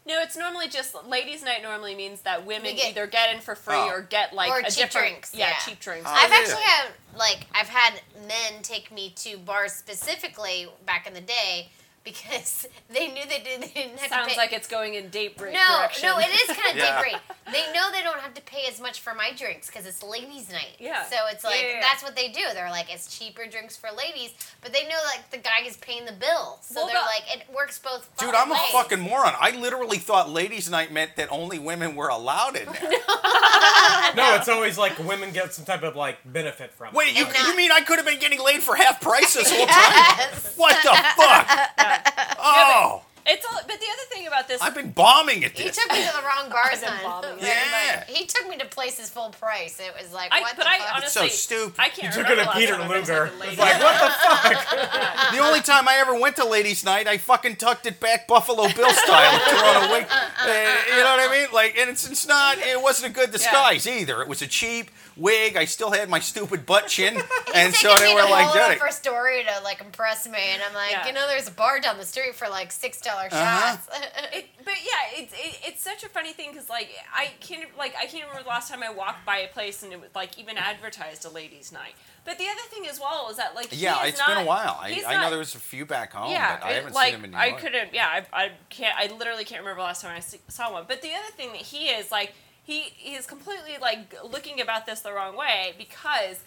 [0.10, 1.62] No, it's normally just ladies' night.
[1.62, 3.90] Normally means that women get- either get in for free Oh.
[3.90, 5.58] or get like Or a cheap different drinks, Yeah, yeah.
[5.60, 6.10] cheap drinks.
[6.10, 6.38] Oh, I've yeah.
[6.38, 11.70] actually had like I've had men take me to bars specifically back in the day
[12.14, 14.38] because they knew they, did, they didn't have Sounds to pay.
[14.38, 16.10] like it's going in date break no, direction.
[16.10, 16.96] no, it is kind of Yeah.
[17.02, 17.22] deep rate.
[17.52, 20.52] They know they don't have to pay as much for my drinks because it's ladies'
[20.52, 20.76] night.
[20.80, 21.04] Yeah.
[21.06, 21.80] So it's like Yeah, yeah, yeah.
[21.82, 22.42] that's what they do.
[22.54, 24.32] They're like it's cheaper drinks for ladies,
[24.62, 27.36] but they know like the guy is paying the bill, so Well, they're but- like
[27.50, 28.10] it works both.
[28.18, 29.34] Dude, I'm a fucking moron.
[29.40, 32.92] I literally thought ladies' night meant that only women were allowed in there.
[34.16, 36.90] no, it's always like women get some type of like benefit from.
[36.90, 36.94] it.
[36.94, 39.66] Wait, you, you mean I could have been getting laid for half price this whole
[39.66, 39.92] time?
[40.18, 40.54] Yes.
[40.56, 41.99] What the fuck?
[42.42, 43.02] Oh,
[43.32, 45.78] It's all, but the other thing about this, I've been bombing at He this.
[45.78, 47.00] took me to the wrong bar, I've been son.
[47.04, 47.32] bombing.
[47.38, 48.04] Like, Yeah.
[48.08, 49.80] he took me to places full price.
[49.80, 50.96] It was like, I, what but the I fuck?
[50.98, 51.76] honestly, so stupid.
[51.80, 53.26] I can't You Took remember it to last Peter time I've been Luger.
[53.28, 55.32] taken It's like, what the fuck?
[55.32, 58.68] The only time I ever went to ladies' night, I fucking tucked it back Buffalo
[58.74, 60.06] Bill style and threw on a wig.
[60.10, 61.48] Uh, uh, uh eh, you uh, know what I mean?
[61.54, 62.58] Like, and it's, it's not.
[62.58, 64.22] It wasn't a good disguise either.
[64.22, 65.56] It was a cheap wig.
[65.56, 67.16] I still had my stupid butt chin,
[67.54, 69.44] and He's so taking they me were to like, Polo "Did it?" for a story
[69.44, 71.08] to like impress me, and I'm like, Yeah.
[71.08, 73.78] you know, there's a bar down the street for like six dollar Uh-huh.
[74.32, 77.96] It, but yeah, it's it, it's such a funny thing because like I can't like
[77.96, 80.38] I can't remember the last time I walked by a place and it was like
[80.38, 81.96] even advertised a ladies' night.
[82.26, 84.78] But the other thing as well is that like Yeah, is it's been a while.
[84.80, 87.06] I, he's I know there was a few back home, yeah, but I haven't like,
[87.14, 87.94] seen them in New I couldn't.
[87.94, 88.96] Yeah, I, I can't.
[88.96, 90.86] I literally can't remember the last time I see, saw one.
[90.88, 94.86] But the other thing that he is like, he he is completely like looking about
[94.86, 96.40] this the wrong way because.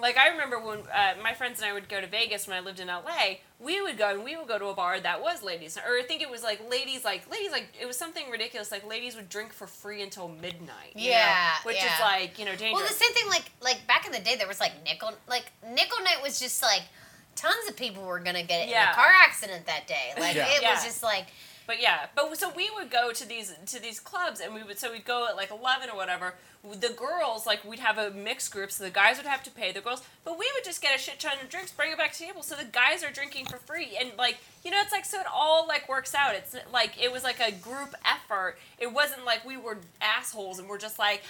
[0.00, 2.60] Like I remember when uh, my friends and I would go to Vegas when I
[2.60, 5.42] lived in LA, we would go and we would go to a bar that was
[5.42, 8.70] ladies, or I think it was like ladies, like ladies, like it was something ridiculous.
[8.72, 10.92] Like ladies would drink for free until midnight.
[10.94, 12.72] you know, Yeah, which is like you know dangerous.
[12.80, 15.52] well, the same thing like like back in the day, there was like nickel like
[15.68, 16.82] nickel night was just like
[17.36, 18.92] tons of people were gonna get in Yeah.
[18.92, 20.12] a car accident that day.
[20.18, 20.48] Like Yeah.
[20.48, 20.72] it Yeah.
[20.74, 21.26] was just like
[21.66, 24.78] But yeah, but so we would go to these to these clubs, and we would
[24.78, 26.34] so we'd go at like eleven or whatever.
[26.62, 29.72] The girls like we'd have a mixed group, so the guys would have to pay
[29.72, 32.12] the girls, but we would just get a shit ton of drinks, bring it back
[32.12, 34.92] to the table, so the guys are drinking for free, and like you know, it's
[34.92, 36.34] like so it all like works out.
[36.34, 38.58] It's like it was like a group effort.
[38.78, 41.22] It wasn't like we were assholes and we're just like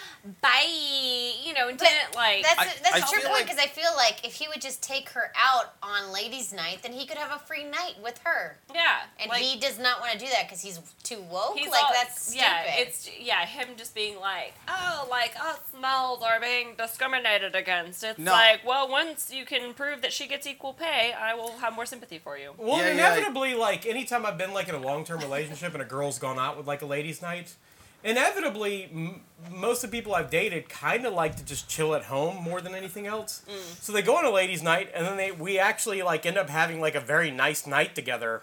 [0.42, 2.42] bye, you know, and But didn't like.
[2.42, 4.34] that's I- a, that's I a true feel point like- because I feel like if
[4.34, 7.64] he would just take her out on ladies' night, then he could have a free
[7.64, 8.56] night with her.
[8.74, 11.56] yeah, And like, he does not want to do that because he's too woke.
[11.56, 12.40] He's like all, that's stupid.
[12.42, 18.02] yeah, it's yeah, him just being like, oh, like us males are being discriminated against.
[18.04, 18.32] It's No.
[18.32, 21.86] like, well, once you can prove that she gets equal pay, I will have more
[21.86, 22.54] sympathy for you.
[22.56, 25.82] Well, Yeah, yeah, inevitably, like anytime I've been like in a long term relationship and
[25.82, 27.54] a girl's gone out with like a ladies' night,
[28.02, 32.04] inevitably m- most of the people I've dated kind of like to just chill at
[32.04, 33.42] home more than anything else.
[33.48, 33.82] Mm.
[33.82, 36.48] So they go on a ladies' night and then they we actually like end up
[36.50, 38.42] having like a very nice night together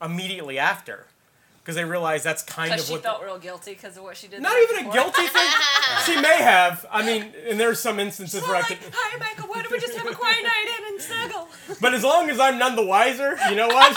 [0.00, 1.06] immediately after
[1.62, 3.02] because they realize that's kind of she what.
[3.02, 4.42] felt real guilty because of what she did.
[4.42, 5.48] not even a guilty thing.
[6.06, 6.84] she may have.
[6.90, 8.92] I mean, and there's some instances So where I like, could.
[8.92, 9.48] hi, Michael.
[9.48, 11.48] Why don't we just have a quiet night in and snuggle?
[11.80, 13.96] But as long as I'm none the wiser, you know what?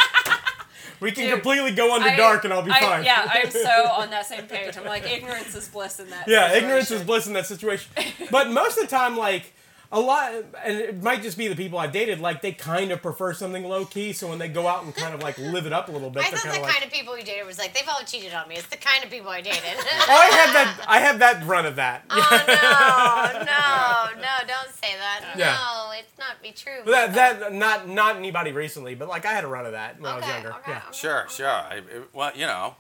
[1.02, 3.04] We can Dude, completely go under I- dark and I'll be I- fine.
[3.04, 4.78] Yeah, I'm so on that same page.
[4.78, 6.28] I'm like, ignorance is bliss in that.
[6.28, 6.64] Yeah, situation.
[6.64, 7.92] ignorance is bliss in that situation.
[8.32, 9.54] But most of the time, like
[9.96, 10.34] a lot,
[10.66, 13.64] and it might just be the people I dated, like they kind of prefer something
[13.64, 14.12] low key.
[14.12, 16.26] So when they go out and kind of like live it up a little bit,
[16.26, 17.88] I they're thought kind the of like, kind of people you dated was like they've
[17.88, 18.56] all cheated on me.
[18.56, 19.62] It's the kind of people I dated.
[19.64, 22.04] oh, I had that, I have that run of that.
[22.10, 24.48] oh no, no, no!
[24.48, 25.36] Don't say that.
[25.38, 25.54] Yeah.
[25.56, 26.92] No, it's not be true.
[26.92, 30.12] That, that not not anybody recently, but like I had a run of that when
[30.12, 30.50] I was Okay, younger.
[30.56, 30.78] okay, yeah.
[30.90, 30.98] okay.
[30.98, 31.48] Sure, sure.
[31.48, 32.76] I, it- well, you know,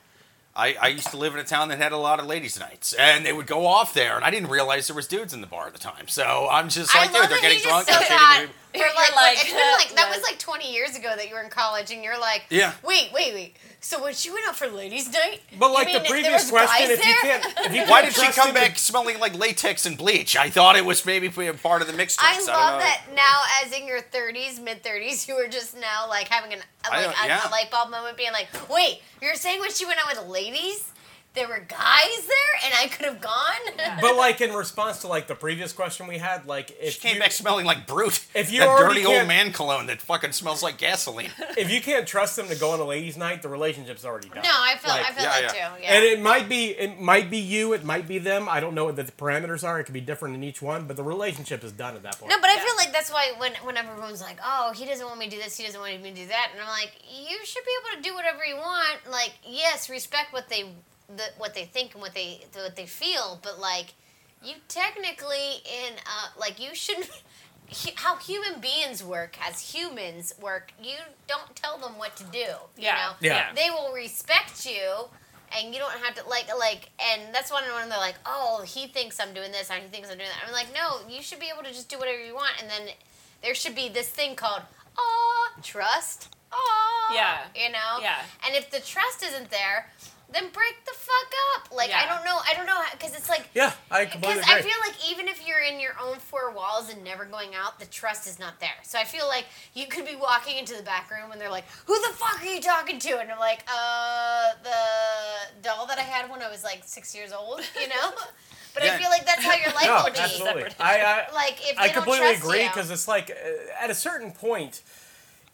[0.56, 2.93] I, I used to live in a town that had a lot of ladies' nights,
[2.93, 5.47] and they would go off there, and I didn't realize there was dudes in the
[5.47, 6.08] bar at the time.
[6.08, 7.88] So I'm just like, dude, they're getting drunk.
[7.88, 8.10] just
[8.78, 9.16] they're said shooting that.
[9.16, 9.16] me.
[9.16, 11.36] For You're like, like, it's been like that was like 20 years ago that you
[11.36, 12.74] were in college, and you're like, Yeah.
[12.84, 13.56] Wait, wait, wait.
[13.82, 16.52] So when she went out for ladies' night, But like mean the there previous was
[16.52, 19.20] question, if you can't, if you Why can't did she come him to- back smelling
[19.20, 20.36] like latex and bleach?
[20.36, 22.47] I thought it was maybe part of the mixed I drinks.
[22.47, 26.28] love don't that now, as in your 30s, mid 30s, you were just now like
[26.30, 27.47] having an like a, yeah.
[27.47, 30.92] a light bulb moment, being like, "Wait, you're saying when she went out with ladies,
[31.36, 33.99] there were guys there and I could have gone.
[34.01, 37.16] But like in response to like the previous question we had, like if She came
[37.16, 38.25] you, back smelling like Brut.
[38.36, 41.32] If you that already dirty old man cologne that fucking smells like gasoline.
[41.57, 44.43] if you can't trust them to go on a ladies' night, the relationship's already done.
[44.43, 45.70] No, I feel Like, I feel yeah, that yeah.
[45.70, 45.82] too.
[45.83, 45.93] Yeah.
[45.93, 48.47] And it might be it might be you, it might be them.
[48.49, 49.79] I don't know what the parameters are.
[49.79, 52.29] It could be different in each one, but the relationship is done at that point.
[52.32, 52.63] No, but I Yeah.
[52.63, 55.41] feel like that's why when whenever everyone's like, "Oh, he doesn't want me to do
[55.41, 58.01] this, he doesn't want me to do that," and I'm like, "You should be able
[58.01, 58.99] to do whatever you want.
[59.09, 60.71] Like, yes, respect what they
[61.08, 63.94] the, what they think and what they what they feel, but like,
[64.44, 66.98] you technically in uh like you should."
[67.84, 72.38] hu- How human beings work, as humans work, you don't tell them what to do.
[72.38, 72.96] You Yeah.
[72.96, 73.54] know, Yeah.
[73.56, 75.10] they will respect you
[75.56, 78.88] and you don't have to like like and that's when when they're like oh he
[78.88, 81.40] thinks i'm doing this or he thinks i'm doing that i'm like no you should
[81.40, 82.90] be able to just do whatever you want and then
[83.44, 84.64] there should be this thing called
[84.98, 87.38] oh trust oh Yeah.
[87.56, 88.18] you know Yeah.
[88.46, 89.92] and if the trust isn't there
[90.32, 93.46] then break the fuck up like i don't know i don't know because it's like
[93.56, 94.54] yeah, I completely because.
[94.54, 97.80] I feel like even if you're in your own four walls and never going out,
[97.80, 98.76] the trust is not there.
[98.84, 101.64] So I feel like you could be walking into the back room and they're like,
[101.86, 106.02] "Who the fuck are you talking to?" And I'm like, "Uh, the doll that I
[106.02, 108.12] had when I was like six years old," you know.
[108.74, 108.96] But Yeah.
[108.96, 110.20] I feel like that's how your life no, will be.
[110.20, 110.76] absolutely.
[110.82, 113.89] I, I Like if they I don't completely trust agree because it's like uh, at
[113.89, 114.82] a certain point,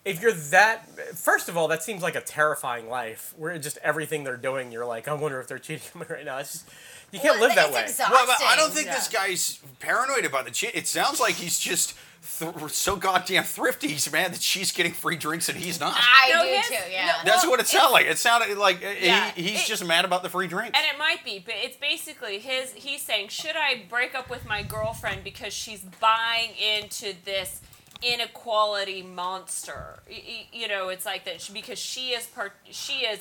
[0.04, 0.88] if you're that,
[1.18, 4.86] first of all, that seems like a terrifying life where just everything they're doing, you're
[4.86, 6.38] like, I wonder if they're cheating on me right now.
[6.40, 6.70] It's just
[7.12, 7.82] you can't Well, live that it's way.
[7.84, 8.14] exhausting.
[8.16, 8.96] Well, but I don't think Yeah.
[8.96, 11.94] this guy's paranoid about the cheat It sounds like he's just
[12.40, 13.90] th- so goddamn thrifty.
[13.90, 15.94] He's mad that she's getting free drinks and he's not.
[15.98, 16.74] I No, do his- too.
[16.90, 17.08] Yeah.
[17.08, 18.06] no, That's well, what it sounded like.
[18.06, 20.80] It sounded like uh, Yeah, he, he's it- just mad about the free drinks.
[20.80, 22.72] And it might be, but it's basically his.
[22.74, 27.60] He's saying, should I break up with my girlfriend because she's buying into this
[28.02, 30.00] inequality monster?
[30.10, 32.54] Y- y- You know, it's like that she- because she is part.
[32.70, 33.20] She is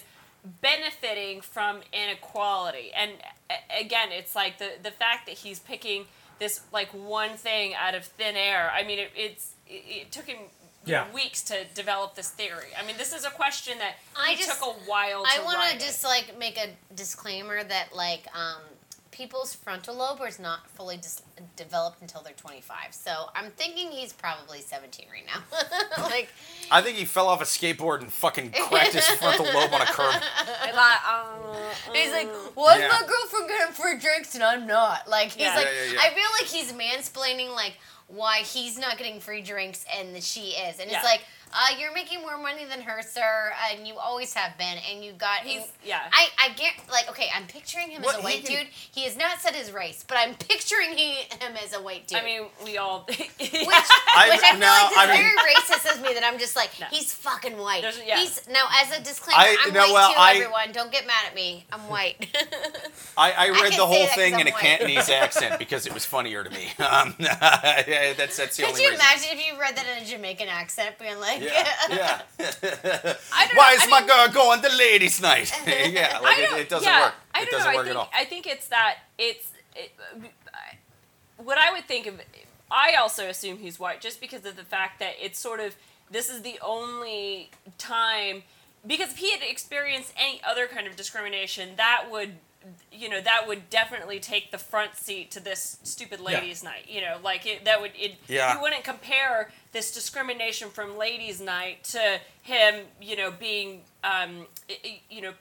[0.62, 3.12] benefiting from inequality, and
[3.78, 6.06] again, it's like the the fact that he's picking
[6.38, 8.70] this like one thing out of thin air.
[8.74, 10.38] I mean, it, it's it, it took him.
[10.86, 11.12] Yeah.
[11.12, 12.68] weeks to develop this theory.
[12.76, 15.60] I mean, this is a question that I just- took a while to I want
[15.72, 18.62] to just like make a disclaimer that like um,
[19.20, 21.20] people's frontal lobe is not fully dis-
[21.54, 22.74] developed until they're 25.
[22.92, 26.02] So I'm thinking he's probably 17 right now.
[26.04, 26.30] like
[26.70, 29.84] I think he fell off a skateboard and fucking cracked his frontal lobe on a
[29.84, 30.14] curb.
[30.62, 32.86] I like, uh, he's like, why Yeah.
[32.86, 35.06] is my girlfriend getting free drinks and I'm not?
[35.06, 35.54] Like he's Yeah.
[35.56, 36.00] like, Yeah, yeah, yeah.
[36.00, 37.74] I feel like he's mansplaining like
[38.06, 40.96] why he's not getting free drinks and she is, and Yeah.
[40.96, 41.20] it's like.
[41.52, 45.12] Uh, you're making more money than her, sir, and you always have been, and you
[45.12, 45.40] got.
[45.40, 46.00] He's- and yeah.
[46.12, 47.28] I, I get like okay.
[47.34, 48.72] I'm picturing him What, as a he white can- dude.
[48.92, 52.18] He has not said his race, but I'm picturing he, him as a white dude.
[52.18, 53.04] I mean, we all.
[53.08, 56.22] which, I- which I feel no, like is I mean- very racist of me that
[56.24, 56.86] I'm just like No.
[56.90, 57.82] he's fucking white.
[57.82, 58.18] There's- yeah.
[58.20, 60.18] He's now as a disclaimer, I- I'm no, white well, too.
[60.18, 61.64] I- everyone, don't get mad at me.
[61.72, 62.28] I'm white.
[63.18, 64.60] I, I read can the whole that 'cause thing I'm in a white.
[64.62, 66.68] Cantonese accent because it was funnier to me.
[66.78, 69.04] Um, that's that's the Could only you reason.
[69.04, 72.22] imagine if you read that in a Jamaican accent, being like, Yeah, yeah.
[72.38, 75.52] I don't Why know, is I my mean- girl going to ladies' night?
[75.66, 77.14] yeah, like it, it doesn't yeah, work.
[77.34, 77.78] I It doesn't know.
[77.78, 78.10] work I think, at all.
[78.14, 79.92] I think it's that it's it,
[81.36, 82.20] what I would think of.
[82.70, 85.74] I also assume he's white just because of the fact that it's sort of
[86.10, 88.42] this is the only time
[88.86, 92.34] because if he had experienced any other kind of discrimination, that would
[92.92, 96.86] you know that would definitely take the front seat to this stupid ladies' night.
[96.88, 98.16] You know, like it, that would it.
[98.28, 98.54] Yeah.
[98.54, 104.78] You wouldn't compare this discrimination from ladies' night to him, you know, being um, i-
[104.84, 105.32] i- you know,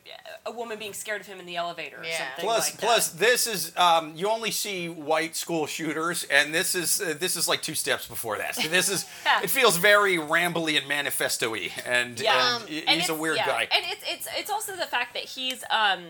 [0.46, 2.18] a woman being scared of him in the elevator or Yeah.
[2.18, 2.46] something.
[2.46, 3.18] Plus, like plus, that.
[3.20, 7.48] this is um, you only see white school shooters, and this is uh, this is
[7.48, 8.56] like two steps before that.
[8.56, 9.42] This is Yeah.
[9.44, 12.34] it feels very rambly and manifesto-y, and, Yeah.
[12.56, 13.68] and Um, he- And he's a weird yeah, guy.
[13.72, 16.08] And it's it's it's also the fact that he's um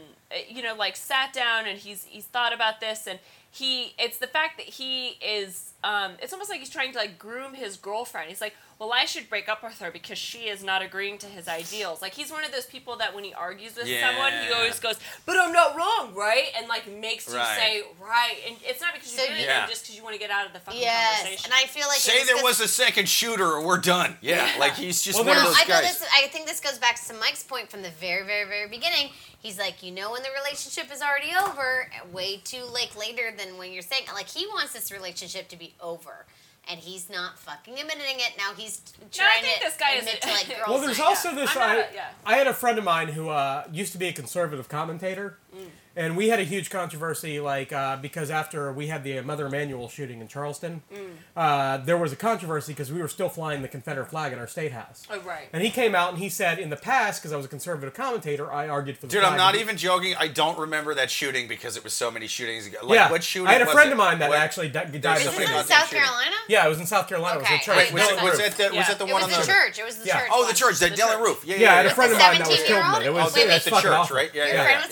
[0.47, 3.19] you know like sat down and he's he's thought about this and
[3.51, 7.17] he it's the fact that he is um it's almost like he's trying to like
[7.19, 8.29] groom his girlfriend.
[8.29, 11.25] He's like, well, I should break up with her because she is not agreeing to
[11.27, 12.01] his ideals.
[12.01, 14.95] Like he's one of those people that when he argues with someone, he always goes,
[15.25, 16.45] but I'm not wrong, right?
[16.57, 17.57] And like makes you Right.
[17.57, 19.65] say right, and it's not because So you're doing Yeah.
[19.65, 21.51] it just because you want to get out of the fucking yes, conversation.
[21.51, 24.17] and I feel like Say there there 'cause- was a second shooter, or we're done.
[24.21, 25.99] Yeah, like he's just Well, one of those I feel guys.
[25.99, 26.09] this.
[26.13, 29.11] I think this goes back to Mike's point from the very, very, very beginning.
[29.41, 33.57] He's like, you know, when the relationship is already over, way too like later than
[33.57, 34.03] when you're saying.
[34.13, 36.25] Like he wants this relationship to be over,
[36.69, 38.33] and he's not fucking admitting it.
[38.37, 38.81] Now he's
[39.11, 40.67] trying think to this guy is- admit to like girls.
[40.67, 41.05] Well, there's night.
[41.05, 41.55] also this.
[41.55, 42.09] I'm I, a- yeah.
[42.25, 45.37] I had a friend of mine who uh, used to be a conservative commentator,
[45.99, 49.89] And we had a huge controversy, like uh, because after we had the Mother Emanuel
[49.89, 50.81] shooting in Charleston,
[51.35, 54.47] uh, there was a controversy because we were still flying the Confederate flag in our
[54.47, 55.05] state house.
[55.11, 55.49] Oh, right.
[55.51, 57.93] And he came out and he said, in the past, because I was a conservative
[57.93, 59.33] commentator, I argued for the Dude, flag.
[59.33, 60.15] I'm not even joking.
[60.17, 62.77] I don't remember that shooting because it was so many shootings ago.
[62.81, 63.49] Like, yeah, what shooting?
[63.49, 63.91] I had a was friend it?
[63.91, 64.85] of mine that What- actually di- died.
[64.85, 65.41] In Is the this shooting.
[65.41, 66.03] in about that South shooting.
[66.05, 66.35] Carolina?
[66.47, 67.35] Yeah, it was in South Carolina.
[67.35, 67.75] It was Okay, a church.
[67.75, 68.37] I- Was, it, was Roof.
[68.39, 69.79] that the, was that the It one was on the the church.
[69.79, 70.19] It was the Yeah.
[70.21, 70.29] church.
[70.31, 71.19] Oh, the church, that The Dylan.
[71.21, 71.43] Roof.
[71.45, 71.71] Yeah, Yeah, yeah.
[71.73, 72.79] I had a friend of mine that was killed in it.
[72.79, 73.15] It 17-year-old?
[73.19, 74.31] was Wait, that's the church, right?
[74.33, 74.91] Yeah, Your yeah, friend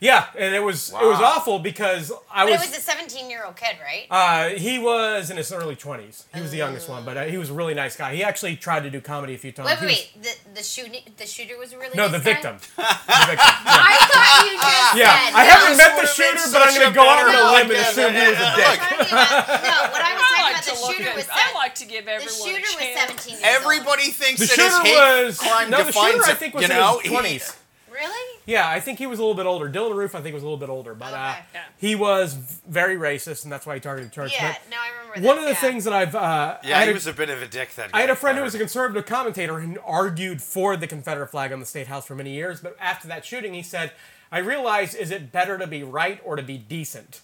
[0.00, 0.46] yeah, was yeah.
[0.46, 0.46] killed in there?
[0.46, 2.62] Yeah, and it was it was awful because I But was.
[2.64, 4.06] it was a 17 year old kid, right?
[4.10, 6.24] Uh, he was in his early twenties.
[6.34, 8.14] He was the youngest one, but uh, he was a really nice guy.
[8.14, 9.68] He actually tried to do comedy a few times.
[9.68, 10.44] Wait, He wait, was- wait.
[10.54, 12.32] The, the shooting, the shooter was a really No, nice the guy?
[12.34, 12.56] victim.
[12.76, 13.54] the victim.
[13.66, 15.34] I thought you just Yeah, said.
[15.34, 15.50] I no.
[15.50, 17.90] haven't met the shooter, but I'm going to go out on a limb and podcast.
[17.92, 18.80] assume he was a dick.
[18.80, 21.86] look, no, what I was talking like about, to the shooter was I like to
[21.86, 23.28] give the everyone shooter a was chance.
[23.28, 23.54] 17 years old.
[23.62, 26.54] Everybody thinks The that shooter his hate was crime no, the defines shooter I think
[26.54, 26.92] was you in know?
[26.98, 27.56] his He- twenties.
[28.00, 28.40] Really?
[28.46, 29.70] Yeah, I think he was a little bit older.
[29.70, 31.38] Dylan Roof, I think, was a little bit older, but uh, Okay.
[31.54, 31.60] Yeah.
[31.76, 34.32] he was very racist, and that's why he targeted church.
[34.34, 35.26] Yeah, But no, I remember that.
[35.26, 35.70] one this, of the yeah.
[35.72, 37.74] things that I've uh, I Yeah, had he a- was a bit of a dick.
[37.76, 41.28] That I had a friend who was a conservative commentator and argued for the Confederate
[41.28, 42.60] flag on the state house for many years.
[42.60, 43.92] But after that shooting, he said,
[44.32, 47.20] "I realize, is it better to be right or to be decent?"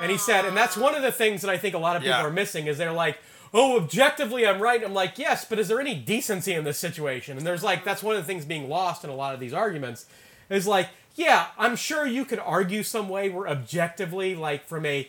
[0.00, 2.02] And he said, and that's one of the things that I think a lot of
[2.02, 2.24] people Yeah.
[2.26, 3.16] are missing is they're like,
[3.54, 7.38] "Oh, objectively, I'm right." I'm like, "Yes, but is there any decency in this situation?"
[7.38, 9.54] And there's like that's one of the things being lost in a lot of these
[9.54, 10.04] arguments
[10.50, 15.08] is like, yeah, I'm sure you could argue some way where objectively, like from a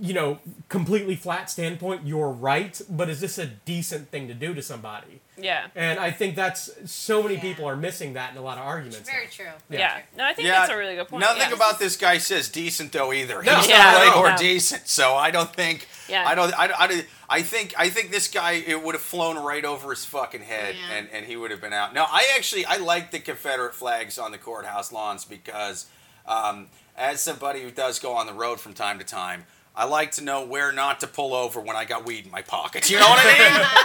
[0.00, 4.52] you know, completely flat standpoint, you're right, but is this a decent thing to do
[4.54, 5.20] to somebody?
[5.38, 5.66] Yeah.
[5.74, 7.40] And I think that's so many Yeah.
[7.42, 9.08] people are missing that in a lot of arguments.
[9.08, 9.46] Very true.
[9.68, 10.00] Yeah.
[10.16, 11.20] No, I think Yeah, that's a really good point.
[11.20, 11.54] Nothing yeah.
[11.54, 13.42] about this guy says decent though either.
[13.42, 13.56] No.
[13.56, 14.36] He's Yeah, not right no, or no.
[14.38, 14.88] decent.
[14.88, 15.86] So I don't think.
[16.08, 16.26] Yeah.
[16.26, 16.58] I don't.
[16.58, 17.74] I, I, I think.
[17.76, 20.94] I think this guy it would have flown right over his fucking head, Yeah.
[20.96, 21.92] and, and he would have been out.
[21.92, 25.86] Now I actually I like the Confederate flags on the courthouse lawns because,
[26.26, 29.44] um, as somebody who does go on the road from time to time.
[29.76, 32.40] I like to know where not to pull over when I got weed in my
[32.40, 32.88] pocket.
[32.90, 33.66] You know what I mean?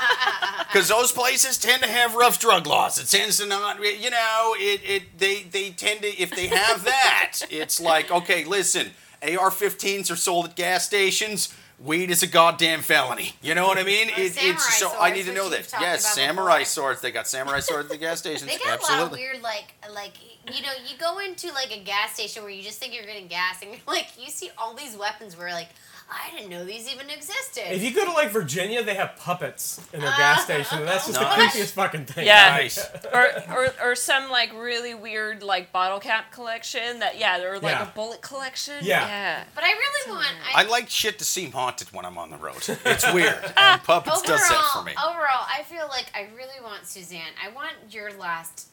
[0.72, 2.98] Because those places tend to have rough drug laws.
[2.98, 6.86] It tends to not, you know, it, it they they tend to if they have
[6.86, 8.92] that, it's like okay, listen,
[9.22, 11.54] AR-15s are sold at gas stations.
[11.78, 13.34] Weed is a goddamn felony.
[13.42, 14.10] You know what I mean?
[14.10, 15.74] It, it's so I need to know that.
[15.82, 16.66] Yes, samurai before.
[16.66, 17.02] swords.
[17.02, 18.50] They got samurai swords at the gas stations.
[18.50, 19.20] They got a lot of Absolutely.
[19.20, 20.14] weird, like, like
[20.48, 23.28] you know, you go into like a gas station where you just think you're getting
[23.28, 25.70] gas, and you're like, you see all these weapons where like,
[26.14, 27.74] I didn't know these even existed.
[27.74, 30.44] If you go to like Virginia, they have puppets in their gas uh-huh.
[30.44, 31.54] station, and that's just Nice.
[31.54, 32.26] the creepiest fucking thing.
[32.26, 32.50] Yeah.
[32.50, 32.86] Nice.
[33.14, 37.76] or, or or some like really weird like bottle cap collection that yeah or like
[37.76, 37.90] Yeah.
[37.90, 39.08] a bullet collection Yeah.
[39.08, 40.28] yeah but I really want.
[40.54, 42.58] I like shit to seem haunted when I'm on the road.
[42.68, 43.40] It's weird.
[43.56, 44.92] And puppets overall, does that for me.
[45.02, 47.22] overall, I feel like I really want Suzanne.
[47.42, 48.68] I want your last,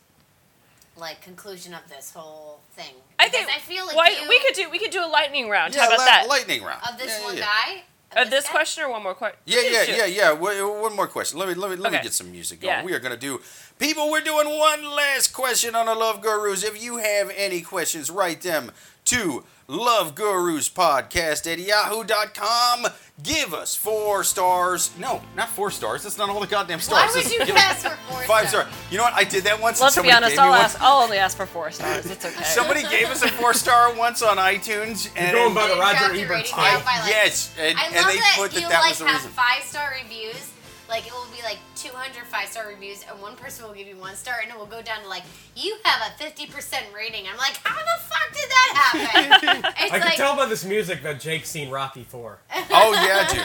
[0.98, 2.94] like, conclusion of this whole thing.
[3.18, 5.48] I think I feel like why, you, we could do we could do a lightning
[5.48, 6.80] round Yeah, how about li- that lightning round.
[6.90, 7.44] of this Yeah, one yeah.
[7.44, 8.22] guy.
[8.22, 8.50] of this guy?
[8.52, 10.32] question or one more question Yeah, yeah, yeah, yeah.
[10.32, 11.38] Wha- One more question.
[11.38, 12.72] Let me let me let me get some music going.
[12.78, 12.84] Yeah.
[12.84, 13.40] We are gonna do
[13.78, 14.10] people.
[14.10, 16.62] We're doing one last question on the Love Gurus.
[16.64, 18.70] If you have any questions, write them
[19.08, 22.86] to Love Gurus Podcast at yahoo.com.
[23.22, 24.90] Give us four stars.
[24.98, 26.04] No, not four stars.
[26.04, 27.14] That's not all the goddamn stars.
[27.14, 27.38] Why stars.
[27.38, 28.66] would you ask for four Five stars?
[28.68, 28.78] star.
[28.90, 29.14] You know what?
[29.14, 29.80] I did that once.
[29.80, 32.42] let's be somebody honest gave I'll ask I'll only ask for four stars it's okay
[32.44, 36.04] Somebody gave us a four star once on iTunes, and You're going by the Roger
[36.14, 36.76] Ebert rating style.
[36.76, 38.98] down by, like- yes, and, I and they that put you that that like was
[39.00, 39.30] the have reason.
[39.32, 40.50] five star reviews.
[40.88, 43.96] Like it will be like 200 five star reviews, and one person will give you
[43.96, 45.24] one star, and it will go down to like
[45.54, 47.26] you have a 50 percent rating.
[47.30, 49.72] I'm like, how the fuck did that happen?
[49.78, 52.38] it's I can like tell by this music that Jake's seen Rocky Four.
[52.70, 53.44] Oh yeah, dude.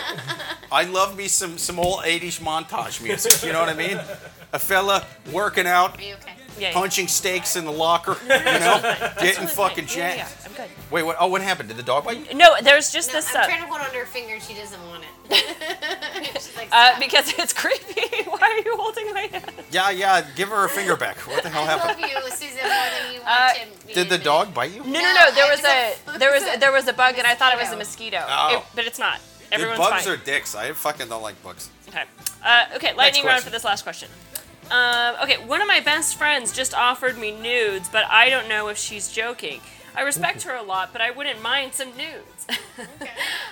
[0.72, 3.44] I love me some some old '80s montage music.
[3.44, 3.99] You know what I mean?
[4.53, 6.34] A fella working out, Are you okay?
[6.57, 6.73] Yeah, yeah.
[6.73, 8.17] punching steaks in the locker.
[8.23, 10.45] You know, getting fucking yeah, yeah, jacked.
[10.45, 11.17] I'm good Wait, what?
[11.19, 11.69] Oh, what happened?
[11.69, 12.35] Did the dog bite you?
[12.38, 14.39] no there's just No, this I'm uh, trying to hold it on her finger.
[14.39, 15.09] She doesn't want it.
[16.35, 20.25] She's like, uh, "Stop." because it's creepy why are you holding my hand Yeah, yeah.
[20.35, 21.17] Give her her finger back.
[21.27, 22.05] What the hell I love happened?
[22.11, 23.59] you, Susan, more than you want Uh, to.
[23.59, 24.23] Did the admitted.
[24.23, 24.84] dog bite you?
[24.84, 27.15] no no No, no there I was just- a there was there was a bug
[27.17, 28.19] and I thought it was a Mosquito.
[28.19, 28.57] mosquito Oh.
[28.59, 30.55] It- but it's not Dude, everyone's bugs fine are dicks.
[30.55, 31.69] I fucking don't like bugs.
[31.89, 32.03] Okay.
[32.43, 33.43] Uh, okay, lightning round question.
[33.45, 34.09] for this last question.
[34.72, 38.68] Um, okay, one of my best friends just offered me nudes, but I don't know
[38.69, 39.61] if she's joking.
[39.95, 42.48] I respect her a lot, but I wouldn't mind some nudes.
[42.80, 42.88] Okay.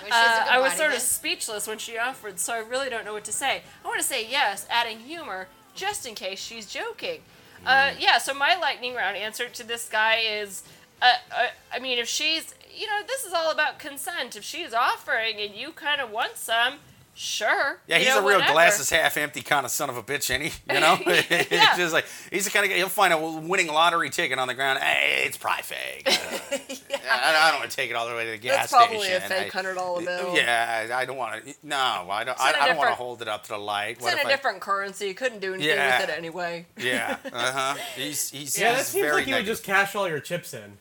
[0.02, 2.52] Well, she has a Uh, I was body sort of speechless when she offered, so
[2.52, 3.62] I really don't know what to say.
[3.84, 7.20] I want to say yes, adding humor, just in case she's joking.
[7.64, 10.64] Uh, yeah, so my lightning round answer to this guy is
[11.02, 14.36] uh, uh, I mean, if she's, you know, this is all about consent.
[14.36, 16.74] If she's offering and you kind of want some,
[17.14, 17.78] Sure.
[17.86, 18.52] Yeah, you he's know, a real whatever.
[18.54, 20.52] glasses half empty kind of son of a bitch, ain't he?
[20.74, 21.76] You know, it's Yeah.
[21.76, 22.76] just like he's the kind of guy.
[22.78, 24.78] He'll find a winning lottery ticket on the ground.
[24.78, 26.08] Hey, it's probably fake.
[26.92, 28.72] Uh, I, I don't want to take it all the way to the gas That's
[28.72, 29.50] probably a station.
[29.50, 30.36] fake $100 bill.
[30.36, 31.54] Yeah, I don't want to.
[31.62, 32.38] No, I don't.
[32.38, 33.96] in a I, I don't want to hold it up to the light.
[33.96, 35.08] It's What in if a I- different currency.
[35.08, 36.00] You couldn't do anything Yeah.
[36.00, 36.66] with it anyway.
[36.78, 37.16] Yeah.
[37.32, 37.74] Uh huh.
[37.96, 40.78] He's he's Yeah, that seems very like you would just cash all your chips in.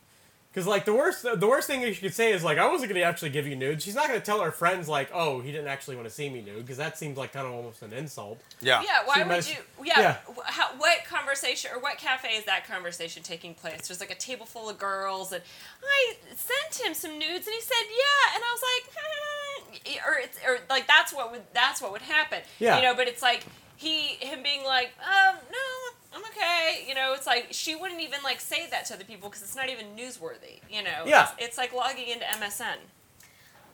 [0.53, 3.05] Because like the worst, the worst thing you could say is like, I wasn't gonna
[3.05, 3.81] actually give you nude.
[3.81, 6.41] She's not gonna tell her friends like, oh, he didn't actually want to see me
[6.41, 8.37] nude, because that seems like kind of almost an insult.
[8.59, 8.81] Yeah.
[8.83, 9.59] Yeah, why She would must- you?
[9.85, 10.17] Yeah, yeah.
[10.35, 13.87] wh- How, what conversation or what cafe is that conversation taking place?
[13.87, 15.41] There's like a table full of girls, and
[15.81, 20.19] I sent him some nudes, and he said yeah, and I was like, hmm, or
[20.19, 22.39] it's or like that's what would that's what would happen.
[22.59, 22.75] Yeah.
[22.75, 23.45] you know, but it's like
[23.81, 26.85] he him being like, um, no, I'm okay.
[26.87, 29.55] You know, it's like she wouldn't even like say that to other people because it's
[29.55, 30.61] not even newsworthy.
[30.69, 31.23] You know, Yeah.
[31.23, 32.77] it's, it's like logging into MSN.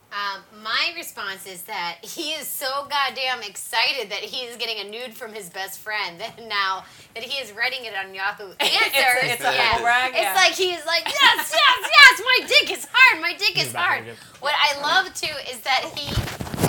[0.09, 4.89] Um, my response is that he is so goddamn excited that he is getting a
[4.89, 9.35] nude from his best friend that now that he is writing it on Yahoo Answers.
[9.35, 9.67] it's a yeah.
[9.67, 13.34] humble brag, It's like he is like, yes, yes, yes, my dick is hard, my
[13.34, 14.05] dick is hard.
[14.39, 16.13] What I love too is that he.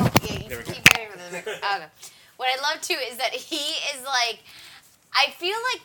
[0.00, 1.84] Oh, yeah, you There keep getting with of the mic- okay.
[2.38, 4.38] What I love too is that he is like,
[5.12, 5.82] I feel like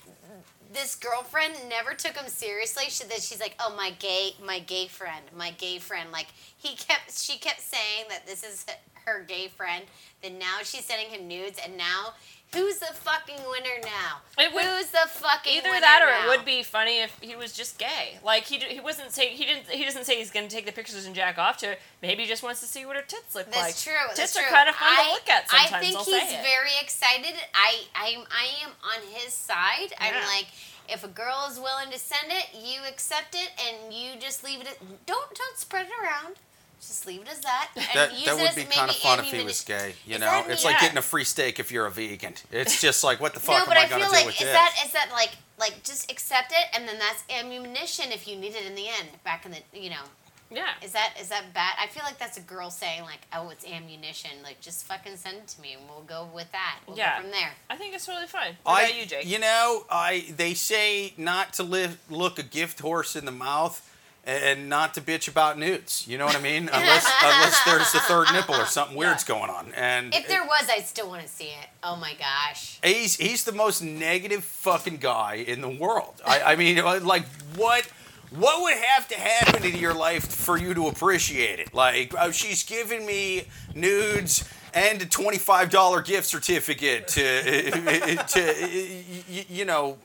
[0.72, 2.86] this girlfriend never took him seriously.
[2.90, 6.12] She, that she's like, oh my gay, my gay friend, my gay friend.
[6.12, 8.68] Like he kept, she kept saying that this is
[9.06, 9.86] her gay friend.
[10.22, 12.14] Then now she's sending him nudes, and now
[12.54, 14.22] who's the fucking winner now?
[14.38, 15.70] It would- who's the fucking winner?
[15.70, 16.26] Either that, or now?
[16.26, 18.20] it would be funny if he was just gay.
[18.24, 20.72] Like he he wasn't saying he didn't he doesn't say he's going to take the
[20.72, 21.76] pictures and jack off to her.
[22.02, 23.56] Maybe he just wants to see what her tits look like.
[23.56, 23.96] That's like.
[23.96, 24.08] true.
[24.16, 25.74] Tits That's are kind of fun I, to look at sometimes.
[25.74, 26.44] I think I'll he's say it.
[26.44, 27.36] very excited.
[27.54, 29.94] I I I am on his side.
[30.00, 30.48] I'm like,
[30.90, 34.62] if a girl is willing to send it, you accept it, and you just leave
[34.62, 34.68] it.
[34.68, 36.36] At, don't don't spread it around.
[36.80, 37.70] Just leave it as that.
[37.76, 39.96] And That, use that it would as be kind of fun if he was gay.
[40.06, 40.72] You know, it's me?
[40.72, 42.34] like getting a free steak if you're a vegan.
[42.52, 44.26] It's just like, what the fuck No, am I, I going to feel do like
[44.26, 44.52] with is this?
[44.54, 48.54] that is that like like just accept it, and then that's ammunition if you need
[48.56, 49.10] it in the end.
[49.24, 50.04] Back in the you know.
[50.52, 50.68] Yeah.
[50.84, 51.74] Is that is that bad?
[51.82, 55.38] I feel like that's a girl saying like, "Oh, it's ammunition." Like, just fucking send
[55.38, 56.80] it to me, and we'll go with that.
[56.86, 57.16] We'll Yeah.
[57.18, 57.54] go from there.
[57.72, 58.58] I think it's really fun.
[58.64, 59.40] What I, about you, Jake?
[59.40, 63.90] know, I they say not to live, look a gift horse in the mouth
[64.26, 66.08] and not to bitch about nudes.
[66.08, 66.70] You know what I mean?
[66.72, 69.74] Unless unless there's a third nipple or something weird's going on.
[69.76, 71.68] And If there was, I'd still want to see it.
[71.84, 72.80] Oh my gosh.
[72.84, 76.22] he's he's the most negative fucking guy in the world.
[76.26, 77.26] I, I mean, uh, like
[77.56, 77.88] what?
[78.32, 81.72] What would have to happen in your life for you to appreciate it?
[81.72, 83.44] Like, oh, she's giving me
[83.76, 89.98] nudes and a twenty-five dollar gift certificate to, to you know,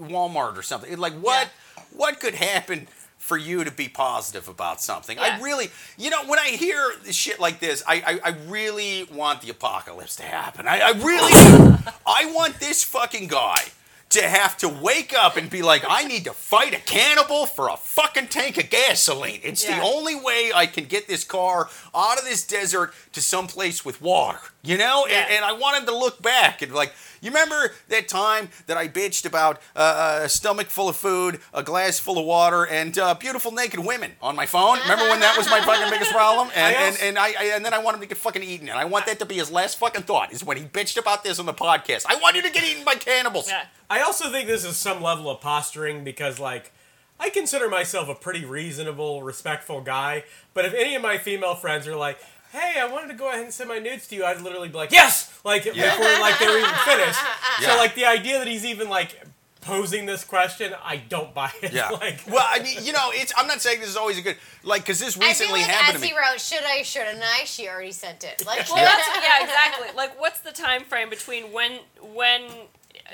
[0.00, 0.96] Walmart or something.
[0.96, 1.50] Like, what?
[1.92, 2.88] What could happen?
[3.26, 7.40] For you to be positive about something, I really, you know, when I hear shit
[7.40, 10.68] like this, I, I, I really want the apocalypse to happen.
[10.68, 11.32] I, I really,
[12.06, 13.56] I want this fucking guy
[14.10, 17.68] to have to wake up and be like, I need to fight a cannibal for
[17.68, 19.40] a fucking tank of gasoline.
[19.42, 19.80] It's Yeah.
[19.80, 24.00] the only way I can get this car out of this desert to someplace with
[24.00, 25.06] water, you know?
[25.08, 25.22] Yeah.
[25.22, 28.76] And, and I want him to look back and like, you remember that time that
[28.76, 32.96] I bitched about uh, a stomach full of food, a glass full of water, and
[32.98, 34.78] uh, beautiful naked women on my phone?
[34.80, 36.48] Remember when that was my fucking biggest problem?
[36.54, 38.68] And, I and, and, I, I, and then I want him to get fucking eaten.
[38.68, 41.24] And I want that to be his last fucking thought, is when he bitched about
[41.24, 42.04] this on the podcast.
[42.08, 43.48] I want you to get eaten by cannibals.
[43.48, 43.66] yeah.
[43.88, 46.72] I also think this is some level of posturing because, like,
[47.18, 50.24] I consider myself a pretty reasonable, respectful guy.
[50.54, 52.18] But if any of my female friends are like,
[52.56, 54.74] "Hey, I wanted to go ahead and send my nudes to you," I'd literally be
[54.76, 55.80] like, "Yes!" Like before,
[56.20, 57.20] like they were even finished.
[57.60, 57.70] Yeah.
[57.70, 59.18] So, like, the idea that he's even like
[59.62, 61.72] posing this question, I don't buy it.
[61.72, 61.88] Yeah.
[62.04, 63.32] like, well, I mean, you know, it's.
[63.36, 65.70] I'm not saying this is always a good, like, because this I feel recently like
[65.70, 66.12] happened as to me.
[66.12, 66.82] he wrote, "Should I?
[66.82, 68.44] Shouldn't I?" She already sent it.
[68.46, 69.88] Like, Well, that's yeah, exactly.
[69.96, 71.80] Like, what's the time frame between when
[72.12, 72.42] when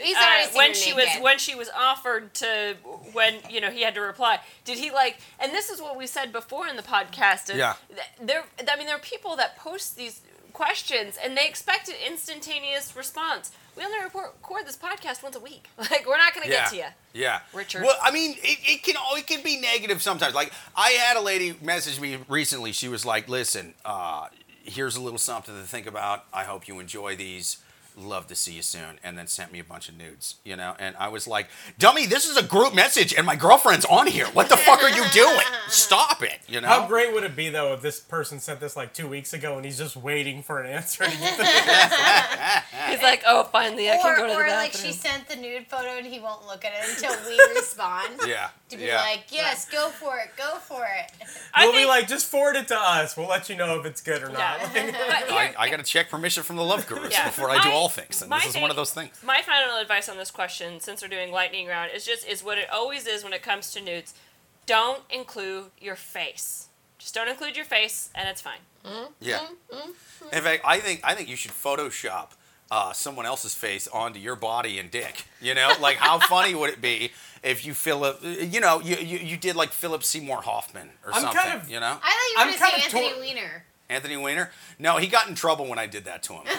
[0.00, 2.76] He's uh, already seen when her she was when she was offered to
[3.12, 4.38] when you know he had to reply?
[4.64, 5.18] Did he like?
[5.40, 7.50] And this is what we said before in the podcast.
[7.50, 7.74] is Yeah.
[8.20, 10.20] There, I mean, there are people that post these
[10.52, 13.52] questions and they expect an instantaneous response.
[13.76, 15.66] We only report, record this podcast once a week.
[15.78, 16.60] Like, we're not going to Yeah.
[16.64, 16.84] get to you.
[17.14, 17.82] Yeah, Richard.
[17.82, 20.34] Well, I mean, it, it can it can be negative sometimes.
[20.34, 22.72] Like I had a lady message me recently.
[22.72, 24.28] She was like, "Listen, uh,
[24.64, 26.24] here's a little something to think about.
[26.32, 27.58] I hope you enjoy these.
[27.96, 30.74] Love to see you soon, and then sent me a bunch of nudes, you know,
[30.78, 31.48] and I was like,
[31.78, 34.26] dummy, this is a group message, and my girlfriend's on here.
[34.26, 35.46] What the fuck are you doing?
[35.68, 36.68] Stop it, you know.
[36.68, 39.56] How great would it be though if this person sent this like two weeks ago
[39.56, 41.04] and he's just waiting for an answer?
[41.04, 44.56] To get the- He's like, oh, finally, I or can go to the or bathroom.
[44.58, 48.20] like she sent the nude photo and he won't look at it until we respond.
[48.26, 48.48] Yeah.
[48.70, 49.00] To be yeah.
[49.02, 51.12] like, yes, go for it, go for it.
[51.54, 53.16] I we'll be think- like, just forward it to us.
[53.16, 54.60] We'll let you know if it's good or not.
[54.74, 54.92] Yeah.
[55.32, 57.26] Like, I, I got to check permission from the love gurus Yeah.
[57.26, 59.20] before I do My- all things, and my this is thing- one of those things.
[59.22, 62.58] my final advice on this question, since we're doing lightning round, is just is what
[62.58, 64.14] it always is when it comes to nudes.
[64.66, 66.66] Don't include your face.
[66.98, 68.60] Just don't include your face, and it's fine.
[69.20, 69.40] Yeah.
[70.32, 72.28] In fact, I think I think you should Photoshop
[72.70, 75.26] uh, someone else's face onto your body and dick.
[75.40, 77.10] You know, like how funny would it be
[77.42, 81.22] if you Philip, you know, you, you, you did like Philip Seymour Hoffman or I'm
[81.22, 81.40] something.
[81.42, 83.64] kind of- you know, I thought you I'm were going to say Anthony tor- Weiner.
[83.92, 84.50] Anthony Weiner.
[84.78, 86.40] No, he got in trouble when I did that to him.
[86.40, 86.46] Um,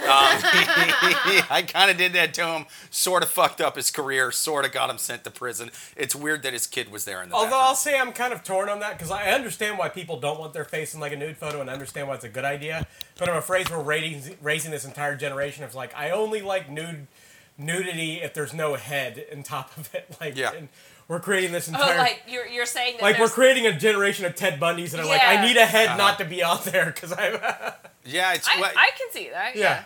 [1.49, 2.65] I kind of did that to him.
[2.89, 4.31] Sort of fucked up his career.
[4.31, 5.71] Sort of got him sent to prison.
[5.97, 7.65] It's weird that his kid was there in the Although background.
[7.67, 10.53] I'll say I'm kind of torn on that because I understand why people don't want
[10.53, 12.87] their face in like a nude photo and understand why it's a good idea.
[13.17, 17.07] But I'm afraid we're raising raising this entire generation of like I only like nude
[17.57, 20.15] nudity if there's no head in top of it.
[20.21, 20.53] Like Yeah.
[20.53, 20.69] and
[21.07, 21.83] we're creating this entire.
[21.83, 24.91] Oh, entire like you're you're saying that like we're creating a generation of Ted Bundys
[24.91, 25.97] that are like I need a head Uh-huh.
[25.97, 27.33] not to be out there because I'm.
[28.05, 29.55] yeah, it's I, what- I can see that.
[29.55, 29.83] yeah.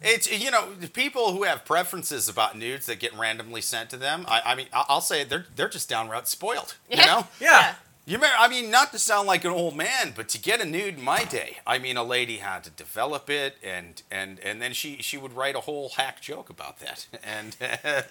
[0.00, 3.96] It's you know the people who have preferences about nudes that get randomly sent to
[3.96, 4.24] them.
[4.28, 6.76] I, I mean, I- I'll say they're they're just downright spoiled.
[6.90, 7.06] You Yeah.
[7.06, 7.74] know, yeah.
[8.12, 8.36] You remember?
[8.38, 11.02] I mean, not to sound like an old man, but to get a nude in
[11.02, 14.96] my day, I mean, a lady had to develop it, and and and then she
[15.00, 17.56] she would write a whole hack joke about that, and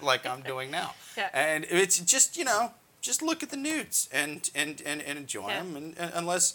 [0.02, 0.94] like I'm doing now.
[1.16, 1.28] Yeah.
[1.32, 5.48] And it's just you know just look at the nudes and and and, and enjoy
[5.48, 5.62] Yeah.
[5.62, 6.54] them, and, and unless.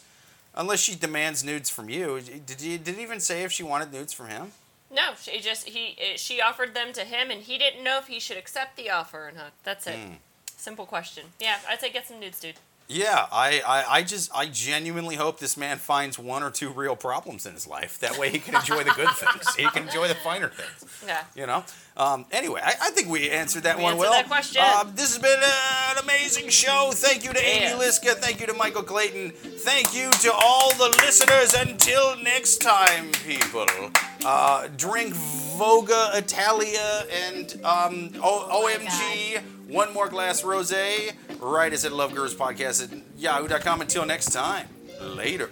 [0.55, 4.13] Unless she demands nudes from you, did you did even say if she wanted nudes
[4.13, 4.51] from him?
[4.91, 8.19] No, she just he she offered them to him, and he didn't know if he
[8.19, 9.53] should accept the offer or not.
[9.63, 9.95] That's it.
[9.95, 10.13] Hmm.
[10.55, 11.23] Simple question.
[11.39, 12.59] Yeah, I'd say get some nudes, dude.
[12.87, 16.95] Yeah, I, I, I just I genuinely hope this man finds one or two real
[16.95, 17.97] problems in his life.
[17.99, 19.55] That way he can enjoy the good things.
[19.55, 20.93] He can enjoy the finer things.
[21.05, 21.23] Yeah.
[21.35, 21.63] You know.
[21.95, 24.13] Um, anyway, I, I think we answered that We one answered well.
[24.13, 24.61] that question.
[24.65, 26.89] Uh, this has been uh, an amazing show.
[26.91, 27.77] Thank you to Amy Yeah.
[27.77, 28.15] Liszka.
[28.15, 29.29] Thank you to Michael Clayton.
[29.31, 31.53] Thank you to all the listeners.
[31.53, 33.67] Until next time, people.
[34.25, 39.41] Uh, drink Voga Italia and um, o- Oh OMG.
[39.67, 41.11] One more glass rosé.
[41.39, 43.81] Right as at Podcast at yahoo.com.
[43.81, 44.67] Until next time.
[44.99, 45.49] Later.